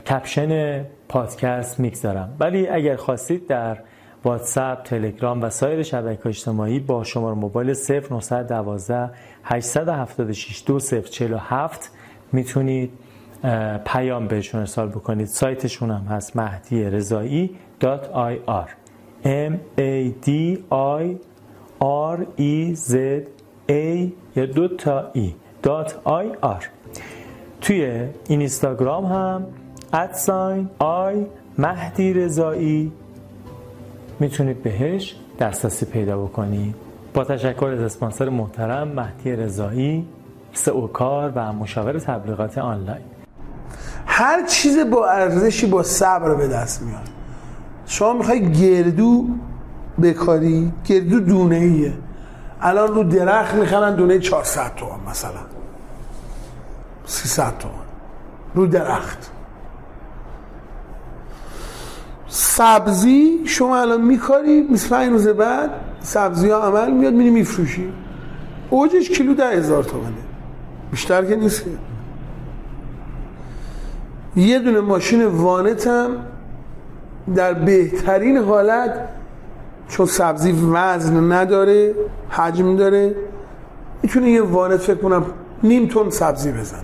[0.10, 2.36] کپشن پادکست می‌گذارم.
[2.40, 3.78] ولی اگر خواستید در
[4.28, 9.10] واتساپ، تلگرام و سایر شبکه اجتماعی با شماره موبایل 0912
[9.44, 11.92] 876 2047
[12.32, 12.92] می‌تونید
[13.86, 15.28] پیام بهشون ارسال بکنید.
[15.28, 18.68] سایتشون هم هست مهدی رضایی .ir
[19.24, 20.30] m a d
[20.72, 21.18] i
[21.82, 22.96] r e z
[23.70, 26.64] a یا دو تا ای .ir
[27.62, 29.46] توی اینستاگرام هم
[29.94, 31.26] ادساین آی
[31.58, 32.92] مهدی رضایی
[34.20, 36.76] می‌تونید بهش دسترسی پیدا بکنید.
[37.14, 40.08] با تشکر از اسپانسر محترم مهدی رضایی
[40.54, 43.04] سئو کار و مشاور تبلیغات آنلاین.
[44.06, 47.10] هر چیز با ارزشی با صبر به دست میاد.
[47.86, 49.28] شما می‌خوای گردو
[50.02, 51.94] بکاری؟ گردو دونه ایه
[52.62, 55.32] الان رو درخت می‌خرن دونه 400 تومن مثلا.
[57.06, 57.74] 300 تومن
[58.56, 59.32] رو درخت.
[62.28, 65.70] سبزی شما الان میکاری 25 روز بعد
[66.00, 67.94] سبزی ها عمل میاد میری میفروشی.
[68.70, 70.14] اوجش کیلو ده هزار تومنه.
[70.92, 71.64] بیشتر که نیست
[74.36, 76.10] یه دونه ماشین وانتم
[77.36, 79.10] در بهترین حالت
[79.88, 81.96] چون سبزی وزن نداره
[82.30, 83.16] حجم داره
[84.04, 85.26] می‌تونه یه وانت فکر کنم
[85.64, 86.82] نیم تن سبزی بزنه.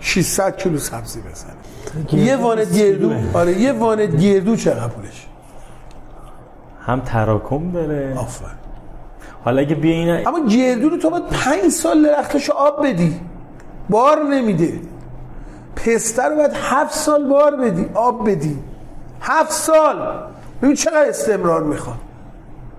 [0.00, 1.67] 600 کیلو سبزی بزنه.
[2.12, 5.26] یه وانت گردو آره یه وانت گردو چقدر پولش؟
[6.80, 8.14] هم تراکم داره.
[8.18, 8.44] آفر
[9.44, 13.20] حالا اگه بیا اینا اما گردو رو تو باید پنج سال درختشو آب بدی.
[13.90, 14.80] بار نمیده.
[15.76, 18.58] پسته رو باید هفت سال بار بدی آب بدی.
[19.20, 19.96] هفت سال.
[20.62, 21.96] ببین چقدر استمرار می‌خواد.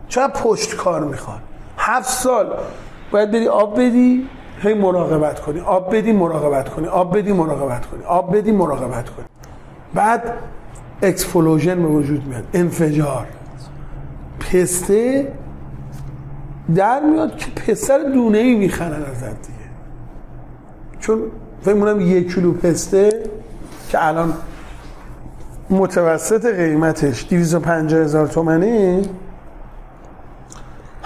[0.08, 1.40] چقدر پشتکار می‌خواد.
[1.78, 2.54] هفت سال.
[3.12, 4.30] باید بری آب بدی.
[4.62, 5.60] هی مراقبت کنی.
[5.60, 6.88] آب بدی مراقبت کنی.
[6.88, 8.04] آب بدی مراقبت کنی.
[8.04, 9.26] آب بدی مراقبت کنی.
[9.94, 10.24] بعد
[11.02, 12.44] explosion به وجود میاد.
[12.54, 13.28] انفجار.
[14.40, 15.34] پسته
[16.76, 19.70] در میاد که پسر دونه ای می‌خرن ازت دیگه.
[21.00, 21.22] چون
[21.62, 23.24] فکر کنم یک کیلو پسته
[23.90, 24.34] که الان
[25.70, 29.02] متوسط قیمتش 250 هزار تومنه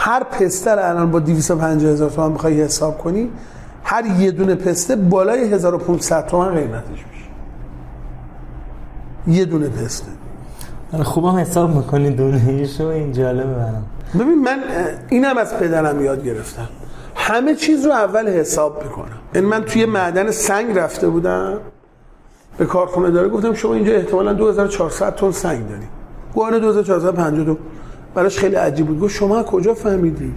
[0.06, 3.30] هر پستر الان با 250 هزار تومن می‌خوای حساب کنی
[3.84, 7.28] هر یه دونه پسته بالای 1500 تومن قیمتش میشه.
[9.40, 10.08] یه دونه پسته.
[11.04, 13.86] خوبم حساب می‌کنی دونه این جالبه برام.
[14.14, 14.60] ببین من
[15.10, 16.70] اینم از پدرم یاد گرفتم.
[17.16, 19.20] همه چیز رو اول حساب می‌کنم.
[19.34, 21.58] این من توی معدن سنگ رفته بودم
[22.58, 25.88] به کارخونه داره گفتم شما اینجا احتمالا 2400 تن سنگ داری
[26.34, 27.58] گوانه 2450 تو
[28.16, 29.00] براش خیلی عجیب بود.
[29.00, 30.34] گفت شما کجا فهمیدی؟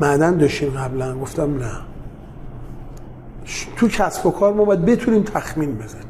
[0.00, 1.14] معدن داشتیم قبلا.
[1.14, 1.72] گفتم نه.
[3.76, 6.04] تو کسب و کار ما باید بتونیم تخمین بزنیم.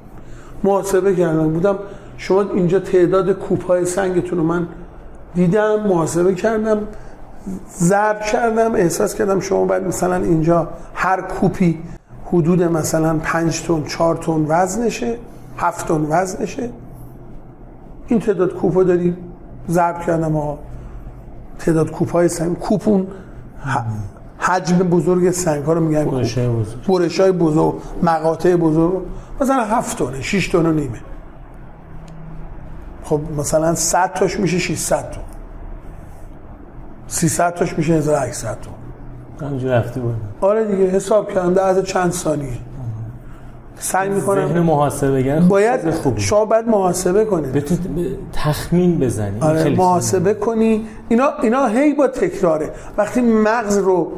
[0.65, 1.53] محاسبه کردم.
[1.53, 1.79] بودم
[2.17, 4.67] شما اینجا تعداد کوپ های سنگتون رو من
[5.35, 6.79] دیدم محاسبه کردم
[7.79, 11.79] ضرب کردم احساس کردم شما باید مثلا اینجا هر کوپی
[12.27, 15.19] حدود مثلا 5 تن 4 تن وزنشه
[15.57, 16.71] 7 تن وزنشه.
[18.07, 19.17] این تعداد کوپا داری
[19.71, 20.59] ضرب کردم آقا.
[21.65, 23.07] تعداد کوپ های سنگ کوپون
[24.39, 26.05] حجم بزرگ سنگ ها رو میگن
[26.89, 27.75] برش های بزرگ.
[28.03, 29.03] مقاطع بزرگ.
[29.41, 31.01] مثلا 7 تنه 6 تن و نیمه.
[33.05, 35.21] خب مثلا 100 تاش میشه 600 تن.
[37.07, 39.47] 300 تاش میشه 1800 تن.
[39.47, 42.59] همینجور رفته بود آره دیگه حساب کردم در از چند ثانیه.
[43.79, 45.81] سعی می‌کنم ذهن محاسبه باید
[46.17, 47.79] شما باید محاسبه کنید بتون
[48.33, 49.41] تخمین بزنی.
[49.41, 50.87] آره محاسبه کنی.
[51.09, 52.71] اینا اینا هی با تکراره.
[52.99, 54.13] وقتی مغز رو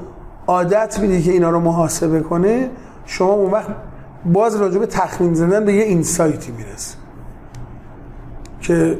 [0.47, 2.71] عادت میدی که اینا رو محاسبه کنه
[3.07, 3.69] شما اون وقت
[4.33, 6.97] باز راجع به تخمین زدن به یه اینسایتی می‌رسه
[8.61, 8.99] که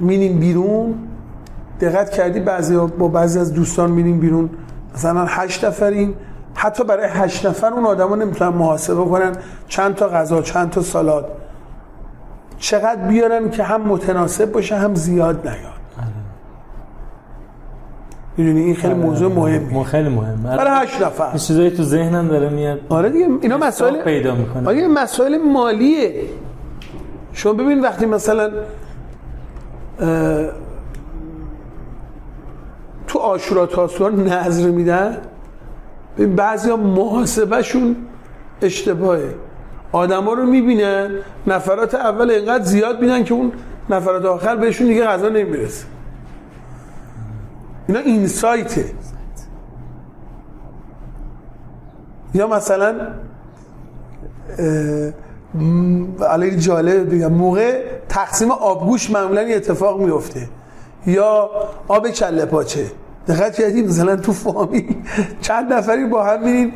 [0.00, 0.94] میریم بیرون.
[1.80, 4.50] دقت کردی بعضی با بعضی از دوستان میریم بیرون.
[4.94, 6.14] مثلا هشت نفریم.
[6.54, 9.32] حتی برای هشت نفر اون آدما نمی‌تونن محاسبه کنن
[9.68, 11.28] چند تا غذا چند تا سالاد.
[12.58, 15.74] چقدر بیارن که هم متناسب باشه هم زیاد نیاد.
[18.36, 20.56] می‌دونی؟ این خیلی موضوع مهمه خیلی مهمه.
[20.56, 21.28] برای هشت نفر.
[21.28, 22.80] این چیزایی تو ذهنم داره میاد.
[22.88, 24.68] آره دیگه اینا مسائل پیدا می‌کنه.
[24.68, 26.24] آره مسائل مالیه.
[27.32, 28.50] شما ببین وقتی مثلا
[33.06, 35.16] تو آشورا تاسوعا نظر میدن
[36.18, 37.96] ببین بعضیا محاسبهشون
[38.62, 39.34] اشتباهه.
[39.92, 41.10] آدما رو می‌بینن
[41.46, 43.52] نفرات اول اینقدر زیاد بینن که اون
[43.90, 45.86] نفرات آخر بهشون دیگه غذا نمی‌رسه.
[47.88, 48.84] اینا اینسایته.
[52.34, 52.94] یا مثلا
[56.30, 57.32] علی جالب بگم.
[57.32, 60.48] موقع تقسیم آبگوش معمولا اتفاق میفته
[61.06, 61.50] یا
[61.88, 62.86] آب کله پاچه
[63.28, 64.96] دقت کردید مثلا تو فامیل
[65.40, 66.72] چند نفری با هم میرین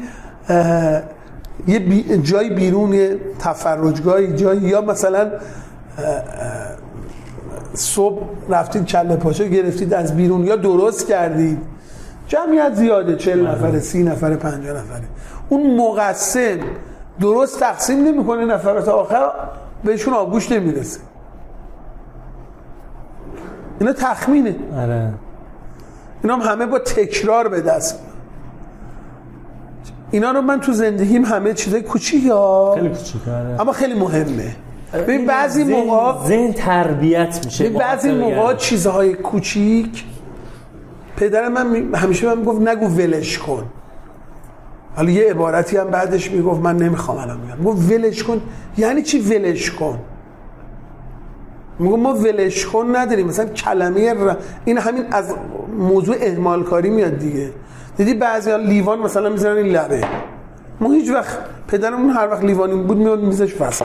[1.66, 5.30] یه بی جای بیرون یه تفرجگاه جای یا مثلا
[7.74, 11.58] صبح رفتید کله پاچه گرفتید از بیرون یا درست کردید.
[12.26, 15.04] جمعیت زیاده چل نفره سی نفره پنجاه نفره.
[15.48, 16.58] اون مقسم
[17.20, 19.30] درست تقسیم نمی‌کنه نفرات آخر
[19.84, 21.00] بهشون آبگوش نمی‌رسه.
[23.80, 24.56] اینا تخمینه.
[24.76, 25.12] آره.
[26.22, 27.98] اینا هم همه با تکرار به دست
[30.10, 32.74] اینا رو من تو زندگیم همه چیزای کوچیک ها.
[32.74, 33.60] خیلی کوچیکه آره.
[33.60, 34.56] اما خیلی مهمه.
[34.94, 40.04] ببین بعضی موقع ذهن تربیت میشه بعضی موقع چیزهای کوچیک
[41.16, 43.64] پدر من می- همیشه من می‌گفت نگو ولش کن.
[44.96, 48.40] حالا یه عبارتی هم بعدش می‌گفت من نمی‌خوام الان میگم گفت ولش کن.
[48.78, 49.98] یعنی چی ولش کن؟
[51.78, 53.26] میگم ما ولش کن نداریم.
[53.26, 54.36] مثلا کلمه ر...
[54.64, 55.34] این همین از
[55.78, 57.50] موضوع اهمال کاری میاد دیگه.
[57.96, 60.04] دیدی بعضی لیوان مثلا می‌ذارن این لبه.
[60.80, 63.84] ما هیچ وقت پدرمون هر وقت لیوانی بود میاد میزش فصل.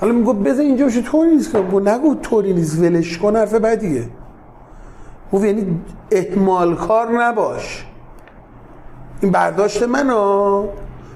[0.00, 4.04] حالا میگو بذار اینجا بشه طوری نیست که نگو طوری نیست ولش کن حرف بدیه
[5.32, 5.80] گفت یعنی
[6.12, 7.84] اهمال کار نباش.
[9.20, 10.68] این برداشت من ها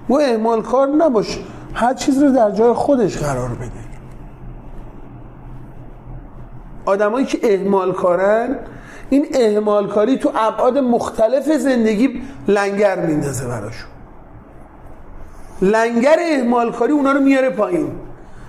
[0.08, 1.38] و اهمال کار نباش.
[1.74, 3.81] هر چیز رو در جای خودش قرار بده.
[6.84, 8.56] آدمایی که اهمال کارن
[9.10, 13.90] این اهمال کاری تو ابعاد مختلف زندگی لنگر میندازه براشون.
[15.62, 17.92] لنگر اهمال کاری اونا رو میاره پایین.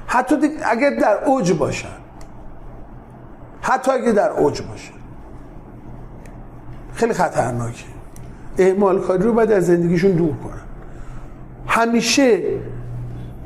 [0.08, 1.88] حتی اگر در اوج باشن.
[3.62, 4.94] حتی اگر در اوج باشن.
[6.94, 7.84] خیلی خطرناکه.
[8.58, 10.62] اهمال کاری رو باید از زندگیشون دور کنن.
[11.68, 12.42] همیشه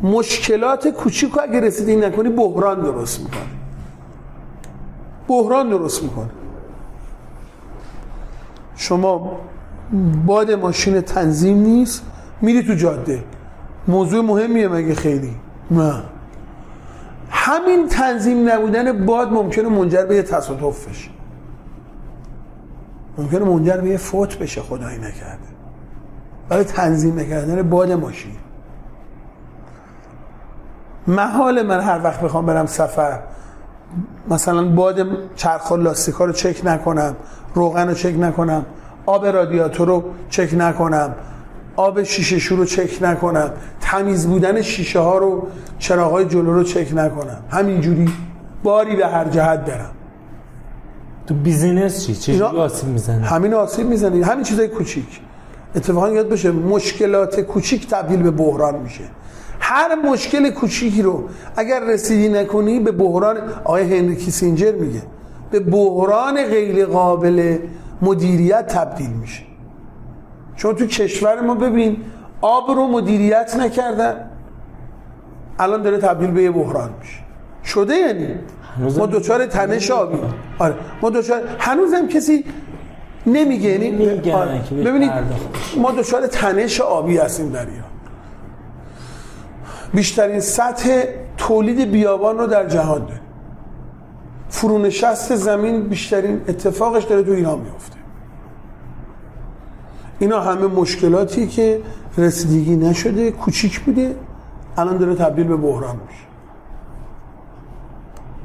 [0.02, 3.42] مشکلات کوچیک رو اگه رسیدگی نکنی بحران درست می‌کنه
[5.28, 6.30] بحران درست می‌کنه.
[8.76, 9.40] شما
[10.26, 12.04] باد ماشین تنظیم نیست
[12.42, 13.24] میری تو جاده.
[13.88, 15.36] موضوع مهمیه مگه خیلی؟
[15.72, 16.04] نه.
[17.30, 21.10] همین تنظیم نبودن باد ممکنه منجر به یه تصادف بشه
[23.18, 25.48] ممکنه منجر به یه فوت بشه خدایی نکرده.
[26.50, 28.32] برای تنظیم نکردن باد ماشین.
[31.08, 33.20] محال من هر وقت بخوام برم سفر
[34.30, 37.16] مثلا باد چرخ و لاستیکا رو چک نکنم
[37.54, 38.66] روغن رو چک نکنم
[39.06, 41.16] آب رادیاتور رو چک نکنم
[41.76, 45.48] آب شیشه شو رو چک نکنم تمیز بودن شیشه ها رو
[45.80, 47.38] چراغای جلو رو چک نکنم.
[47.50, 48.10] همینجوری
[48.64, 49.92] باری به هر جهت برم.
[51.28, 55.22] تو business چی؟ اینا- آسیب می‌زنه همین آسیب می‌زنید همین چیزای کوچیک.
[55.76, 59.04] اتفاقا یاد بشه مشکلات کوچیک تبدیل به بحران میشه.
[59.60, 61.24] هر مشکل کوچیکی رو
[61.56, 65.02] اگر رسیدی نکنی به بحران آقای هنری کیسینجر میگه
[65.52, 67.58] به بحران غیر قابل
[68.02, 69.44] مدیریت تبدیل میشه.
[70.56, 71.98] چون تو کشور ما ببین
[72.42, 74.30] آب رو مدیریت نکردن
[75.60, 77.20] الان داره تبدیل به یه بحران میشه.
[77.64, 78.28] شده یعنی؟
[78.98, 80.18] ما دوچار تنش آبی.
[80.60, 80.76] آره.
[81.02, 82.44] ما دوچار هنوزم کسی
[83.26, 84.62] نمیگه یعنی آره.
[84.86, 85.12] ببینید
[85.78, 87.87] ما دچار تنش آبی هستیم در ایران.
[89.94, 91.04] بیشترین سطح
[91.38, 93.22] تولید بیابان رو در جهان داریم
[94.50, 97.98] فرونشست زمین بیشترین اتفاقش داره تو ایران میفته.
[100.20, 101.82] اینا همه مشکلاتی که
[102.18, 104.16] رسیدگی نشده کوچیک بوده
[104.78, 106.24] الان داره تبدیل به بحران میشه.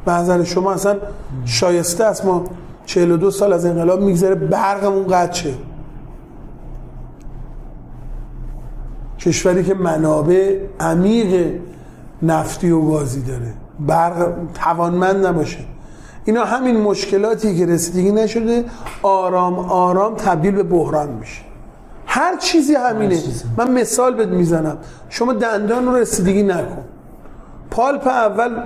[0.05, 0.97] به نظر شما اصلا
[1.45, 2.45] شایسته است ما
[2.87, 5.55] 42 سال از انقلاب میگذره برقمون قطع شه.
[9.25, 11.53] کشوری که منابع عمیق
[12.23, 13.55] نفتی و گازی داره.
[13.81, 15.59] برق توانمند نباشه.
[16.25, 18.65] اینا همین مشکلاتی که رسیدگی نشده
[19.03, 21.43] آرام آرام تبدیل به بحران میشه.
[22.07, 23.17] هر چیزی همینه.
[23.17, 23.45] چیزی.
[23.57, 24.79] من مثال بهت می‌زنم.
[25.09, 26.85] شما دندان رو رسیدگی نکن.
[27.71, 28.63] پالپ اول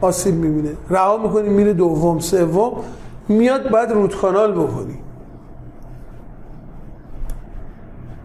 [0.00, 0.70] آسیب می‌بینه.
[0.90, 2.72] رها می‌کنی میره دوم سوم.
[3.28, 4.98] میاد بعد رود کانال بکنی.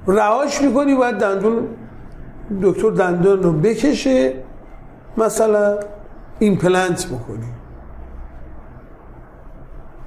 [0.08, 1.68] رهاش می‌کنی باید دندون
[2.62, 4.34] دکتر دندان رو بکشه
[5.18, 5.80] مثلا
[6.40, 7.50] ایمپلنت بکنی.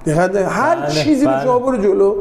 [0.05, 1.43] دقت هر بله، چیزی رو بله.
[1.43, 2.15] شما برو جلو.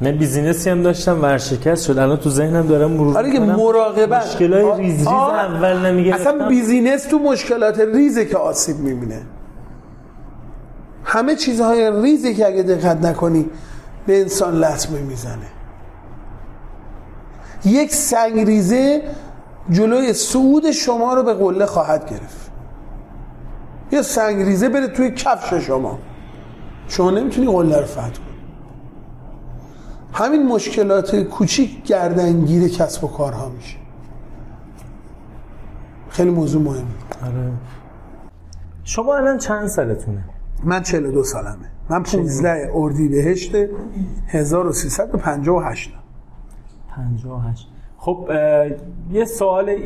[0.00, 1.98] من business ی هم داشتم ورشکست شد.
[1.98, 3.40] الان تو ذهنم دارم مرور آره که.
[3.40, 4.26] مراقبت.
[4.26, 6.34] مشکلای ریز ریز اول نمی‌گرفتم.
[6.34, 9.20] اصلا business تو مشکلات ریزه که آسیب می‌بینه.
[11.04, 13.50] همه چیزهای ریزه که اگه دقت نکنی
[14.08, 15.46] به انسان لطمه می‌زنه.
[17.64, 19.02] یک سنگ ریزه
[19.70, 22.50] جلوی صعود شما رو به قله خواهد گرفت.
[23.92, 25.98] یه سنگ ریزه بره توی کفش شما.
[26.88, 28.38] شما نمی‌تونی قله رو فتح کنی.
[30.12, 33.76] همین مشکلات کوچیک گردنگیر کسب و کارها میشه.
[36.08, 36.84] خیلی موضوع مهمه.
[37.26, 37.52] آره.
[38.84, 40.24] شما الان چند سالتونه؟
[40.64, 41.77] من 42 سالمه.
[41.90, 43.54] من 15 اردیبهشت
[44.28, 45.92] 1358
[46.88, 47.68] 58
[47.98, 48.28] خب
[49.12, 49.76] یه سوال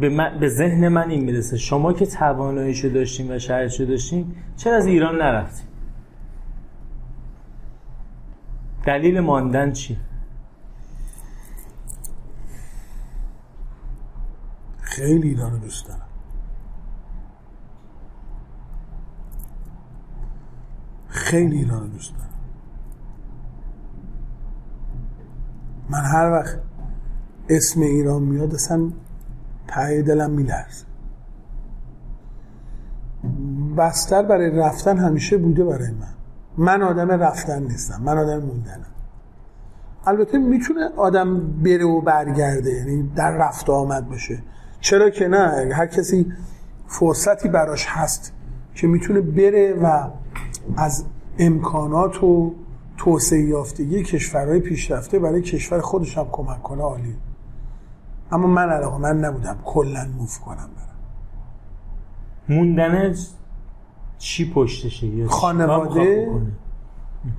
[0.00, 1.56] به, من- به ذهن من این می‌رسه.
[1.56, 5.66] شما که تواناییشو داشتین و شرایطشو داشتین چرا از ایران نرفتین؟
[8.86, 9.96] دلیل ماندن چی
[14.80, 16.09] خیلی ایران رو دوست دارم.
[21.10, 22.30] خیلی ایران دوست دارم.
[25.90, 26.58] من هر وقت
[27.48, 28.90] اسم ایران میاد اصلا
[29.68, 30.84] ته دلم میلرزه.
[33.76, 36.14] بستر برای رفتن همیشه بوده برای من.
[36.58, 38.86] من آدم رفتن نیستم من آدم موندنم.
[40.06, 44.42] البته می‌تونه آدم بره و برگرده یعنی در رفت آمد باشه.
[44.80, 46.32] چرا که نه؟ هر کسی
[46.86, 48.32] فرصتی براش هست
[48.80, 50.08] که می‌تونه بره و
[50.76, 51.04] از
[51.38, 52.54] امکانات و
[52.96, 57.16] توسعه یافتگی کشورهای پیشرفته برای کشور خودش هم کمک کنه عالی.
[58.32, 60.98] اما من علاقه من نبودم کلا موف کنم برم.
[62.48, 63.14] موندن
[64.18, 66.30] چی پشتشه؟ خانواده؟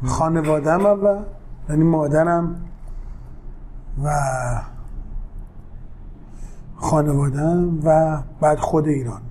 [0.05, 1.23] خانوادم اول
[1.69, 2.55] یعنی مادرم
[4.03, 4.09] و
[6.75, 9.21] خانوادم و بعد خود ایران.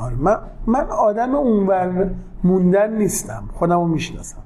[0.00, 0.14] آره.
[0.14, 0.36] من,
[0.66, 2.10] من آدم اونور
[2.44, 3.48] موندن نیستم.
[3.52, 4.42] خودم رو می‌شناسم.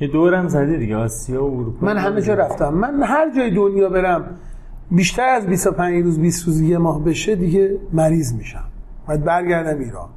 [0.00, 0.96] یه دورم زدی دیگه.
[0.96, 1.86] آسیا و اروپا.
[1.86, 2.74] من همه جا رفتم.
[2.74, 4.24] من هر جای دنیا برم
[4.90, 8.64] بیشتر از 25 روز 20 روز یه ماه بشه دیگه مریض میشم.
[9.08, 10.08] باید برگردم ایران.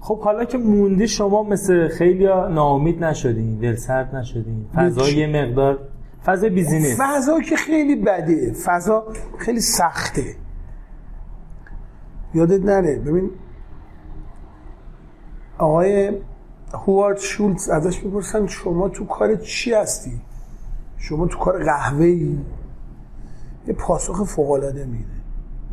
[0.00, 4.66] خب حالا که موندی شما مثل خیلی ناامید نشدین دل سرد نشدین.
[4.74, 5.08] فضا.
[5.08, 5.78] یه مقدار
[6.24, 9.06] فضا بیزینس فضا که خیلی بده فضا
[9.38, 10.24] خیلی سخته.
[12.34, 12.98] یادت نره.
[12.98, 13.30] ببین
[15.58, 16.20] آقای
[16.74, 20.20] هوارد شولتز ازش می‌پرسن شما تو کار چی هستی؟
[20.96, 22.38] شما تو کار قهوه ای
[23.66, 25.04] یه پاسخ فوق العاده میده.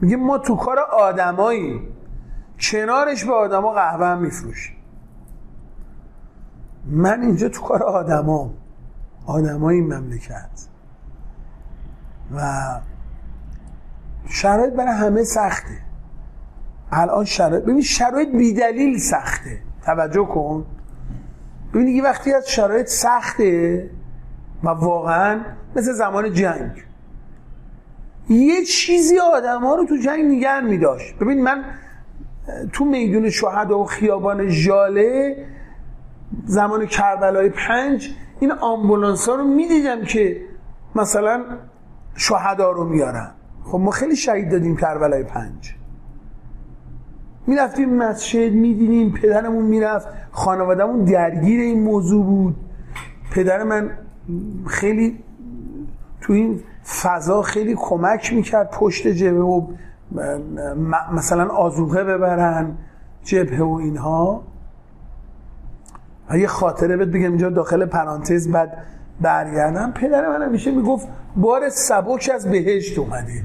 [0.01, 1.81] میگه ما تو کار آدمایی.
[2.59, 4.75] کنارش به آدما قهوه هم میفروشیم
[6.85, 8.53] من اینجا تو کار آدمام
[9.25, 10.67] آدمای این مملکت.
[12.35, 12.41] و
[14.29, 15.77] شرایط برای همه سخته.
[16.95, 19.59] الان شرایط ببین شرایط بیدلیل سخته.
[19.85, 20.65] توجه کن.
[21.73, 23.89] ببین یه وقتی از شرایط سخته
[24.63, 25.41] و واقعا
[25.75, 26.71] مثل زمان جنگ.
[28.29, 31.63] یه چیزی آدم ها رو تو جنگ نگه می داشت ببین من
[32.73, 35.35] تو میدون شهدا و خیابان ژاله
[36.45, 40.41] زمان کربلای پنج این آمبولانس ها رو می‌دیدم که
[40.95, 41.43] مثلا
[42.15, 43.31] شهدا رو میارن.
[43.63, 45.75] خب ما خیلی شهید دادیم کربلای پنج.
[47.47, 50.07] می‌رفتیم مسجد می‌دیدیم پدرمون می‌رفت.
[50.31, 52.55] خانوادهمون درگیر این موضوع بود.
[53.31, 53.89] پدر من
[54.67, 55.19] خیلی
[56.21, 56.59] تو این
[57.01, 59.67] فضا خیلی کمک می‌کرد پشت جبهه و
[61.13, 62.77] مثلا آزوقه ببرن
[63.23, 64.43] جبهه و اینها.
[66.29, 68.77] و یه خاطره بهت بگم اینجا داخل پرانتز بعد
[69.21, 69.91] برگردم.
[69.91, 73.43] پدر من همیشه می‌گفت بار سبک از بهشت اومده.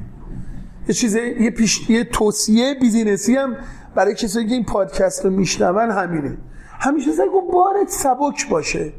[0.89, 3.57] یه چیز یه پیش یه توصیه بیزینسی هم
[3.95, 6.38] برای کسایی که این پادکست رو میشنون همینه.
[6.80, 8.93] همیشه سعی کن بارت سبک باشه.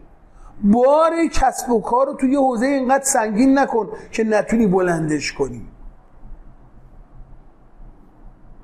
[0.63, 5.67] بار کسب و کار رو توی حوزه اینقدر سنگین نکن که نتونی بلندش کنی.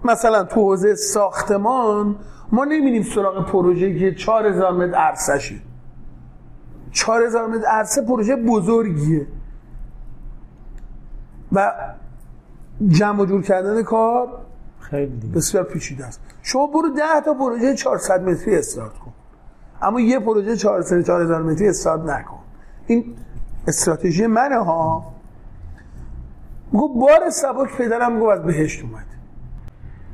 [0.04, 2.16] مثلا تو حوزه ساختمان
[2.52, 5.56] ما نمیریم سراغ پروژه که 4000 متر عرصه شه
[6.92, 9.28] 4000 متر عرصه پروژه بزرگیه.
[11.52, 11.72] و
[12.88, 14.40] جمع جور کردن کار
[14.90, 16.22] خیلی بسیار پیچیده است.
[16.42, 19.14] شما برو 10 تا پروژه 400 متری استارت کن.
[19.82, 22.40] اما یه پروژه 400 4000 متری استارت نکن.
[22.88, 23.16] این
[23.68, 25.14] استراتژی منه ها.
[26.74, 29.06] گفت بار سبک پدرم گفت از بهشت اومد.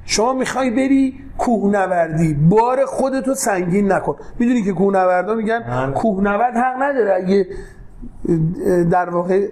[0.05, 2.33] شما می‌خوای بری کوهنوردی.
[2.33, 4.15] بار خودتو سنگین نکن.
[4.39, 7.13] می‌دونی که کوهنوردا میگن کوهنورد حق نداره.
[7.15, 7.47] اگه
[8.91, 9.47] در واقع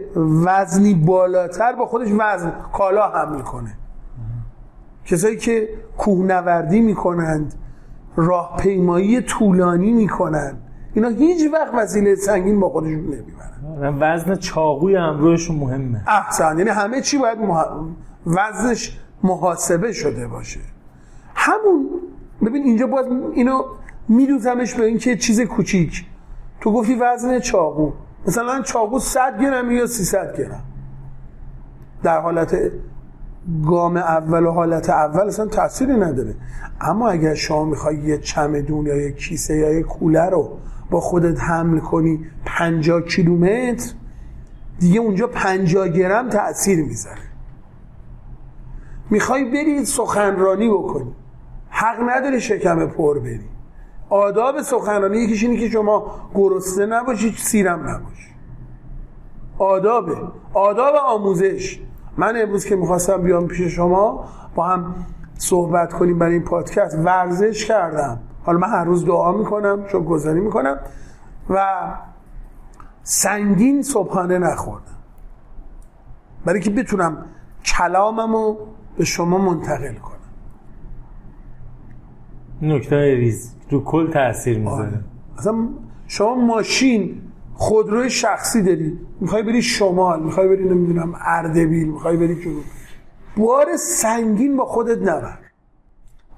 [0.46, 3.78] وزنی بالاتر با خودش وزن کالا حمل کنه.
[5.06, 7.54] کسایی که کوهنوردی می‌کنند
[8.16, 10.58] راهپیمایی طولانی می‌کنن
[10.94, 13.98] اینا هیچ وقت وسیله سنگین با خودشون نمی‌برن.
[14.02, 16.04] وزن چاقوی همراهشون مهمه.
[16.08, 16.58] احسن.
[16.58, 17.66] یعنی همه چی باید مح...
[18.26, 20.60] وزنش محاسبه شده باشه.
[21.36, 21.90] همون
[22.46, 23.64] ببین اینجا باید اینو
[24.08, 26.06] میدوزمش به اینکه چیز کوچیک.
[26.62, 27.92] تو گفتی وزن چاقو.
[28.28, 30.64] مثلا چاقو 100 گرم یا 300 گرم.
[32.04, 32.56] در حالت
[33.66, 36.36] گام اول و حالت اول اصلا تأثیری نداره.
[36.82, 40.58] اما اگر شما می‌خوای یه چمدون یا یه کیسه یا یه کوله رو
[40.90, 43.94] با خودت حمل کنی 50 کیلومتر
[44.80, 47.22] دیگه اونجا 50 گرم تأثیر می‌ذاره.
[49.10, 51.16] می‌خوای بری سخنرانی بکنی.
[51.70, 53.50] حق نداره شکم پر بری.
[54.10, 58.32] آداب سخنرانی یکیش اینه که شما گرسنه نباشی سیرم نباشی.
[59.58, 60.18] آدابه.
[60.54, 61.80] آداب آموزش.
[62.22, 64.96] من امروز که می‌خواستم بیام پیش شما با هم
[65.38, 68.20] صحبت کنیم برای این پادکست ورزش کردم.
[68.44, 70.78] حالا من هر روز دعا می‌کنم چون گذاری می‌کنم
[71.50, 71.66] و
[73.04, 74.86] سنگین صبحانه نخوردم.
[76.46, 77.26] برای که بتونم
[77.66, 78.56] کلاممو
[78.98, 80.12] به شما منتقل کنم.
[82.62, 83.56] نکته ریز.
[83.70, 84.88] رو کل تاثیر می‌ذاره.
[84.88, 85.00] آره.
[85.38, 85.56] اصلا
[86.08, 87.22] شما ماشین
[87.62, 89.00] خودروی شخصی داری.
[89.20, 92.64] می‌خوای بری شمال می‌خوای بری نمی‌دونم اردبیل می‌خوای بری جنوب
[93.38, 95.38] بار سنگین با خودت نبر.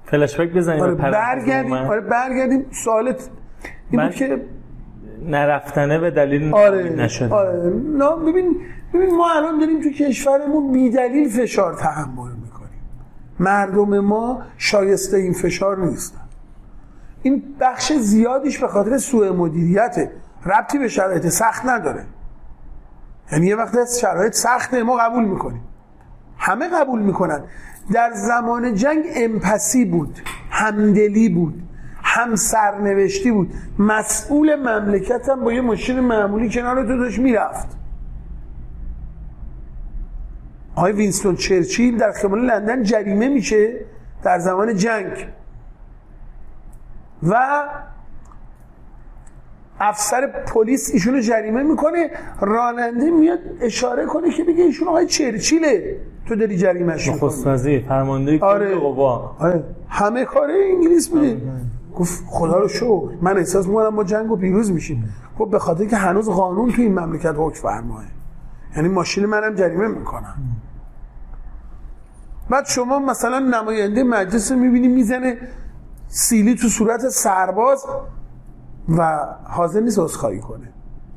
[0.04, 1.72] فلش بک بزنیم آره برگردیم.
[1.72, 2.66] آره برگردیم.
[2.70, 3.28] سوالت
[3.90, 4.44] این من- که
[5.28, 7.72] نرفتنه به دلیل آره نشده آره.
[7.98, 8.56] نه ببین
[8.94, 12.80] ببین ما الان داریم تو کشورمون بیدلیل فشار تحمل می‌کنیم.
[13.40, 16.20] مردم ما شایسته این فشار نیستن.
[17.22, 20.10] این بخش زیادیش به خاطر سوء مدیریته.
[20.46, 22.04] ربطی به شرایط سخت نداره.
[23.32, 25.62] یعنی یه وقت شرایط سخته ما قبول می‌کنیم.
[26.38, 27.40] همه قبول می‌کنن.
[27.92, 30.20] در زمان جنگ امپسی بود
[30.50, 31.62] همدلی بود
[32.02, 33.52] هم سرنوشتی بود.
[33.78, 37.68] مسئول مملکت هم با یه ماشین معمولی کنار تو داشت می‌رفت.
[40.76, 43.74] آقای وینستون چرچیل در خیابان لندن جریمه میشه
[44.22, 45.26] در زمان جنگ.
[47.22, 47.64] و
[49.88, 52.10] افسر پلیس ایشونو جریمه می‌کنه.
[52.40, 55.96] راننده میاد اشاره کنه که بگه ایشون آقای چرچیله.
[56.28, 58.74] تو داری جریمهش نخست وزیر فرمانده آره.
[58.74, 59.64] قوا آره.
[59.88, 61.36] همه کاره انگلیس بوده.
[61.94, 63.08] گفت خدا رو شکر.
[63.22, 65.14] من احساس می‌کنم ما جنگ و پیروز میشیم.
[65.38, 68.04] خب به خاطر که هنوز قانون تو این مملکت حکم فرماه
[68.76, 70.34] یعنی ماشین منم جریمه می‌کنم.
[72.50, 75.36] بعد شما مثلا نماینده مجلس رو می‌بینی می‌زنه
[76.08, 77.86] سیلی تو صورت سرباز.
[78.88, 80.72] و حاضر نیست عذرخواهی کنه.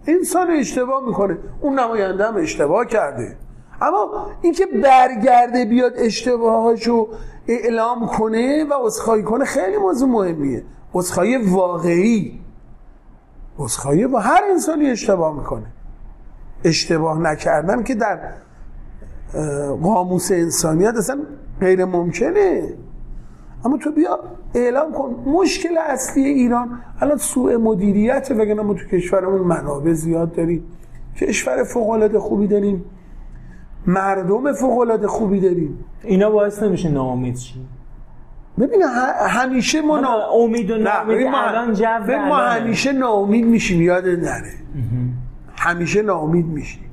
[0.08, 1.38] انسان اشتباه می‌کنه.
[1.62, 3.38] اون نماینده هم اشتباه کرده.
[3.82, 7.08] اما اینکه برگرده بیاد اشتباهاشو
[7.48, 10.64] اعلام کنه و عذرخواهی کنه خیلی موضوع مهمیه.
[10.94, 12.42] عذرخواهی واقعی.
[13.60, 15.66] عذرخواهی با هر انسانی اشتباه می‌کنه.
[16.64, 18.20] اشتباه نکردن که در
[19.84, 21.20] قاموس انسانیت اصلا
[21.60, 22.74] غیر ممکنه
[23.66, 24.20] اما تو بیا
[24.56, 25.16] اعلام کن.
[25.26, 30.64] مشکل اصلی ایران الان سوء مدیریت وگرنه ما تو کشورمون منابع زیاد داریم.
[31.18, 32.86] کشور فوق العاده خوبی داریم.
[33.88, 35.86] مردم فوق العاده خوبی داریم.
[36.04, 37.66] اینا باعث نمیشه ناامید شی
[38.60, 38.84] ببین
[39.28, 40.30] همیشه ما نا...
[40.32, 42.38] امید و نه ما, الان جو ما.
[42.38, 44.54] همیشه ناامید میشیم یادت نره.
[45.58, 46.84] همیشه ناامید میشیم.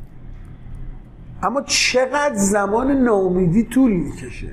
[1.43, 4.49] اما چقدر زمان ناامیدی طول می‌کشه؟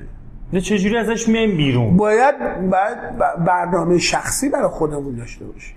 [0.60, 2.34] چجوری ازش میایم بیرون؟ باید
[2.70, 5.76] باید برنامه شخصی برای خودمون داشته باشیم.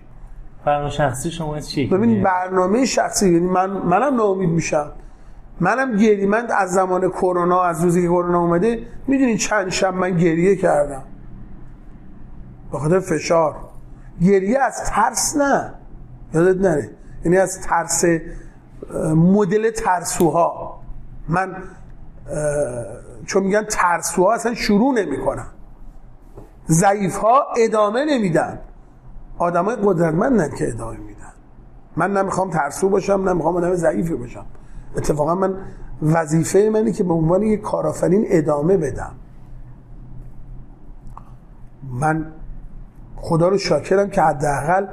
[0.66, 4.92] فرمان شخصی شما چی؟ ببین برنامه شخصی یعنی من منم ناامید میشم.
[5.60, 10.18] منم گریه من از زمان کرونا از روزی که کرونا اومده می‌دونی چند شب من
[10.18, 11.04] گریه کردم.
[12.72, 13.56] به خاطر فشار.
[14.22, 15.74] گریه از ترس نه.
[16.34, 16.90] یادت نره.
[17.26, 18.06] یعنی از ترس
[19.16, 20.80] مدل ترسوها.
[21.30, 21.56] من
[23.26, 25.48] چون میگن ترسوها اصلا شروع نمی‌کنن.
[26.70, 28.60] ضعیف ها ادامه نمیدن.
[29.38, 31.34] آدمای قدرتمندن که ادامه میدن.
[31.96, 34.46] من نمی‌خوام ترسو باشم نمی‌خوام آدم ضعیفی باشم.
[34.98, 35.58] اتفاقا من
[36.02, 39.16] وظیفه منی که به عنوان یک کارآفرین ادامه بدم.
[41.84, 42.32] من
[43.16, 44.88] خدا رو شاکرم که حداقل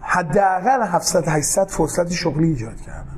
[0.00, 3.11] حداقل 700 800 فرصت شغلی ایجاد کردم.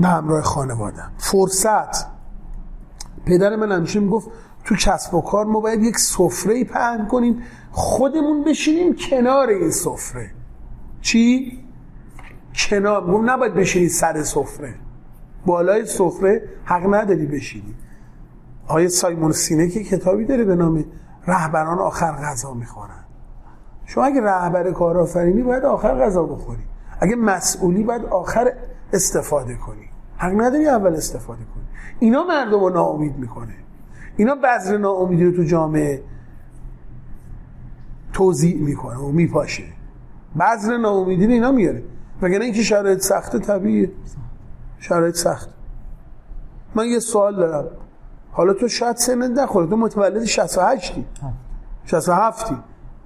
[0.00, 2.06] به همراه خانوادم فرصت.
[3.26, 4.28] پدر من همیشه می‌گفت
[4.64, 7.42] تو کسب و کار ما باید یک سفره پهن کنیم
[7.72, 10.30] خودمون بشینیم کنار این سفره.
[11.00, 11.58] چی؟
[12.54, 13.06] کنار.
[13.06, 14.74] گفت نباید بشینی سر سفره.
[15.46, 17.74] بالای سفره حق نداری بشینی.
[18.66, 20.84] آیه سایمون سینه که کتابی داره به نام
[21.26, 23.04] رهبران آخر غذا می‌خورن.
[23.86, 26.62] شما اگه رهبر کارآفرینی باید آخر غذا بخوری.
[27.00, 28.52] اگه مسئولی باید آخر
[28.92, 29.89] استفاده کنی.
[30.20, 31.64] حق نداری اول استفاده کنی.
[31.98, 33.54] اینا مردم رو ناامید می‌کنه.
[34.16, 36.02] اینا بذر ناامیدی رو تو جامعه
[38.12, 39.64] توضیح می‌کنه و میپاشه.
[40.40, 41.82] بذر ناامیدی رو اینا میاره.
[42.22, 43.90] وگرنه اینکه شرایط سخته طبیعیه؟
[44.78, 45.48] شرایط سخت.
[46.74, 47.70] من یه سوال دارم.
[48.32, 50.94] حالا تو شاید سنت نخوره تو متولد 68
[51.84, 52.52] 67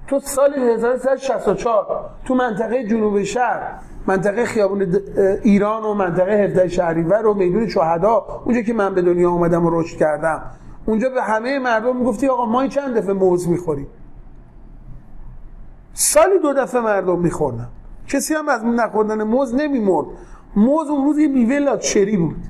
[0.07, 4.97] تو سال 1364 تو منطقه جنوب شهر منطقه خیابون
[5.43, 8.43] ایران و منطقه 17 شهریور و میدون شهدا.
[8.45, 10.43] اونجا که من به دنیا اومدم و رشد کردم.
[10.87, 13.87] اونجا به همه مردم می‌گفتی آقا ما چند دفعه موز می‌خوریم؟
[15.93, 17.69] سالی دو دفعه مردم میخوردم
[18.09, 20.07] کسی هم از نخوردن موز نمیمرد.
[20.57, 22.43] موز اون روز یه میوه لاکچری بود.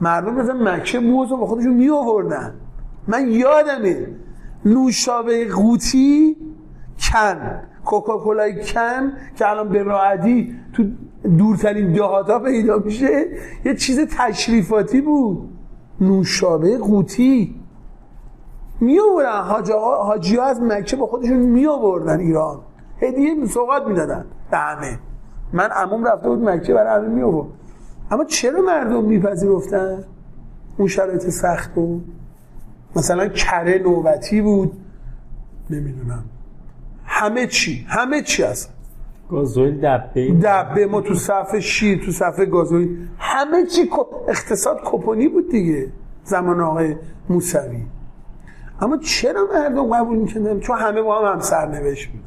[0.00, 2.54] مردم مثلا مکه موز رو با خودشون می آوردن
[3.08, 4.06] من یادمه
[4.64, 6.36] نوشابه قوطی
[7.00, 10.84] کن کوکاکولای کن که الان به راحتی تو
[11.38, 13.26] دورترین دهاتا پیدا میشه
[13.64, 15.48] یه چیز تشریفاتی بود.
[16.00, 17.60] نوشابه قوطی.
[18.80, 19.42] می آوردن
[20.02, 22.60] حاجی ها از مکه با خودشون می آوردن ایران.
[23.02, 24.24] هدیه سوغات می‌دادن.
[24.50, 24.98] به همه
[25.52, 27.48] من عموم رفته بود مکه برای همه می آورد
[28.10, 30.04] اما چرا مردم میپذیرفتن؟
[30.76, 32.12] اون شرایط سخت بود.
[32.96, 34.72] مثلا کره نوبتی بود.
[35.70, 36.24] نمی‌دونم.
[37.18, 38.74] همه چی همه چی هست.
[39.30, 40.32] گازوئیل دبه.
[40.32, 43.90] دبه ما تو صفحه شیر تو صفحه گازوئیل همه چی
[44.28, 45.88] اقتصاد کپونی بود دیگه
[46.24, 46.96] زمان آقای
[47.28, 47.82] موسوی.
[48.80, 52.24] اما چرا مردم قبول می‌کردن؟ چون همه با هم هم سرنوشت بودن.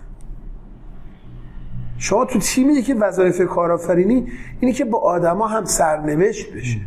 [1.97, 4.27] شما تو تیمی که وظایف کارآفرینی
[4.59, 6.79] اینی که با آدما هم سرنوشت بشه.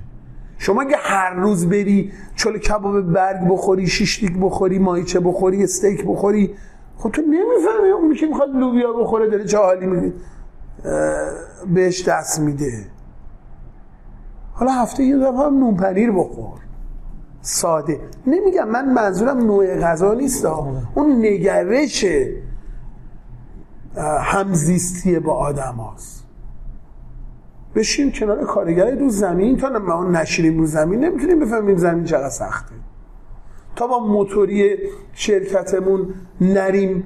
[0.59, 6.55] شما اگه هر روز بری چلو کباب برگ بخوری شیشلیک بخوری ماهیچه بخوری استیک بخوری
[6.99, 10.13] خب تو نمی‌فهمی اون که می‌خواد لوبیا بخوره داره چه حالی میده
[11.75, 12.87] بهش دست میده.
[14.53, 16.61] حالا هفته یه دفعه هم نون پنیر بخور.
[17.41, 18.01] ساده.
[18.27, 20.45] نمیگم من منظورم نوع غذا نیست
[20.95, 22.07] اون نگرش
[24.21, 26.25] همزیستی با آدم هاست.
[27.75, 29.57] بشین کنار کارگر رو زمین.
[29.57, 32.75] تا ما نشینیم رو زمین نمی‌تونیم بفهمیم زمین چقدر سخته.
[33.77, 34.77] تا با موتوری
[35.13, 37.05] شرکتمون نریم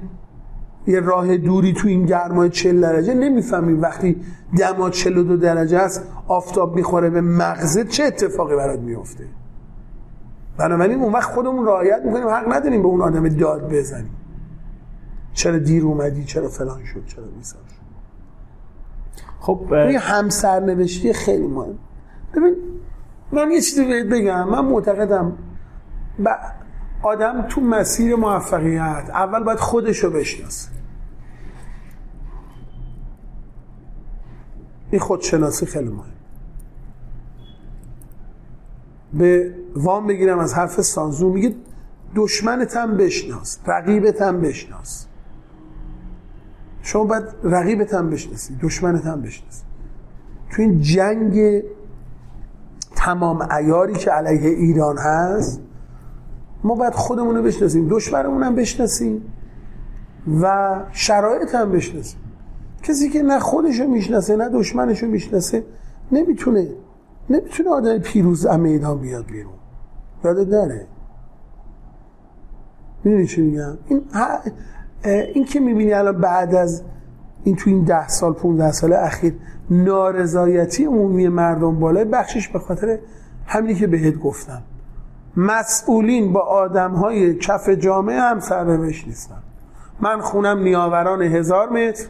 [0.87, 3.13] یه راه دوری تو این گرمای 40 درجه.
[3.13, 4.21] نمی‌فهمیم وقتی
[4.57, 9.25] دما 42 درجه است آفتاب می‌خوره به مغزه چه اتفاقی برات میفته
[10.57, 12.27] بنابراین اون وقت خودمون رعایت می‌کنیم.
[12.27, 14.15] حق نداریم به اون آدم داد بزنیم.
[15.33, 17.79] چرا دیر اومدی چرا فلان شد چرا میسان شد؟
[19.39, 21.77] خب این همسر نوشتی خیلی مهم.
[22.35, 22.55] ببین
[23.31, 24.49] من یه چیزی بهت بگم.
[24.49, 25.33] من معتقدم.
[27.03, 30.69] آدم تو مسیر موفقیت اول باید خودش رو بشناسه.
[34.91, 36.13] این خودشناسی خیلی مهم
[39.13, 41.55] به وام بگیرم از حرف سانزو میگه
[42.15, 45.05] دشمنت هم بشناس رقیبت هم بشناس.
[46.81, 49.63] شما باید رقیبت هم بشناسی دشمنت هم بشناسی.
[50.51, 51.63] تو این جنگ
[52.95, 55.61] تمام ایاری که علیه ایران هست
[56.63, 59.21] ما باید خودمون رو بشناسیم دشمنمون هم بشناسیم
[60.41, 62.19] و شرایط هم بشناسیم.
[62.83, 65.63] کسی که نه خودشو می‌شناسه نه دشمنشو می‌شناسه
[66.11, 66.67] نمی‌تونه
[67.29, 69.53] نمی‌تونه آدم پیروز از میدان بیاد بیرون.
[70.23, 70.87] یادت داره
[73.03, 74.01] می‌دونی چی میگم؟ این
[75.33, 76.83] این که می‌بینی الان بعد از
[77.43, 79.33] این تو این ده سال 15 سال اخیر
[79.69, 82.99] نارضایتی عمومی مردم بالای بخشش به خاطر
[83.45, 84.61] همینی که بهت گفتم.
[85.39, 89.43] مسئولین با آدم های کف جامعه هم سرنوشت نیستن.
[89.99, 92.05] من خونم نیاوران هزار متر.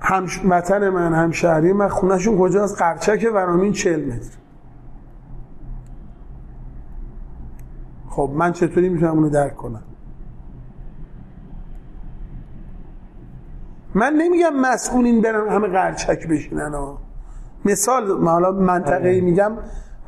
[0.00, 1.88] هم وطن من همشهری من.
[1.88, 4.36] خونهشون کجاست؟ قرچک ورامین چل متر.
[8.10, 9.82] خب من چطوری می‌تونم اونو درک کنم؟
[13.94, 17.05] من نمیگم مسئولین برن همه قرچک بشینن ها
[17.66, 19.52] مثال حالا منطقه ای میگم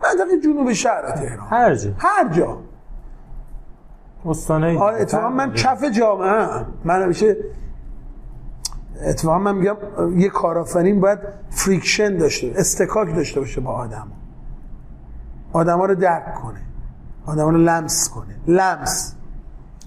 [0.03, 1.47] منطقه جنوب شهر تهران.
[1.51, 1.91] هر جا.
[1.99, 2.59] هر جا.
[4.27, 7.37] استانه اتفاقا من کف جامعه من همیشه
[9.07, 9.77] اتفاقا من میگم
[10.17, 11.19] یه کارآفرین باید
[11.51, 14.07] friction داشته اصطکاک داشته باشه با آدم.
[15.53, 16.61] آدم ها رو درک کنه.
[17.27, 18.37] آدم ها رو لمس کنه.
[18.47, 19.15] لمس.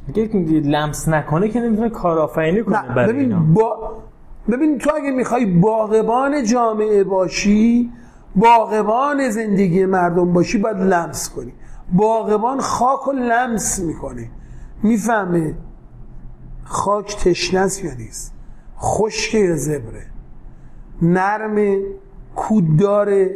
[0.10, 0.23] اگه
[0.64, 3.39] لمس نکنه که نمی‌تونه کارآفرینی کنه نه برای اینا.
[3.39, 3.93] ببین با
[4.49, 7.91] ببین تو اگه می‌خوای باغبان جامعه باشی
[8.35, 11.53] باغبان زندگی مردم باشی باید لمس کنی.
[11.93, 14.30] باغبان خاک رو لمس می‌کنه.
[14.84, 15.55] می‌فهمه
[16.63, 18.34] خاک تشنه است یا نیست؟
[18.80, 20.05] خشک یا زبره.
[21.01, 21.77] نرم
[22.35, 23.30] کوددار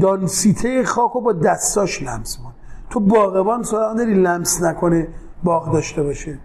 [0.00, 2.52] دانسیته خاک رو با دستاش لمس کن.
[2.90, 5.08] تو باغبان سراغ داری لمس نکنه
[5.44, 6.38] باغ داشته باشه.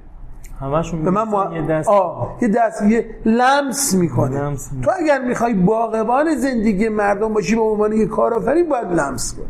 [0.59, 4.39] همشون به من مو- یه دست آه، یه دست یه لمس می‌کنه.
[4.41, 4.69] لمس.
[4.84, 9.45] تو اگر می‌خوای باغبان زندگی مردم باشی به عنوان یه کارآفرین باید لمس کنی.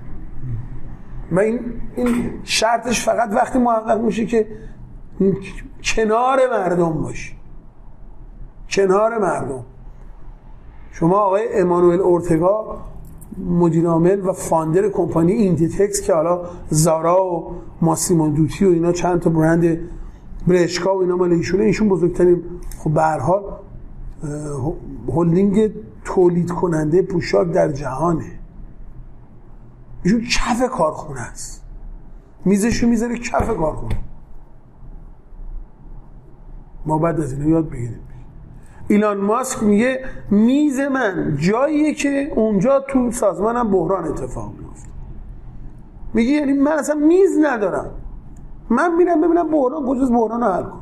[1.31, 1.59] و این
[1.95, 4.47] این شرطش فقط وقتی محقق میشه که
[5.83, 7.35] کنار مردم باشی.
[8.69, 9.63] کنار مردم.
[10.91, 12.77] شما آقای امانوئل اورتگا
[13.49, 17.51] مدیر عامل و founder کمپانی Inditex که حالا Zara و
[17.81, 19.79] Massimo Dutti و اینا چند تا برند
[20.47, 21.63] Bershka و اینا مال ایشونه.
[21.63, 22.43] ایشون بزرگترین
[22.79, 23.43] خب به هر حال
[25.13, 25.71] هلدینگ
[26.03, 28.39] تولید کننده پوشاک در جهانه.
[30.03, 31.63] ایشون کف کارخونه است.
[32.45, 33.97] میزشو می‌ذاره کف کارخونه.
[36.85, 37.99] ما بعد از اینا یاد بگیریم.
[38.87, 44.89] ایلان ماسک میگه میز من جاییه که اونجا تو سازمانم بحران اتفاق میفته.
[46.13, 47.91] میگه یعنی من اصلا میز ندارم.
[48.69, 50.81] من میرم ببینم بحران کجاست بحران رو حل کنم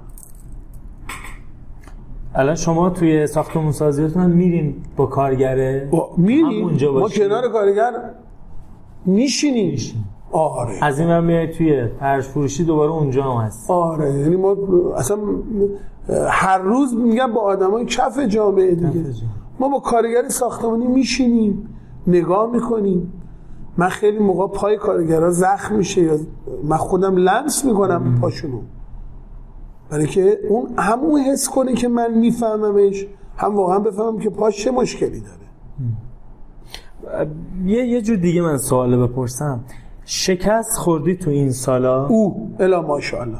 [2.35, 6.45] الان شما توی ساختمون سازیاتون هم میرین با کارگره؟ با- میریم.
[6.63, 7.09] همونجا ما.
[7.09, 7.91] کنار کارگر
[9.05, 9.77] میشینیم.
[10.31, 10.77] آره.
[10.81, 13.71] از این من میای توی فرش فروشی دوباره اونجا هم هست.
[13.71, 14.13] آره.
[14.13, 14.55] یعنی ما
[14.97, 15.17] اصلا
[16.29, 19.05] هر روز میگم با آدمای کف جامعه دیگه.
[19.59, 21.69] ما با کارگر ساختمانی میشینیم
[22.07, 23.13] نگاه می‌کنیم.
[23.77, 26.17] من خیلی موقع پای کارگرها زخم میشه یا
[26.63, 28.59] من خودم لمس می‌کنم پاشونو.
[29.89, 33.07] برای که اون هم اون حس کنه که من میفهممش
[33.37, 35.45] هم واقعا بفهمم که پاش چه مشکلی داره.
[37.65, 39.63] یه یه جور دیگه من سوال بپرسم.
[40.05, 43.39] شکست خوردی تو این سالا؟ او الا ماشاءالله.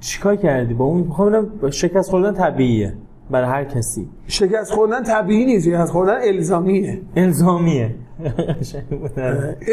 [0.00, 2.94] چیکار کردی؟ با اون می‌خوام شکست خوردن طبیعیه
[3.30, 4.08] برای هر کسی.
[4.26, 7.00] شکست خوردن طبیعی نیست شکست خوردن الزامیه.
[7.16, 7.94] الزامیه.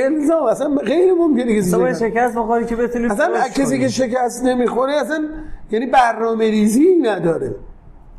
[0.05, 3.79] الزام اصلا غیر ممکنه باید شکست شکست بخوری که بتونی اصلا کسی.
[3.79, 5.23] که شکست نمی‌خوره اصلا
[5.71, 7.55] یعنی برنامه ریزی نداره.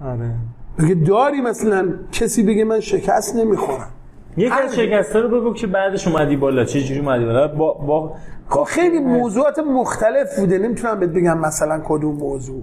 [0.04, 0.30] آره.
[0.78, 3.88] بگه داری مثلا کسی بگه من شکست نمی‌خورم.
[4.36, 8.12] یکی از شکسته رو بگو که بعدش اومدی بالا چه جوری اومدی بالا؟ با با
[8.48, 12.62] خب خیلی موضوعات مختلف بوده نمی‌تونم بهت بگم مثلا کدوم موضوع.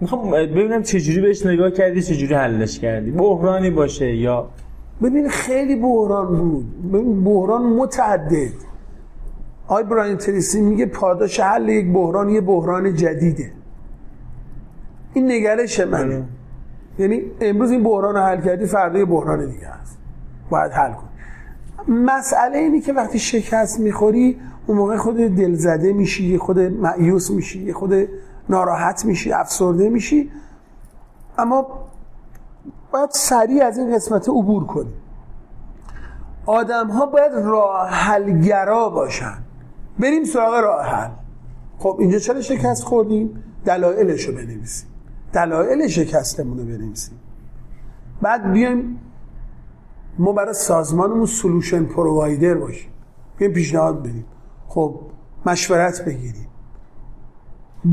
[0.00, 3.10] می‌خوام ببینم چه جوری بهش نگاه کردی چه جوری حلش کردی.
[3.10, 4.48] بحرانی باشه یا
[5.02, 6.92] ببین خیلی بحران بود.
[6.92, 8.52] ببین بحران متعدد.
[9.66, 13.52] آی براین تریسی میگه پاداش حل یک بحران یه بحران جدیده.
[15.14, 16.24] این نگرش منه
[16.98, 19.98] یعنی امروز این بحران رو حل کردی فردا یه بحران دیگه هست.
[20.50, 21.08] باید حل کن
[21.88, 28.08] مسئله اینه که وقتی شکست می‌خوری اون موقع خود دلزده میشی خود معیوس میشی خود
[28.48, 30.30] ناراحت میشی افسرده میشی.
[31.38, 31.66] اما
[32.92, 34.92] باید سریع از این قسمت عبور کنی
[36.46, 39.38] آدم ها باید راه حلگرا باشن.
[39.98, 41.10] بریم سراغ راه حل
[41.78, 44.88] خب اینجا چرا شکست خوردیم؟ دلایلش رو بنویسیم.
[45.32, 47.20] دلایل شکستمون رو بنویسیم.
[48.22, 49.00] بعد بیایم
[50.18, 52.90] ما برای سازمانمون سلوشن پرووایدر باشیم.
[53.38, 54.24] بیایم پیشنهاد بدیم.
[54.68, 55.00] خب
[55.46, 56.49] مشورت بگیریم.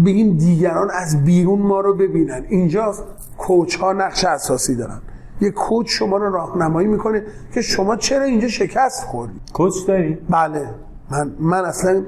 [0.06, 2.46] بگیم دیگران از بیرون ما رو ببینن.
[2.50, 2.94] اینجا
[3.38, 5.02] کوچ ها نقش اساسی دارن.
[5.42, 7.24] یه کوچ شما رو راهنمایی می‌کنه
[7.54, 10.70] که شما چرا اینجا شکست خوردید کوچ داری؟ بله.
[11.12, 12.04] من من اصلا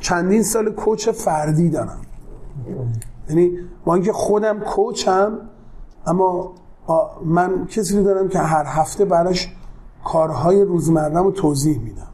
[0.00, 2.00] چندین سال کوچ فردی دارم.
[3.28, 5.38] یعنی با اینکه خودم کوچم
[6.06, 6.54] اما
[7.24, 9.54] من کسی رو دارم که هر هفته براش
[10.04, 12.06] کارهای روزمرم رو توضیح میدم.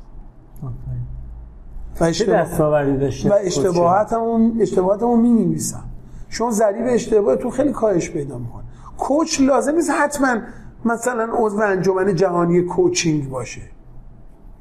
[2.02, 5.84] و چه اشتباه دستاوردی داشته و اشتباهاتمون اشتباهاتمون می نویسم
[6.28, 8.62] چون ضریب اشتباه تو خیلی کاهش پیدا می‌کنه.
[8.98, 10.36] کوچ لازم نیست حتما
[10.84, 13.60] مثلا عضو انجمن جهانی کوچینگ باشه.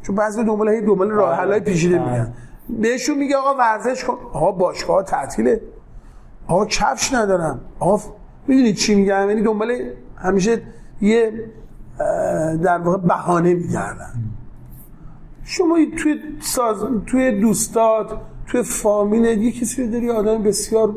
[0.01, 2.33] چون بعضی دنبال هی دنبال راه حلای پیچیده میگن.
[2.69, 4.17] بهشون میگه آقا ورزش کن.
[4.33, 5.61] آقا باشگاه تعطیله.
[6.47, 7.61] آقا کفش ندارم.
[7.79, 8.03] آقا
[8.47, 9.77] می‌دونید چی میگم؟ یعنی دنبال
[10.15, 10.61] همیشه
[11.01, 11.31] یه
[12.63, 14.13] در واقع بهانه میگردن.
[15.51, 16.77] شما توی ساز...
[17.07, 20.95] توی دوستات توی فامیل یه کسی رو داری آدم بسیار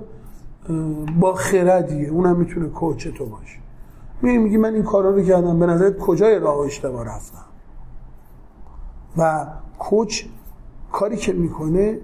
[1.20, 2.08] با خردیه.
[2.08, 3.58] اونم می‌تونه کوچ تو باشه.
[4.22, 5.58] میگی میگی من این کارا رو کردم.
[5.58, 7.44] به نظرت کجای راه اشتباه رفتم؟
[9.18, 9.46] و
[9.78, 10.24] کوچ
[10.92, 11.98] کاری که می‌کنه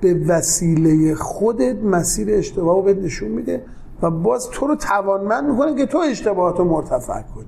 [0.00, 3.64] به وسیله خودت مسیر اشتباه رو بهت نشون میده
[4.02, 7.44] و باز تو رو توانمند می‌کنه که تو اشتباهات رو مرتفع کنی.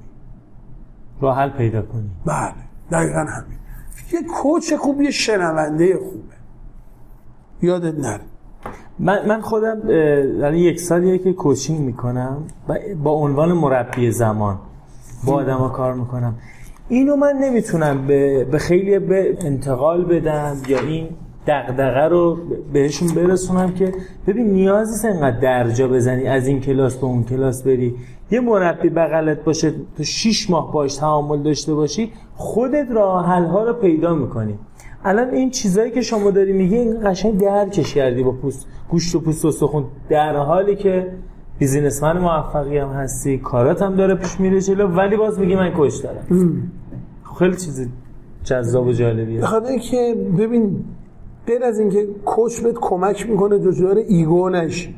[1.21, 2.11] راه حل پیدا کنی.
[2.25, 2.64] بله.
[2.91, 3.59] دقیقا همین.
[4.13, 6.35] یه کوچ خوب یه شنونده خوبه
[7.63, 8.21] یادت نره.
[8.99, 9.81] من من خودم
[10.41, 12.43] در یک سالیه که کوچینگ می‌کنم
[13.03, 14.59] با عنوان مربی زمان
[15.27, 16.35] با آدما کار می‌کنم.
[16.89, 21.09] اینو من نمی‌تونم به, به خیلی به انتقال بدم یا این
[21.47, 22.39] دغدغه رو
[22.73, 23.93] بهشون برسونم که
[24.27, 27.95] ببین نیازی انقدر درجا بزنی از این کلاس به اون کلاس بری.
[28.31, 33.65] یه مربی بغلت باشه تو 6 ماه باش تعامل داشته باشی خودت راه حل ها
[33.65, 34.59] رو پیدا می‌کنی.
[35.05, 39.21] الان این چیزایی که شما داری میگی این قشنگ درکش کردی با پوست گوشت و
[39.21, 39.85] پوست و سخون.
[40.09, 41.13] در حالی که
[41.59, 45.97] بیزینسمن موفقی هم هستی کارات هم داره پیش میره جلو ولی باز میگی من کش
[45.97, 46.27] دارم.
[47.39, 47.89] خیلی چیز
[48.45, 49.41] جذاب و جالبیه.
[49.41, 50.85] بخاطر که ببین
[51.47, 54.95] غیر از اینکه کوچ بهت کمک می‌کنه دچار ایگو نشی.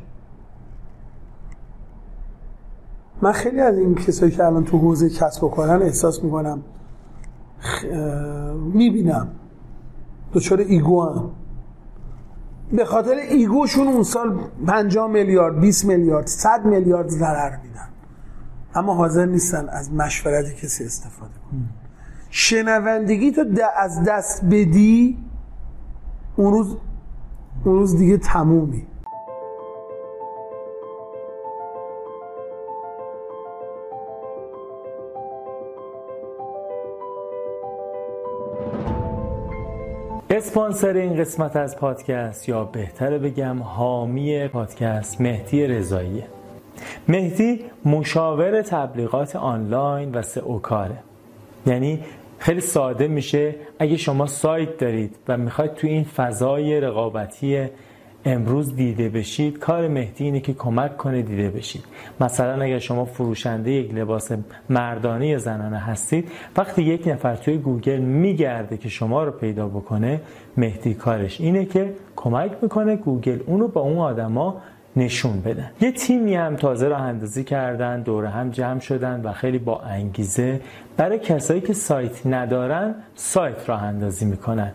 [3.22, 6.62] من خیلی از این کسایی که الان تو حوزه کسب و کارن احساس می‌کنم
[7.58, 7.84] خ...
[8.72, 9.28] می‌بینم.
[10.32, 11.30] دچار ایگو هم
[12.72, 17.88] به خاطر ایگوشون اون سال 50 میلیارد 20 میلیارد 100 میلیارد ضرر میدن.
[18.74, 21.68] اما حاضر نیستن از مشورت کسی استفاده کنن.
[22.30, 23.44] شنوندگی تو
[23.76, 25.18] از دست بدی
[26.36, 26.76] اون روز
[27.64, 28.86] اون روز دیگه تمومی.
[40.30, 46.26] اسپانسر این قسمت از پادکست یا بهتره بگم حامی پادکست مهدی رضاییه.
[47.08, 50.96] مهدی مشاور تبلیغات آنلاین و سئو کاره
[51.66, 52.00] یعنی
[52.38, 57.68] خیلی ساده میشه اگه شما سایت دارید و می‌خواید تو این فضای رقابتی
[58.26, 61.84] امروز دیده بشید کار مهدی اینه که کمک کنه دیده بشید.
[62.20, 64.32] مثلا اگر شما فروشنده یک لباس
[64.70, 70.20] مردانه یا زنانه هستید وقتی یک نفر توی گوگل میگرده که شما رو پیدا بکنه
[70.56, 74.62] مهدی کارش اینه که کمک می‌کنه گوگل اونو با اون آدما
[74.96, 79.58] نشون بدن یه تیمی هم تازه راه اندازی کردن دور هم جمع شدن و خیلی
[79.58, 80.60] با انگیزه
[80.96, 84.72] برای کسایی که سایت ندارن سایت راه اندازی می‌کنن.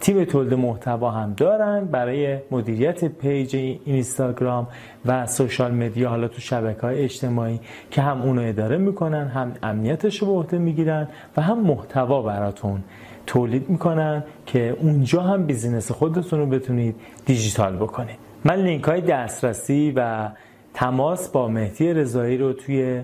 [0.00, 4.68] تیم تولید محتوا هم دارن برای مدیریت page اینستاگرام
[5.06, 7.60] و social media حالا تو شبکه های اجتماعی
[7.90, 12.80] که هم اونو اداره می‌کنن هم امنیتش رو به عهده می‌گیرن و هم محتوا براتون
[13.26, 16.96] تولید می‌کنن که اونجا هم business خودتون رو بتونید
[17.26, 18.18] دیجیتال بکنید.
[18.44, 20.28] من لینک های دسترسی و
[20.74, 23.00] تماس با مهدی رضایی رو توی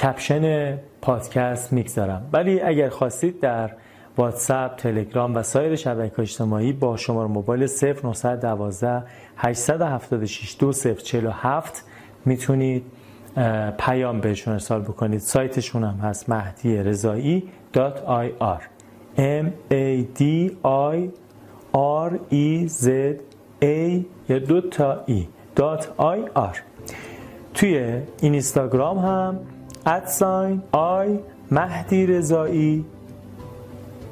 [0.00, 2.28] caption پادکست می‌گذارم.
[2.32, 3.70] ولی اگر خواستید در
[4.20, 9.02] واتساپ، تلگرام و سایر شبکه اجتماعی با شماره موبایل 0912
[9.36, 11.84] 876 2047
[12.24, 12.84] می‌تونید
[13.78, 15.20] پیام بهشون ارسال بکنید.
[15.20, 17.48] سایتشون هم هست مهدی رضایی
[19.16, 20.22] m a d
[20.64, 21.10] i
[21.74, 22.88] r e z
[23.62, 25.26] a یا دو تا ای
[25.56, 26.56] .ir
[27.54, 29.38] توی اینستاگرام هم
[29.86, 31.18] ادساین آی
[31.50, 32.84] مهدی رضایی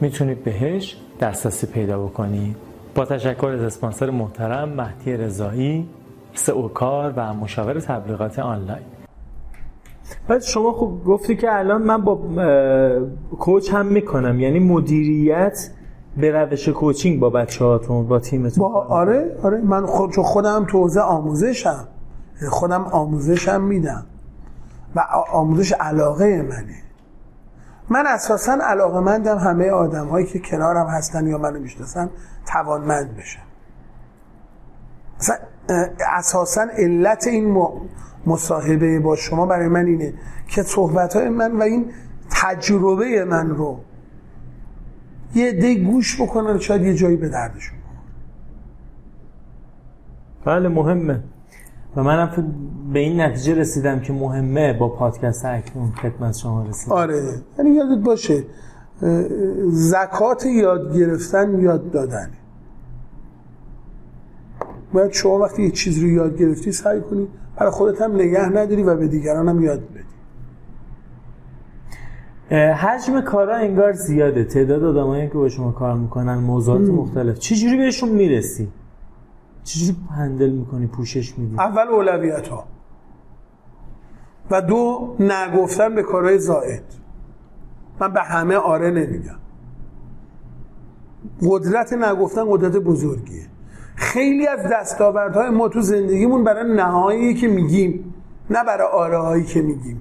[0.00, 2.56] می‌تونید بهش دسترسی پیدا بکنید.
[2.94, 5.88] با تشکر از اسپانسر محترم مهدی رضایی
[6.34, 8.82] سئوکار و مشاور تبلیغات آنلاین.
[10.28, 12.18] بعد شما خوب گفتی که الان من با
[13.38, 14.40] کوچ هم می‌کنم.
[14.40, 15.70] یعنی مدیریت
[16.16, 18.68] به روش کوچینگ با بچه هاتون با تیمتون.
[18.68, 19.60] با آره آره.
[19.60, 21.88] من خود خودم تو حوزه آموزشم.
[22.50, 24.06] خودم آموزشم میدم.
[24.96, 25.00] و
[25.32, 26.87] آموزش علاقه منه.
[27.90, 32.10] من اساسا علاقه مندم همه آدم هایی که کنارم هستن یا منو می‌شناسن
[32.46, 33.42] توانمند بشن.
[36.16, 37.70] اساسا علت این
[38.26, 40.14] مصاحبه با شما برای من اینه
[40.48, 41.92] که صحبت های من و این
[42.30, 43.80] تجربه من رو
[45.34, 47.78] یه دی گوش بکنن شاید یه جایی به دردشون
[50.44, 51.22] بله مهمه.
[51.98, 52.54] و منم
[52.92, 56.96] به این نتیجه رسیدم که مهمه با پادکست اکنون خدمت شما رسیدم.
[56.96, 57.22] آره.
[57.58, 58.44] یعنی یادت باشه
[59.70, 62.30] زکات یاد گرفتن یاد دادن.
[64.92, 68.82] باید شما وقتی یه چیز رو یاد گرفتی سعی کنی برای خودت هم نگه نداری
[68.82, 70.04] و به دیگران هم یاد بدی.
[72.56, 74.44] حجم کارا انگار زیاده.
[74.44, 77.38] تعداد آدمایی که با شما کار می‌کنن موضوعات مختلف.
[77.38, 78.68] چجوری بهشون می‌رسی؟
[79.68, 82.64] چجوری هندل می‌کنی پوشش میدی؟ اول اولویت ها
[84.50, 86.82] و دو نگفتن به کارهای زائد.
[88.00, 89.38] من به همه آره نمیگم.
[91.42, 93.46] قدرت نگفتن قدرت بزرگیه.
[93.96, 98.14] خیلی از دستاوردهای ما تو زندگیمون برای نهایی که میگیم
[98.50, 100.00] نه برای آره هایی که میگیم.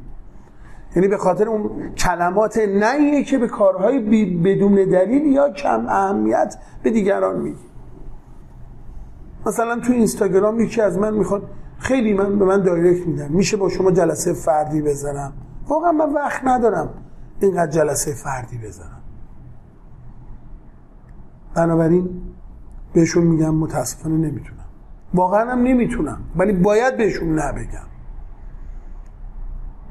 [0.96, 4.00] یعنی به خاطر اون کلمات نهیه که به کارهای
[4.44, 7.68] بدون دلیل یا کم اهمیت به دیگران میگیم.
[9.48, 11.44] مثلا تو اینستاگرام یکی از من می‌خواد
[11.80, 13.28] خیلی من به من دایرکت میدن.
[13.32, 15.34] میشه با شما جلسه فردی بزنم؟
[15.68, 16.90] واقعا من وقت ندارم
[17.40, 19.02] اینقدر جلسه فردی بزنم.
[21.56, 22.10] بنابراین
[22.94, 24.66] بهشون میگم متاسفانه نمی‌تونم.
[25.14, 26.22] واقعا هم نمی‌تونم.
[26.36, 27.88] ولی باید بهشون نبگم.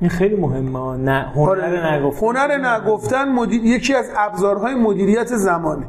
[0.00, 0.96] این خیلی مهمه.
[0.96, 1.94] نه هنر آره.
[1.94, 2.26] نگفتن.
[2.26, 3.64] هنر نگفتن مدیر...
[3.64, 5.86] یکی از ابزارهای مدیریت زمانه.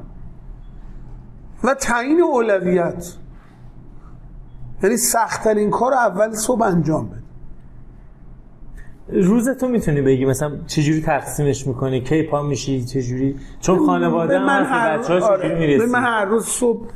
[1.64, 3.14] و تعیین اولویت.
[4.84, 7.24] یعنی سختترین کار اول صبح انجام بده.
[9.24, 14.98] روزتو می‌تونی بگی مثلا چجوری تقسیمش می‌کنی؟ کی پا میشی؟ چجوری؟ چون خانواده من هر,
[14.98, 15.86] بچه‌هاش آره.
[15.86, 16.88] من هر روز صبح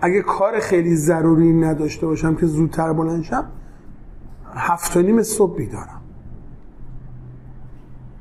[0.00, 3.44] اگه کار خیلی ضروری نداشته باشم که زودتر بلند شم
[4.54, 6.00] هفت و نیم صبح بیدارم.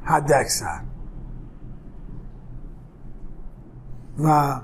[0.04, 0.80] حد اکثر
[4.24, 4.60] و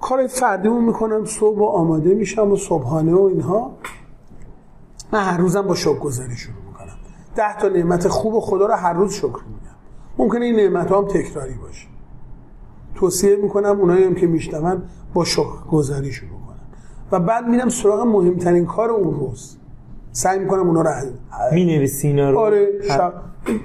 [0.00, 3.70] کار فردیمو می‌کنم صبح و آماده میشم و صبحانه و اینها.
[5.12, 6.96] من هر روزم با شکر گذاری شروع می‌کنم.
[7.36, 9.76] ده تا نعمت خوب خدا رو هر روز شکر میگم.
[10.18, 11.86] ممکنه این نعمت هم تکراری باشه.
[12.94, 14.82] توصیه می‌کنم اونایی هم که میشنون
[15.14, 16.56] با شکر گذاری شروع کنن.
[17.12, 19.56] و بعد میرم سراغ مهمترین کار اون روز.
[20.12, 21.10] سعی می‌کنم اونا رو حل
[21.52, 23.12] می‌نویسی اینا رو؟ آره شب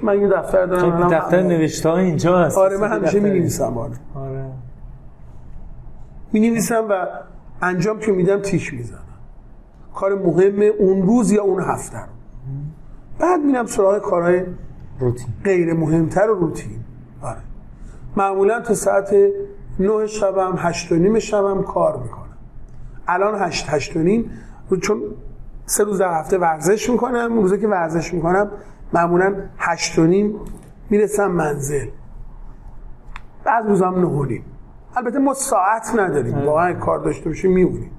[0.02, 3.78] من یه دفتر دارم الان- دفتر نوشته ها اینجا هست آره من همیشه دفتر- می‌نویسم
[3.78, 3.92] آره.
[4.14, 4.31] آره.
[6.32, 7.06] می‌نویسم و
[7.62, 8.98] انجام که میدم تیک می‌زنم.
[9.94, 12.12] کار مهم اون روز یا اون هفته رو.
[13.18, 14.42] بعد میرم سراغ کارهای
[15.00, 15.28] روتین.
[15.44, 16.80] غیر مهمتر و روتین.
[17.22, 17.40] آره.
[18.16, 19.14] معمولا تا ساعت
[19.78, 22.36] نه شبم هشت و نیم شبم کار می‌کنم.
[23.08, 24.30] الان هشت هشت و نیم.
[24.82, 25.02] چون
[25.66, 27.40] سه روز در هفته ورزش می‌کنم.
[27.40, 28.50] روزه که ورزش می‌کنم
[28.92, 30.34] معمولا هشت و نیم
[30.90, 31.86] می‌رسم منزل.
[33.44, 34.44] بعد روزم نه و نیم.
[34.96, 36.46] البته ما ساعت نداریم.
[36.46, 37.90] واقعا کار داشته باشیم میمونیم.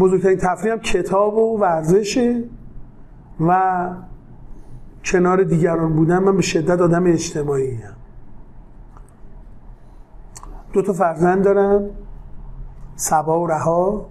[0.00, 2.44] بزرگترین تفریحم کتاب و ورزشه
[3.40, 3.90] و
[5.04, 6.18] کنار دیگران بودن.
[6.18, 7.92] من به شدت آدم اجتماعی هم.
[10.72, 11.90] دو تا فرزند دارم
[12.96, 14.06] سبا و رها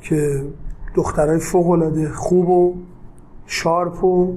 [0.00, 0.46] که
[0.94, 2.74] دخترای فوق العاده خوب و
[3.46, 4.36] شارپ و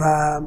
[0.00, 0.40] و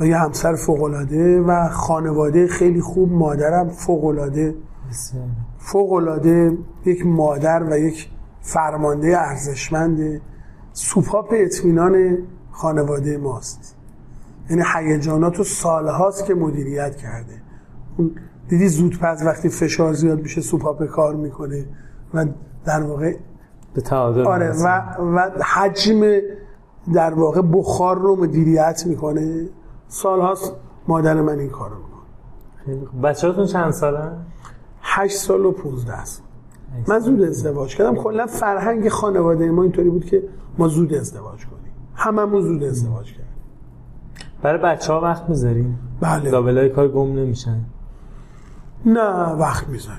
[0.00, 4.54] و یه همسر فوق العاده و خانواده خیلی خوب مادرم فوق العاده
[4.90, 5.24] بسیار.
[5.58, 8.08] فوق‌العاده یک مادر و یک
[8.40, 10.20] فرمانده ارزشمند
[10.72, 12.18] سوپاپ اطمینان
[12.50, 13.76] خانواده ماست
[14.50, 17.42] یعنی هیجانات و سالهاست که مدیریت کرده
[17.96, 18.10] اون
[18.48, 21.64] دیدی زودپس وقتی فشار زیاد میشه سوپاپ کار می‌کنه
[22.14, 22.26] و
[22.64, 23.16] در واقع
[23.74, 24.52] به تعادل آره.
[24.64, 26.20] و, و حجم
[26.94, 29.48] در واقع بخار رو مدیریت می‌کنه.
[29.88, 30.56] سالهاست
[30.88, 33.00] مادر من این کار رو می‌کنه.
[33.02, 34.12] بچه‌هاتون چند سالن؟
[34.82, 36.26] هشت سال و 15 سال
[36.88, 37.94] من زود ازدواج کردم.
[37.94, 40.22] کلا فرهنگ خانواده ما اینطوری بود که
[40.58, 41.72] ما زود ازدواج کنیم.
[41.94, 43.26] هممون زود ازدواج کردیم.
[44.42, 46.30] برای بچه ها وقت می‌ذاریم بله.
[46.30, 47.60] لابلای کار گم نمیشن.
[48.86, 49.96] نه وقت می‌زنم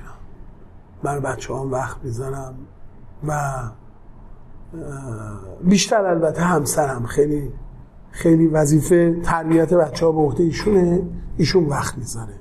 [1.02, 2.54] بر بچه هم وقت می‌زنم
[3.26, 3.40] و
[5.64, 7.06] بیشتر البته همسرم.
[7.06, 7.50] خیلی
[8.10, 11.02] خیلی وظیفه تربیت بچه ها به عهده ایشونه.
[11.36, 12.34] ایشون وقت می‌ذاره.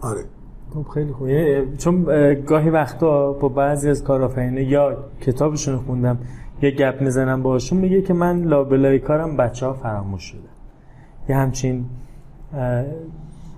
[0.00, 0.24] آره.
[0.74, 1.28] خب خیلی خوب.
[1.28, 6.18] یعنی چون اه، گاهی وقتا با بعضی از کارآفرینه یا کتابشون خوندم
[6.62, 10.48] یه گپ می‌زنم باشون میگه که من لابلای کارم بچه ها فراموش شده.
[11.28, 11.86] یه همچین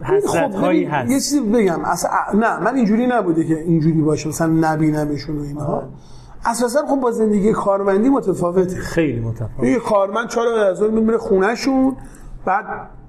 [0.02, 1.84] حسرت هایی خب، ببین، هست یه چیزی بگم.
[1.84, 5.82] اصلا نه من اینجوری نبوده که اینجوری باشه مثلا نبینمشون و اینها.
[6.46, 8.76] اساسا خب با زندگی کارمندی متفاوته.
[8.76, 9.64] خیلی متفاوت.
[9.64, 11.96] یه کارمند چهار بعد از ظهر میره خونهشون
[12.44, 12.64] بعد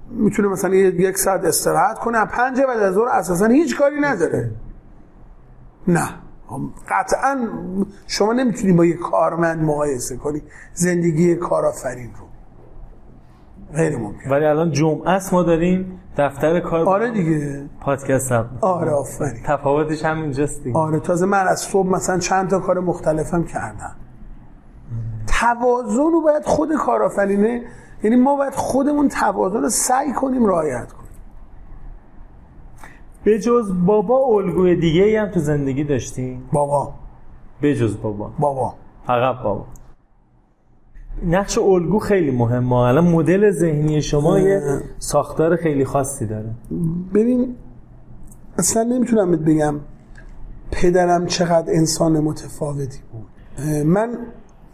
[0.10, 4.52] می‌تونه مثلا یک ساعت استراحت کنه پنج بعد از ظهر اساسا هیچ کاری نداره.
[5.88, 6.10] نه.
[6.90, 7.48] قطعا
[8.08, 10.42] شما نمی‌تونی با یه کارمند مقایسه کنی.
[10.74, 12.26] زندگی کارآفرین رو.
[13.76, 14.30] غیر ممکن.
[14.30, 17.66] ولی الان جمعه است ما داریم دفتر کار آره دیگه.
[17.82, 18.58] پادکست می‌کنیم.
[18.62, 19.44] آره آفرین.
[19.46, 20.78] تفاوتش همینجاست دیگه.
[20.78, 23.96] آره تازه من از صبح مثلا چند تا کار مختلفم کردم.
[25.40, 27.62] توازن رو باید خود کارآفرینه
[28.04, 31.08] یعنی ما باید خودمون توازن رو سعی کنیم رعایت کنیم.
[33.24, 36.94] به جز بابا الگوی دیگه ای هم تو زندگی داشتی؟ بابا.
[37.62, 38.32] به جز بابا.
[38.40, 38.74] بابا.
[39.08, 39.66] فقط بابا.
[41.26, 42.74] نقش الگو خیلی مهمه.
[42.76, 44.62] الان مدل ذهنی شما یه
[45.00, 46.50] ساختار خیلی خاصی داره.
[47.14, 47.56] ببین
[48.58, 49.76] اصلا نمی‌تونم بهت بگم
[50.72, 53.28] پدرم چقدر انسان متفاوتی بود.
[53.86, 54.18] من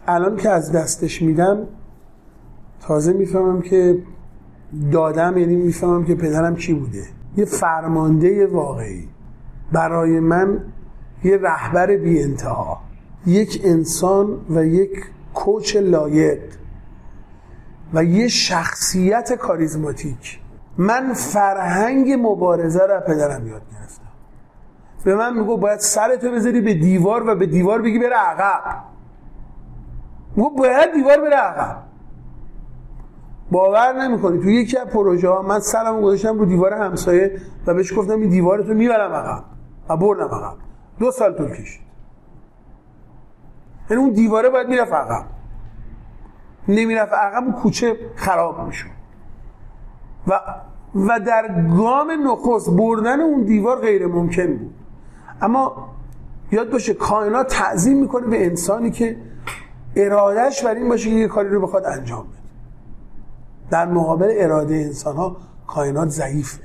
[0.06, 1.58] الان که از دستش میدم
[2.80, 3.98] تازه می‌فهمم که
[4.92, 7.04] دادم یعنی می‌فهمم که پدرم کی بوده.
[7.36, 9.08] یه فرمانده واقعی.
[9.72, 10.58] برای من
[11.24, 12.78] یه رهبر بی انتها
[13.26, 14.90] یک انسان و یک
[15.34, 16.42] کوچ لایق
[17.94, 20.40] و یه شخصیت کاریزماتیک.
[20.78, 24.04] من فرهنگ مبارزه رو پدرم یاد گرفتم.
[25.04, 28.84] به من میگو باید سرتو بذاری به دیوار و به دیوار بگی بره عقب.
[30.36, 31.76] میگو باید دیوار بره عقب.
[33.50, 34.38] باور نمی‌کنی.
[34.38, 38.30] تو یکی از پروژه ها من سرمو گذاشتم رو دیوار همسایه و بهش گفتم این
[38.30, 39.44] دیوارتو می‌برم عقب
[39.88, 40.56] و بردم عقب.
[40.98, 41.83] دو سال طول کشید.
[43.90, 45.24] یعنی اون دیواره باید می‌رفت عقب.
[46.68, 48.86] نمی‌رفت عقب اون کوچه خراب می‌شد.
[50.26, 50.40] و
[50.94, 54.74] و در گام نخست بردن اون دیوار غیر ممکن بود.
[55.42, 55.88] اما
[56.52, 59.16] یاد باشه کائنات تعظیم می‌کنه به انسانی که
[59.96, 62.38] ارادهش بر این باشه که یه کاری رو بخواد انجام بده.
[63.70, 65.36] در مقابل اراده انسان ها
[65.66, 66.62] کائنات ضعیفه.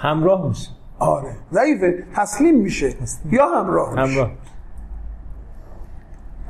[0.00, 0.70] همراه میشه.
[0.98, 1.36] آره.
[1.52, 2.04] ضعیفه.
[2.14, 2.94] تسلیم میشه.
[3.30, 4.00] یا همراه میشه.
[4.02, 4.30] همراه.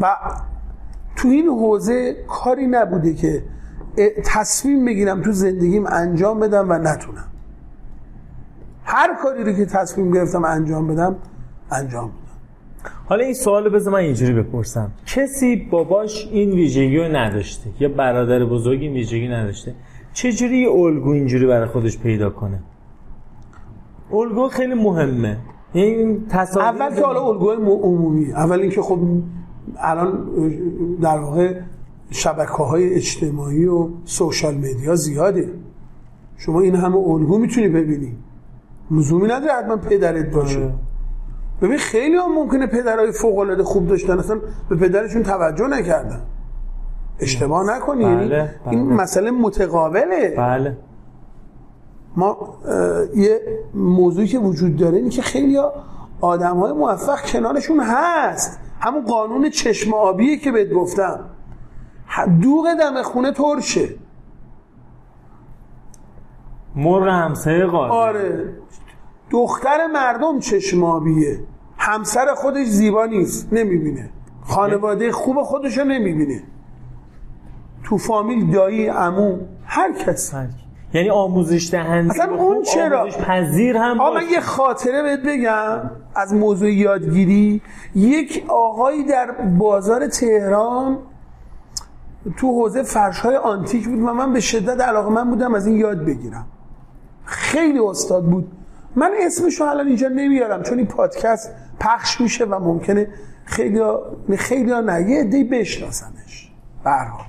[0.01, 0.17] و
[1.17, 3.43] تو این حوزه کاری نبوده که
[4.25, 7.25] تصمیم بگیرم تو زندگیم انجام بدم و نتونم.
[8.85, 11.17] هر کاری رو که تصمیم گرفتم انجام بدم
[11.71, 12.91] انجام بدم.
[13.07, 14.91] حالا این سوال بذار من اینجوری بپرسم.
[15.07, 19.75] کسی باباش این ویژگی رو نداشته یا برادر بزرگ این ویژگی نداشته
[20.13, 22.59] چجوری یه الگو اینجوری برای خودش پیدا کنه؟
[24.13, 25.39] الگو خیلی مهمه.
[25.73, 28.33] این تصاویر اول که حالا الگوی عمومی.
[28.33, 28.99] اول اینکه خب
[29.79, 30.29] الان
[31.03, 31.61] در واقع
[32.11, 35.51] شبکه های اجتماعی و سوشال مدیا زیاده.
[36.37, 38.17] شما این همه الگو می‌تونی ببینی.
[38.91, 40.59] لزومی نداره حتما پدرت باشه.
[40.59, 40.75] آره.
[41.63, 44.19] ببین خیلی هم ممکنه پدرهای فوق العاده خوب داشتن.
[44.19, 46.21] اصلا به پدرشون توجه نکردن.
[47.21, 48.05] اشتباه نکنی.
[48.05, 48.95] یعنی بله، این بله.
[48.95, 50.35] مسئله متقابله.
[50.37, 50.77] بله.
[52.17, 52.55] ما
[53.17, 53.41] یه
[53.75, 55.59] موضوعی که وجود داره اینه که خیلی
[56.21, 58.59] آدم های موفق کنارشون هست.
[58.85, 61.25] همون قانون چشم آبیه که بهت گفتم.
[62.43, 63.89] دوغ دم خونه ترشه.
[66.77, 67.95] مرغ همسایه قاضی.
[67.95, 68.55] آره.
[69.31, 71.41] دختر مردم چشم آبیه.
[71.79, 73.53] همسر خودش زیبا نیست.
[73.53, 74.11] نمی‌بینه.
[74.45, 76.43] خانواده خوب خودشو نمی‌بینه.
[77.85, 80.35] تو فامیل دایی عمو هر کس
[80.95, 84.23] یعنی آموزش دهنده اصلا اون چرا؟ آموزش پذیر هم آقا من.
[84.31, 87.63] یه خاطره بهت بگم از موضوع یادگیری
[87.95, 90.99] یک آقایی در بازار تهران
[92.37, 95.77] تو حوزه فرش های آنتیک بود و من به شدت علاقه من بودم از این
[95.77, 96.47] یاد بگیرم
[97.25, 98.53] خیلی استاد بود
[98.97, 103.09] من اسمش رو الان اینجا نمیارم چون این پادکست پخش میشه و ممکنه
[103.45, 103.81] خیلی
[104.37, 106.53] خیلی ها نه یه عده‌ای بشناسنش
[106.85, 107.25] حال.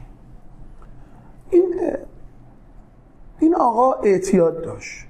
[1.49, 1.73] این
[3.45, 5.05] این آقا اعتیاد داشت.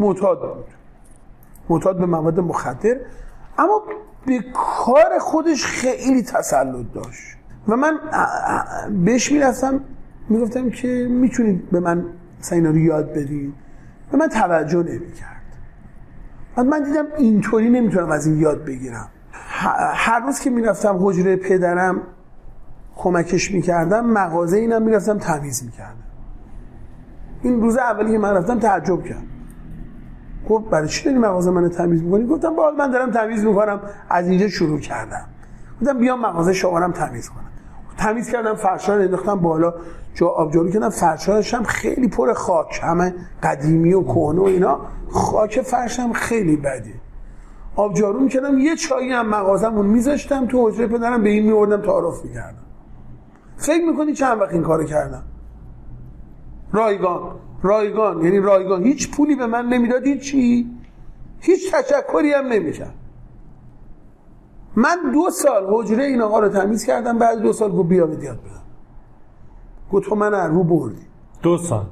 [0.00, 0.64] معتاد بود.
[1.68, 2.96] معتاد به مواد مخدر.
[3.58, 3.82] اما
[4.26, 7.36] به کار خودش خیلی تسلط داشت.
[7.68, 7.98] و من
[9.04, 9.80] بهش می‌رفتم.
[10.28, 12.04] می‌گفتم که می‌تونید به من
[12.52, 13.54] اینا رو یاد بدین.
[14.12, 15.42] به من توجه نمی‌کرد.
[16.56, 19.08] بعد من دیدم اینطوری نمی‌تونم از این یاد بگیرم.
[19.94, 22.02] هر روز که می‌رفتم حجره پدرم
[22.96, 26.11] کمکش می‌کردم مغازه اینم می‌رفتم تمیز می‌کردم.
[27.42, 29.22] این روز اولی که من رفتم تعجب کرد.
[30.48, 33.80] گفت برای چی داری مغازه من تمیز می‌کنی؟ گفتم باید من دارم تمیز می‌کنم.
[34.10, 35.24] از اینجا شروع کردم.
[35.80, 37.44] گفتم بیام مغازه شما تمیز کنم.
[37.98, 39.74] تمیز کردم فرشا رو انداختم بالا.
[40.14, 42.80] جا آبجارو کردم فرشاش هم خیلی پر خاک.
[42.82, 44.80] همه قدیمی و کهنه و اینا.
[45.10, 46.94] خاک فرش هم خیلی بده
[47.76, 50.46] آبجارو می‌کردم یه چایی هم مغازمون میذاشتم.
[50.46, 52.64] تو حجره پدرم به این میوردم تعارف می‌کردم.
[53.56, 55.22] فکر می‌کنی چند وقت این کارو کردم؟
[56.72, 57.22] رایگان.
[57.62, 58.24] رایگان.
[58.24, 58.84] یعنی رایگان.
[58.84, 60.70] هیچ پولی به من نمی‌داد هیچی
[61.40, 62.94] هیچ تشکری هم نمی‌کرد.
[64.76, 68.18] من دو سال حجره این آقا رو تمیز کردم بعد دو سال گفت بیا یاد
[68.18, 68.62] بدم.
[69.92, 71.06] گفت تو من رو بردی.
[71.42, 71.84] دو سال.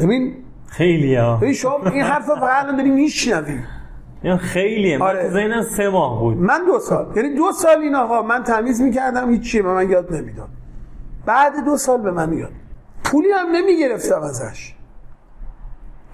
[0.00, 0.34] ببین
[0.66, 1.36] خیلی ها.
[1.36, 3.58] ببین شما این حرف فقط الان داری میشنوی
[4.22, 4.98] این خیلیه.
[4.98, 5.30] من آره.
[5.30, 6.36] ذهنم سه ماه بود.
[6.36, 7.12] من دو سال.
[7.16, 10.48] یعنی دو سال این آقا من تمیز می‌کردم هیچ چیه به من یاد نمی‌داد.
[11.26, 12.52] بعد دو سال به من یاد
[13.06, 14.74] پولی هم نمی‌گرفتم ازش.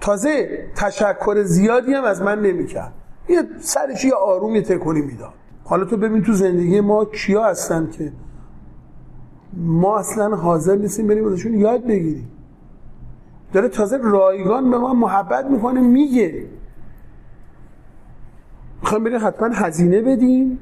[0.01, 2.93] تازه تشکر زیادی هم از من نمی‌کرد.
[3.29, 5.33] یه سرش یه آروم یه تکونی می‌داد.
[5.63, 8.11] حالا تو ببین تو زندگی ما کیا هستن که
[9.53, 12.31] ما اصلا حاضر نیستیم بریم ازشون یاد بگیریم.
[13.53, 16.45] داره تازه رایگان به ما محبت می‌کنه میگه.
[18.81, 20.59] می‌خوایم بریم حتما هزینه بدیم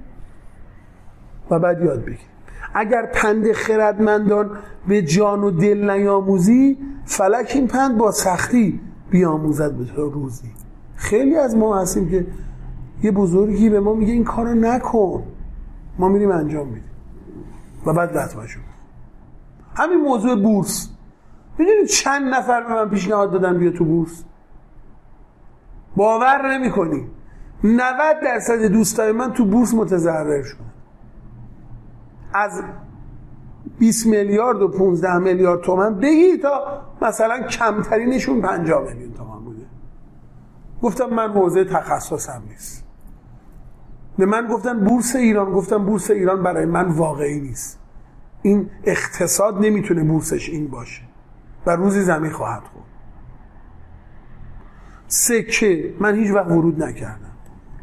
[1.50, 2.28] و بعد یاد بگیریم.
[2.74, 4.58] اگر پند خردمندان
[4.88, 8.80] به جان و دل نیاموزی فلک این پند با سختی
[9.10, 10.52] بیاموزد به تو روزی.
[10.96, 12.28] خیلی از ما هستیم که
[13.04, 15.24] یه بزرگی به ما میگه این کارو نکن.
[16.00, 16.92] ما میریم انجام میدیم.
[17.86, 18.60] و بعد لطمشو
[19.76, 20.90] همین موضوع بورس.
[21.58, 24.24] می‌دونید چند نفر به من پیشنهاد دادن بیا تو بورس؟
[25.96, 27.08] باور نمی کنی
[27.64, 27.82] 90
[28.24, 30.71] درصد دوستای من تو بورس متضرر شدن.
[32.34, 32.64] از
[33.80, 39.66] 20 میلیارد و 15 میلیارد تومن بگیر تا مثلا کمترینشون 50 میلیون تومن بوده.
[40.82, 42.86] گفتم من حوزه تخصصم نیست.
[44.18, 47.80] به من گفتن بورس ایران گفتم بورس ایران برای من واقعی نیست.
[48.42, 51.02] این اقتصاد نمی‌تونه بورسش این باشه.
[51.66, 52.86] و روزی زمین خواهد خورد.
[55.08, 55.94] سکه.
[56.00, 57.32] من هیچ وقت ورود نکردم.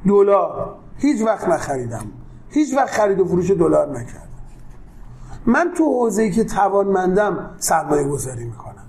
[0.06, 0.76] دلار.
[0.98, 2.04] هیچ وقت نخریدم.
[2.50, 4.27] هیچ وقت خرید و فروش دلار نکردم.
[5.48, 8.84] من تو حوزه‌ای که توانمندم سرمایه گذاری می‌کنم.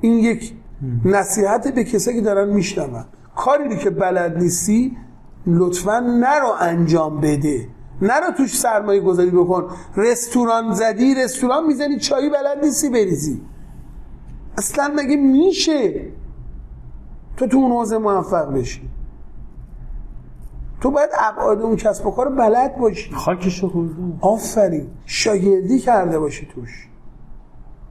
[0.00, 0.54] این یک
[1.04, 3.04] نصیحت به کسایی که دارن میشنون.
[3.36, 4.96] کاری که بلد نیستی
[5.46, 7.68] لطفا نرو انجام بده.
[8.02, 9.68] نرو توش سرمایه گذاری بکن.
[9.96, 13.42] رستوران زدی رستوران می‌زنی چایی بلد نیستی بریزی.
[14.58, 16.12] اصلا مگه میشه
[17.36, 18.90] تو تو اون حوزه موفق بشی؟
[20.82, 23.12] تو باید ابعاد اون کسب و کار بلد باشی.
[23.12, 24.90] خاکشو خورده آفرین.
[25.06, 26.88] شاگردی کرده باشی توش.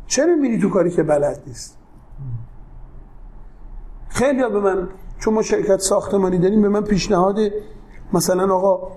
[0.07, 1.77] چرا میری تو کاری که بلد نیست؟
[4.09, 4.89] خیلی ها به من
[5.19, 7.37] چون ما شرکت ساختمانی داریم به من پیشنهاد
[8.13, 8.91] مثلا آقا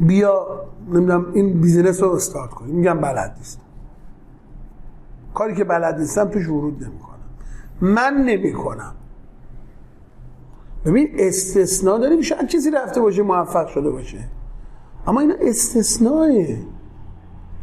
[0.00, 0.46] بیا
[0.88, 2.74] نمی‌دونم این بیزینس رو استارت کنیم.
[2.74, 3.60] میگم بلد نیست.
[5.34, 7.18] کاری که بلد نیستم توش ورود نمی‌کنم.
[7.80, 8.94] من نمی‌کنم.
[10.84, 14.18] ببین استثناء داریم شاید کسی رفته باشه موفق شده باشه.
[15.06, 16.44] اما این استثناء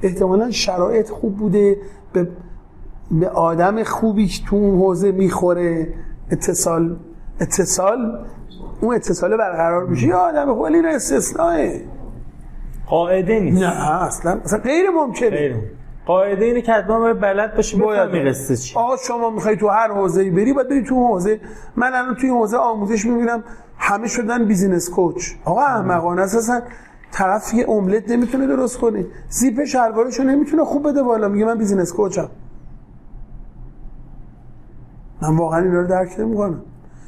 [0.03, 1.77] احتمالا شرایط خوب بوده
[2.14, 2.27] به,
[3.11, 5.94] به آدم خوبی که تو اون حوزه می‌خوره.
[6.31, 6.98] اتصال
[7.39, 8.26] اتصال
[8.81, 11.68] اون اتصال برقرار میشه یا آدم خوب این استثناء
[12.88, 13.57] قاعده نیست.
[13.57, 15.30] نه اصلا اصلا غیر ممکنه.
[15.30, 15.76] خیلی.
[16.07, 18.27] قاعده اینه که حتما باید بلد باشی باید.
[18.27, 18.75] قصه چی.
[18.77, 21.39] آقا شما می‌خوای تو هر حوزه‌ای بری باید بری تو حوزه.
[21.75, 23.43] من الان توی حوزه آموزش می‌بینم
[23.77, 25.31] همه شدن business coach.
[25.45, 26.61] آقا احمقانه است اصلا
[27.11, 29.05] طرف یه املت نمی‌تونه درست کنه.
[29.29, 31.27] زیپ شلوارشو نمی‌تونه خوب بده بالا.
[31.27, 32.30] میگه من business coach م.
[35.21, 36.61] من واقعا اینا رو درک نمی‌کنم.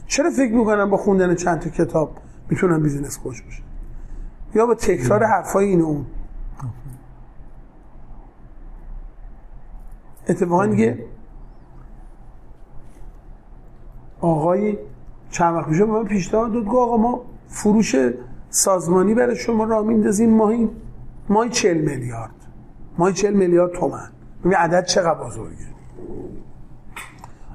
[0.08, 2.12] چرا فکر می‌کنم با خوندن چند تا کتاب
[2.50, 3.64] می‌تونم بیزینس کوچ باشم؟
[4.56, 6.06] یا با تکرار حرفای این اون.
[10.30, 11.06] اتفاقا دیگه
[14.22, 14.78] آقای
[15.32, 17.96] چند وقت پیش به من پیشنهاد داد گفت آقا ما فروش
[18.50, 20.70] سازمانی برای شما راه میندازیم ماهی
[21.30, 22.36] ماهی 40 میلیارد.
[22.98, 24.10] ماهی 40 میلیارد تومن
[24.44, 25.70] ببین عدد چقدر بزرگه.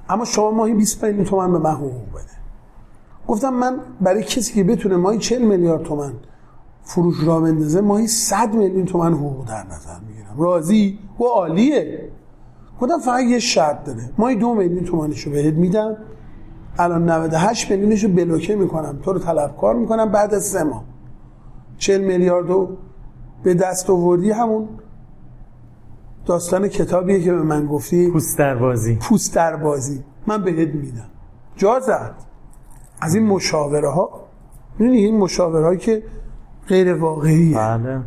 [0.08, 2.24] اما شما ماهی 20 میلیون تومن به من حقوق بده.
[3.26, 6.12] گفتم من برای کسی که بتونه ماهی 40 میلیارد تومن
[6.82, 10.34] فروش را بندازه ماهی 100 میلیون تومن حقوق در نظر می‌گیرم.
[10.38, 12.10] راضی؟ و عالیه.
[12.86, 14.10] گفتم فقط یه شرط داره.
[14.18, 15.96] ماهی دو میلیون تومنشو بهت میدم.
[16.78, 18.98] الان 98 میلیونشو بلوکه می‌کنم.
[19.02, 20.84] تو رو طلبکار می‌کنم بعد از سه ماه.
[21.78, 22.76] 40 میلیاردو
[23.42, 24.68] به دست آوردی همون
[26.26, 28.10] داستان کتابیه که به من گفتی.
[28.10, 31.08] پوست در بازی پوست در بازی من بهت میدم.
[31.56, 32.14] جا زد.
[33.00, 34.10] از این مشاوره ها.
[34.78, 36.02] می‌دونی این مشاوره هایی که
[36.68, 37.56] غیر واقعیه.
[37.56, 38.00] بله.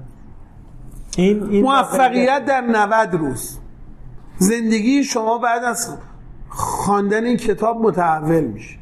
[1.18, 3.58] این این موفقیت در 90 روز.
[4.38, 5.98] زندگی شما بعد از
[6.50, 8.78] خواندن این کتاب متحول میشه.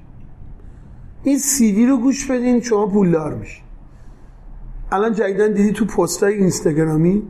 [1.24, 3.62] این سیدی رو گوش بدین شما پولدار میشه
[4.92, 7.24] الان جدیدن دیدی تو پستای اینستاگرامی؟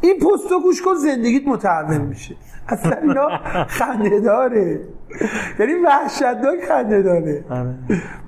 [0.00, 2.36] این پست رو گوش کن زندگیت متحول میشه.
[2.68, 3.28] اصلا اینا
[3.78, 4.80] خنده داره
[5.58, 7.74] یعنی وحشتناک خنده داره آره.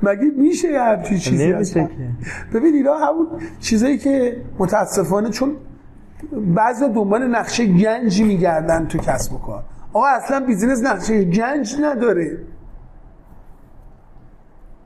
[0.02, 1.52] مگه میشه یه همچین چیزی.
[2.55, 3.26] ببین اینا همون
[3.60, 5.56] چیزایی که متاسفانه چون
[6.32, 9.62] بعضی دنبال نقشه گنجی میگردن تو کسب و کار.
[9.92, 12.38] آقا اصلا بیزینس نقشه گنج نداره.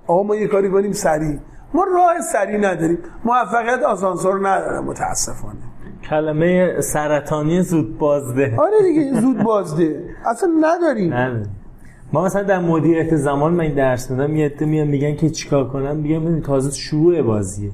[0.06, 1.38] آقا ما یه کاری کنیم سریع.
[1.74, 2.98] ما راه سریع نداریم.
[3.24, 5.58] موفقیت آسانسور نداره متاسفانه.
[6.10, 8.54] کلمه سرطانی زود بازده.
[8.58, 10.04] آره دیگه زود بازده.
[10.26, 11.14] اصلا نداریم.
[11.14, 11.42] نه.
[12.12, 15.68] ما مثلا در مدیریت زمان من این درس میدم یه عده میان میگن که چیکار
[15.68, 17.70] کنم؟ میگم ببین تازه شروع بازیه.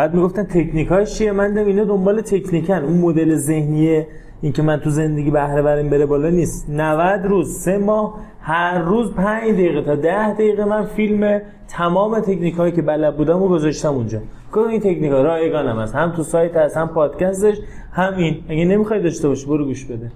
[0.00, 2.74] بعد می‌گفتن تکنیکاش چیه؟ من دم اینا دنبال تکنیکن.
[2.74, 4.06] اون مدل ذهنیه.
[4.42, 6.70] اینکه من تو زندگی بهره بریم بره بالا نیست.
[6.70, 12.54] 90 روز سه ماه هر روز 5 دقیقه تا 10 دقیقه من فیلم تمام تکنیک
[12.54, 14.18] هایی که بلد بودم رو گذاشتم اونجا.
[14.52, 15.94] کدوم این تکنیک ها رایگانم هست.
[15.94, 17.56] هم تو سایت هست هم پادکستش
[17.92, 18.36] هم این.
[18.48, 20.12] اگه نمی‌خوای داشته باشی برو گوش بده.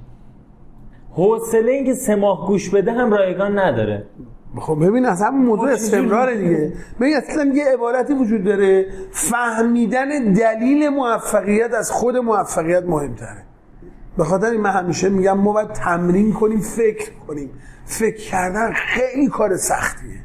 [1.12, 4.02] حوصله اینکه سه ماه گوش بده هم رایگان نداره.
[4.60, 6.72] خب ببین اصلا همون موضوع استمرار دیگه.
[7.01, 8.86] ببین اصلا یه عبارتی وجود داره.
[9.12, 13.43] فهمیدن دلیل موفقیت از خود موفقیت مهمتره.
[14.18, 17.51] به خاطر این من همیشه میگم ما باید تمرین کنیم فکر کنیم.
[17.86, 20.24] فکر کردن خیلی کار سختیه.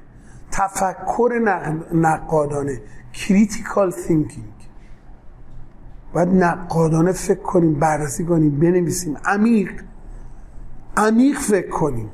[0.52, 2.82] تفکر نق- نقادانه.
[3.14, 4.64] کریتیکال thinking.
[6.14, 9.18] باید نقادانه فکر کنیم بررسی کنیم بنویسیم.
[9.26, 9.72] عمیق.
[10.98, 12.10] عمیق فکر کنیم.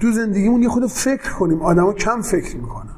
[0.00, 1.62] تو زندگیمون یه خود فکر کنیم.
[1.62, 2.88] آدما کم فکر می‌کنن.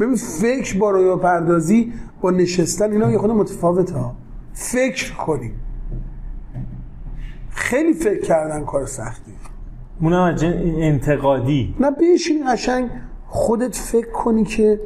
[0.00, 4.14] ببین فکر با رویا پردازی با نشستن اینا یه خود متفاوته ها.
[4.52, 5.54] فکر کنیم.
[7.50, 9.32] خیلی فکر کردن کار سختی.
[10.00, 11.76] اونم جن- انتقادی.
[11.80, 12.90] نه بشین قشنگ
[13.26, 14.80] خودت فکر کنی که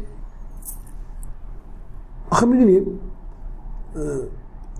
[2.30, 2.80] آخه می‌دونی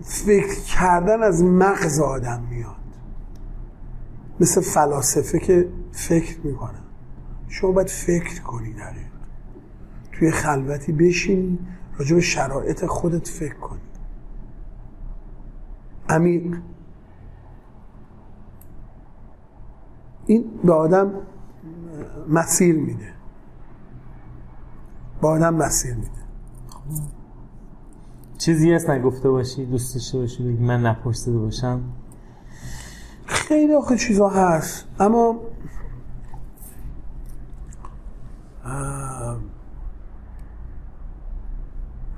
[0.02, 2.76] فکر کردن از مغز آدم میاد.
[4.40, 6.80] مثل فلاسفه که فکر می‌کنن.
[7.48, 9.06] شما باید فکر کنی دقیق
[10.12, 11.58] توی خلوتی بشینی
[11.98, 13.80] راجع به شرایط خودت فکر کنی.
[16.08, 16.56] عمیق.
[20.26, 21.12] این به آدم
[22.28, 23.12] مسیر میده.
[25.22, 26.10] به آدم مسیر میده.
[28.38, 31.80] چیزی هست نگفته باشی دوست داشته باشی من نپرسیده باشم؟
[33.48, 34.84] خیلی آخه چیزا هست.
[35.00, 35.36] اما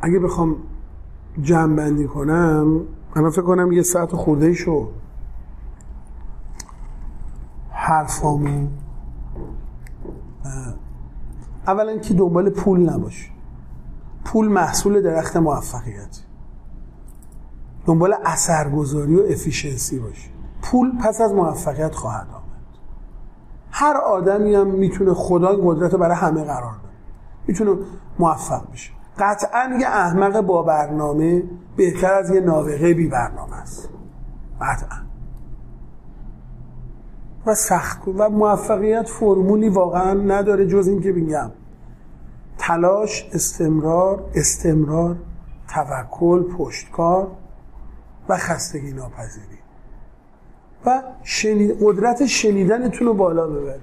[0.03, 0.57] اگه بخوام
[1.43, 2.81] جمع بندی کنم
[3.17, 4.89] الان فکر کنم یه ساعت خورده شو.
[7.71, 8.69] حرفامو.
[11.67, 13.33] اولا که دنبال پول نباش.
[14.25, 16.23] پول محصول درخت موفقیت.
[17.87, 20.31] دنبال اثرگذاری و افیشنسی باش.
[20.70, 22.43] پول پس از موفقیت خواهد آمد.
[23.70, 26.93] هر آدمی هم می‌تونه خدا قدرت برای همه قرار داد
[27.47, 27.77] می‌تونه
[28.19, 28.93] موفق بشه.
[29.19, 31.43] قطعا یه احمق با برنامه
[31.77, 33.89] بهتر از یه نابغه بی برنامه است.
[34.61, 34.99] قطعا.
[37.47, 41.51] و سخت و موفقیت فرمولی واقعا نداره جز این که میگم
[42.59, 45.16] تلاش استمرار استمرار
[45.69, 47.31] توکل پشتکار
[48.28, 49.57] و خستگی ناپذیری.
[50.87, 51.77] و شنید...
[51.81, 53.81] قدرت شنیدنتون رو بالا ببرید.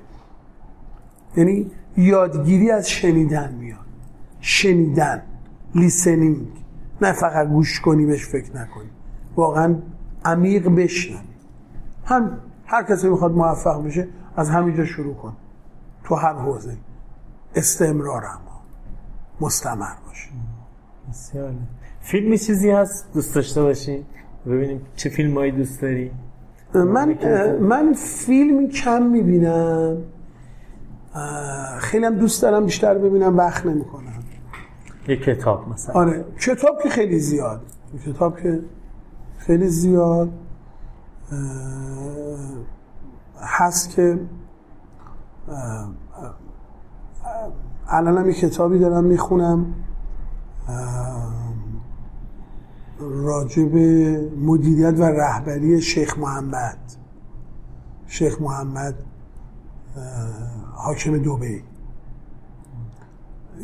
[1.37, 3.79] یعنی یادگیری از شنیدن میاد.
[4.41, 5.23] شنیدن.
[5.75, 6.47] لیسنینگ
[7.01, 8.89] نه فقط گوش کنی بهش فکر نکنی.
[9.35, 9.75] واقعا
[10.25, 11.19] عمیق بشنوی
[12.05, 15.35] هم هر کسی می‌خواد موفق بشه از همینجا شروع کن.
[16.03, 16.77] تو هر حوزه.
[17.55, 18.61] استمرار اما.
[19.41, 20.29] مستمر باشه
[21.09, 21.53] بسیار.
[22.01, 24.05] فیلمی چیزی هست؟ دوست داشته باشی؟
[24.45, 26.11] ببینیم چه فیلمایی دوست داری؟
[26.75, 27.17] من
[27.59, 29.97] من فیلم کم می‌بینم.
[31.79, 34.23] خیلی هم دوست دارم بیشتر ببینم وقت نمی‌کنم.
[35.07, 35.95] یه کتاب مثلا.
[35.95, 37.61] آره کتاب که خیلی زیاد.
[38.05, 38.59] کتاب که
[39.37, 40.29] خیلی زیاد
[43.41, 44.19] هست که
[47.87, 49.65] الان هم یه کتابی دارم می‌خونم.
[52.99, 56.77] راجع به مدیریت و رهبری شیخ محمد.
[58.07, 58.95] شیخ محمد
[60.73, 61.63] حاکم دوبی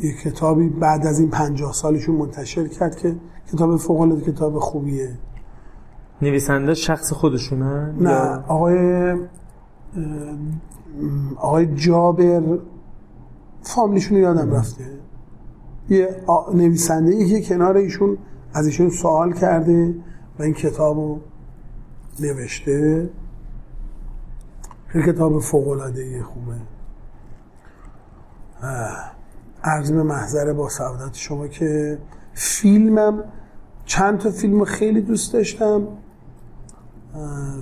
[0.02, 3.16] یه کتابی بعد از این پنجاه سالشون منتشر کرد که
[3.52, 5.18] کتاب فوق کتاب خوبیه.
[6.22, 9.16] نویسنده شخص خودشونه؟ نه آقای
[11.36, 12.58] آقای جابر
[13.62, 14.84] فامیلیشون رو یادم رفته.
[15.88, 16.16] یه
[16.54, 18.18] نویسنده ای که کنار ایشون
[18.54, 19.94] از ایشون سوال کرده
[20.38, 21.20] و این کتاب رو
[22.20, 23.10] نوشته.
[24.86, 26.54] خیلی کتاب فوق العاده خوبه
[29.64, 31.98] عرض به محضر با سعادت شما که
[32.34, 33.24] فیلمم
[33.84, 35.82] چند تا فیلم خیلی دوست داشتم.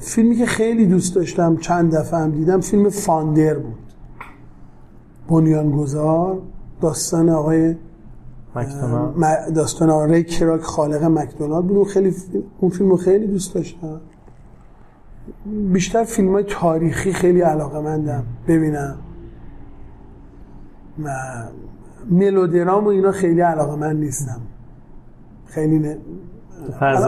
[0.01, 3.79] فیلمی که خیلی دوست داشتم چند دفعه هم دیدم فیلم فاندر بود.
[5.29, 6.39] بنیانگذار
[6.81, 7.77] داستان آقای
[8.55, 9.55] مکدونالد.
[9.55, 11.89] داستان آقای کراک خالق مکدونالد بود.
[11.89, 12.14] خیلی
[12.60, 14.01] اون فیلم رو خیلی دوست داشتم.
[15.72, 18.98] بیشتر فیلم های تاریخی خیلی علاقه مندم ببینم
[22.10, 24.40] ملودرام و اینا خیلی علاقه من نیستم.
[25.47, 25.98] خیلی نه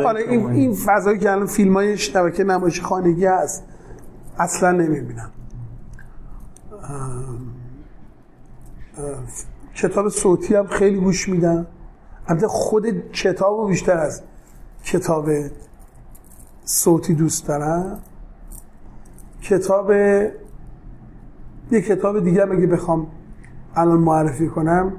[0.07, 3.65] آره این, این فضایی که الان فیلم های شبکه نمایش خانگی هست
[4.39, 5.31] اصلا نمی‌بینم.
[9.75, 11.67] کتاب صوتی هم خیلی گوش میدم.
[12.27, 14.23] البته خود کتاب رو بیشتر از
[14.85, 15.31] کتاب
[16.65, 17.99] صوتی دوست دارم.
[19.43, 19.91] کتاب
[21.71, 23.07] یه کتاب دیگه اگه بخوام
[23.77, 24.93] الان معرفی کنم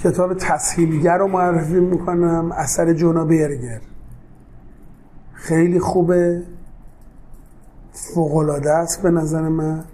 [0.00, 3.80] کتاب تسهیلگر رو معرفی می‌کنم اثر جونا برگر
[5.32, 6.42] خیلی خوبه.
[7.92, 9.84] فوقلاده است به نظر من.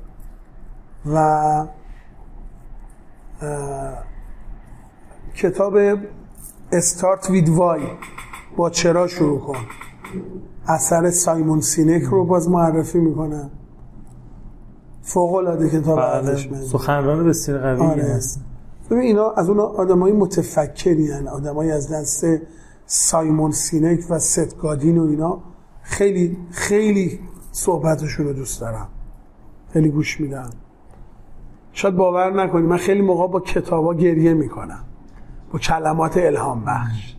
[1.13, 1.67] و
[5.35, 5.77] کتاب
[6.73, 7.83] استارت وید وای
[8.57, 9.57] با چرا شروع کن.
[10.67, 13.51] اثر سایمون سینک رو باز معرفی می‌کنم
[15.03, 16.65] فوق العاده کتاب بله.
[16.65, 18.03] سخنران بسیار قوی آره.
[18.03, 18.41] هست.
[18.91, 21.29] ببین اینا از اون آدمای متفکری هن.
[21.29, 22.27] آدمای از دست
[22.87, 25.39] سایمون سینک و ست گادین و اینا
[25.83, 27.21] خیلی خیلی
[27.53, 28.89] صحبتشون رو دوست دارم.
[29.73, 30.51] خیلی گوش میدم.
[31.79, 34.85] شاید باور نکنی من خیلی موقع با کتابا گریه می‌کنم.
[35.53, 37.17] با کلمات الهام بخش.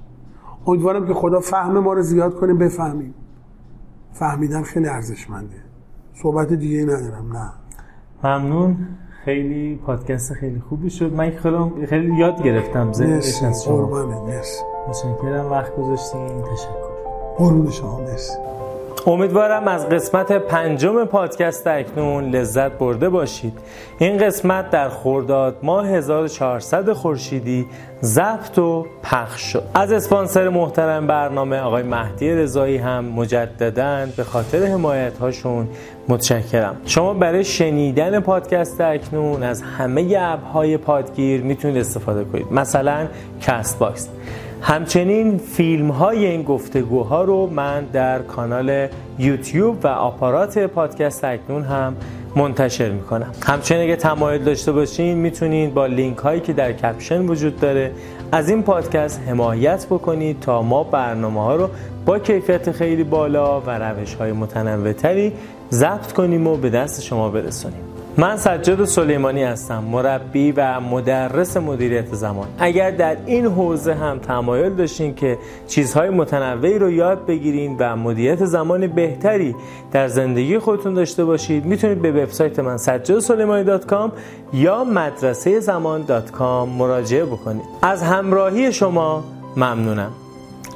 [0.68, 3.14] امیدوارم که خدا فهم ما رو زیاد کنه بفهمیم.
[4.14, 5.56] فهمیدن خیلی ارزشمنده.
[6.14, 7.52] صحبت دیگه ندارم نه.
[8.24, 8.78] ممنون.
[9.26, 11.14] خیلی پادکست خیلی خوبی شد.
[11.14, 14.06] من خیلی خیلی یاد گرفتم زندگیش از شما.
[14.88, 15.52] متشکرم.
[15.52, 16.42] وقت گذاشتین.
[16.42, 16.90] تشکر.
[17.38, 18.00] قربون شما.
[18.00, 18.59] مرسی.
[19.08, 23.54] امیدوارم از قسمت پنجم پادکست اکنون لذت برده باشید.
[24.00, 27.66] این قسمت در خورداد ماه 1400 خورشیدی
[28.04, 29.64] ضبط و پخش شد.
[29.74, 35.68] از اسپانسر محترم برنامه آقای مهدی رضایی هم مجددا به خاطر حمایت هاشون
[36.08, 36.76] متشکرم.
[36.86, 42.54] شما برای شنیدن پادکست اکنون از همه اپ پادگیر می‌تونید استفاده کنید.
[42.54, 43.08] مثلا
[43.42, 44.10] Castbox.
[44.62, 48.88] همچنین فیلم های این گفتگوها رو من در کانال
[49.20, 51.96] یوتیوب و آپارات پادکست اکنون هم
[52.36, 53.32] منتشر می‌کنم.
[53.46, 57.92] همچنین اگه تمایل داشته باشین می‌تونید با لینک هایی که در caption وجود داره
[58.32, 61.70] از این پادکست حمایت بکنید تا ما برنامه ها رو
[62.06, 65.34] با کیفیت خیلی بالا و روش های متنوع تری
[65.72, 67.89] ضبط کنیم و به دست شما برسونیم.
[68.20, 74.74] من سجاد سلیمانی هستم مربی و مدرس مدیریت زمان اگر در این حوزه هم تمایل
[74.74, 75.38] داشتین که
[75.68, 79.56] چیزهای متنوعی رو یاد بگیرین و مدیریت زمان بهتری
[79.92, 84.12] در زندگی خودتون داشته باشید می‌تونید به وبسایت من سجادسلیمانی.com
[84.54, 87.66] یا مدرسه زمان.com مراجعه بکنید.
[87.82, 89.24] از همراهی شما
[89.58, 90.12] ممنونم.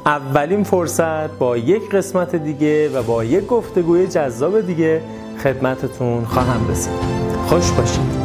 [0.06, 5.02] اولین فرصت با یک قسمت دیگه و با یک گفتگوی جذاب دیگه
[5.44, 7.23] خدمتتون خواهم رسید.
[7.48, 8.23] خوش باشید